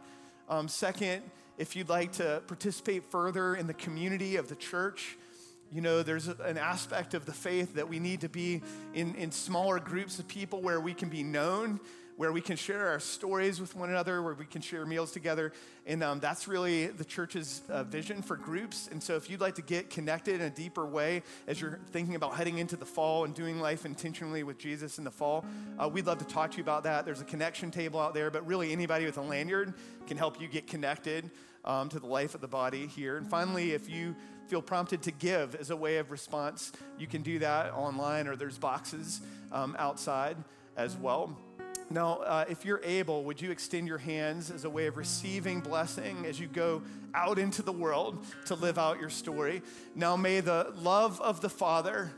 Um, 0.49 0.66
second, 0.66 1.23
if 1.57 1.77
you'd 1.77 1.89
like 1.89 2.12
to 2.14 2.43
participate 2.49 3.05
further 3.05 3.55
in 3.55 3.69
the 3.69 3.75
community 3.75 4.37
of 4.37 4.49
the 4.49 4.57
church, 4.57 5.16
you 5.73 5.81
know, 5.81 6.03
there's 6.03 6.27
an 6.27 6.59
aspect 6.59 7.14
of 7.14 7.27
the 7.27 7.33
faith 7.33 7.75
that 7.75 7.89
we 7.89 8.01
need 8.01 8.23
to 8.23 8.29
be 8.29 8.62
in, 8.93 9.14
in 9.14 9.31
smaller 9.31 9.79
groups 9.79 10.19
of 10.19 10.27
people 10.27 10.62
where 10.62 10.81
we 10.81 10.95
can 10.95 11.11
be 11.11 11.23
known 11.23 11.79
where 12.19 12.33
we 12.33 12.41
can 12.41 12.57
share 12.57 12.89
our 12.89 12.99
stories 12.99 13.61
with 13.61 13.77
one 13.77 13.91
another, 13.91 14.21
where 14.21 14.35
we 14.35 14.45
can 14.45 14.61
share 14.61 14.85
meals 14.85 15.12
together. 15.12 15.53
And 15.87 16.03
um, 16.03 16.19
that's 16.19 16.49
really 16.49 16.89
the 16.89 17.05
church's 17.05 17.62
uh, 17.69 17.85
vision 17.85 18.23
for 18.23 18.37
groups. 18.37 18.89
And 18.91 19.01
so 19.01 19.14
if 19.14 19.31
you'd 19.31 19.41
like 19.41 19.55
to 19.55 19.62
get 19.62 19.89
connected 19.89 20.35
in 20.35 20.41
a 20.41 20.51
deeper 20.51 20.85
way 20.85 21.23
as 21.47 21.61
you're 21.61 21.79
thinking 21.93 22.16
about 22.16 22.35
heading 22.35 22.59
into 22.59 22.75
the 22.75 22.85
fall 22.85 23.25
and 23.25 23.33
doing 23.37 23.61
life 23.61 23.87
intentionally 23.87 24.43
with 24.43 24.59
Jesus 24.59 24.99
in 24.99 25.05
the 25.05 25.12
fall, 25.12 25.45
uh, 25.79 25.89
we'd 25.89 26.07
love 26.07 26.19
to 26.19 26.25
talk 26.25 26.51
to 26.51 26.57
you 26.57 26.62
about 26.64 26.83
that. 26.83 27.05
There's 27.05 27.21
a 27.21 27.25
connection 27.25 27.71
table 27.71 28.01
out 28.01 28.14
there, 28.14 28.33
but 28.33 28.45
really 28.45 28.73
anybody 28.73 29.07
with 29.07 29.16
a 29.16 29.23
lanyard 29.23 29.73
can 30.09 30.16
help 30.16 30.41
you 30.41 30.49
get 30.49 30.66
connected 30.66 31.31
um, 31.64 31.89
to 31.89 32.01
the 32.01 32.07
life 32.09 32.35
of 32.35 32.41
the 32.41 32.49
body 32.49 32.89
here. 32.89 33.16
And 33.16 33.31
finally, 33.31 33.75
if 33.75 33.89
you 33.89 34.16
feel 34.49 34.61
prompted 34.61 35.03
to 35.03 35.12
give 35.12 35.55
as 35.55 35.71
a 35.71 35.77
way 35.77 35.99
of 35.99 36.11
response, 36.11 36.73
you 36.99 37.07
can 37.07 37.23
do 37.23 37.39
that 37.39 37.73
online 37.75 38.27
or 38.27 38.35
there's 38.35 38.59
boxes 38.59 39.21
um, 39.53 39.77
outside 39.79 40.37
as 40.77 40.97
well. 40.97 41.37
Now, 41.91 42.16
uh, 42.16 42.45
if 42.49 42.64
you're 42.64 42.82
able, 42.84 43.24
would 43.24 43.41
you 43.41 43.51
extend 43.51 43.89
your 43.89 43.99
hands 43.99 44.51
as 44.51 44.64
a 44.64 44.70
way 44.70 44.86
of 44.86 44.97
receiving 44.97 45.61
blessing 45.61 46.26
as 46.26 46.39
you 46.39 46.47
go 46.47 46.82
out 47.14 47.39
into 47.39 47.62
the 47.62 47.72
world 47.72 48.24
to 48.47 48.55
live 48.55 48.78
out 48.78 49.01
your 49.01 49.09
story? 49.09 49.62
Now, 49.95 50.16
may 50.16 50.41
the 50.41 50.72
love 50.76 51.20
of 51.20 51.41
the 51.41 51.49
Father 51.49 52.12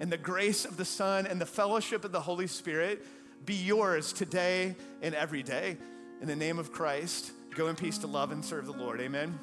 and 0.00 0.10
the 0.10 0.18
grace 0.18 0.64
of 0.64 0.76
the 0.76 0.84
Son 0.84 1.26
and 1.26 1.40
the 1.40 1.46
fellowship 1.46 2.04
of 2.04 2.10
the 2.10 2.20
Holy 2.20 2.48
Spirit 2.48 3.06
be 3.44 3.54
yours 3.54 4.12
today 4.12 4.74
and 5.02 5.14
every 5.14 5.42
day. 5.42 5.76
In 6.20 6.26
the 6.26 6.36
name 6.36 6.58
of 6.58 6.72
Christ, 6.72 7.32
go 7.54 7.68
in 7.68 7.76
peace 7.76 7.98
to 7.98 8.06
love 8.06 8.32
and 8.32 8.44
serve 8.44 8.66
the 8.66 8.72
Lord. 8.72 9.00
Amen. 9.00 9.38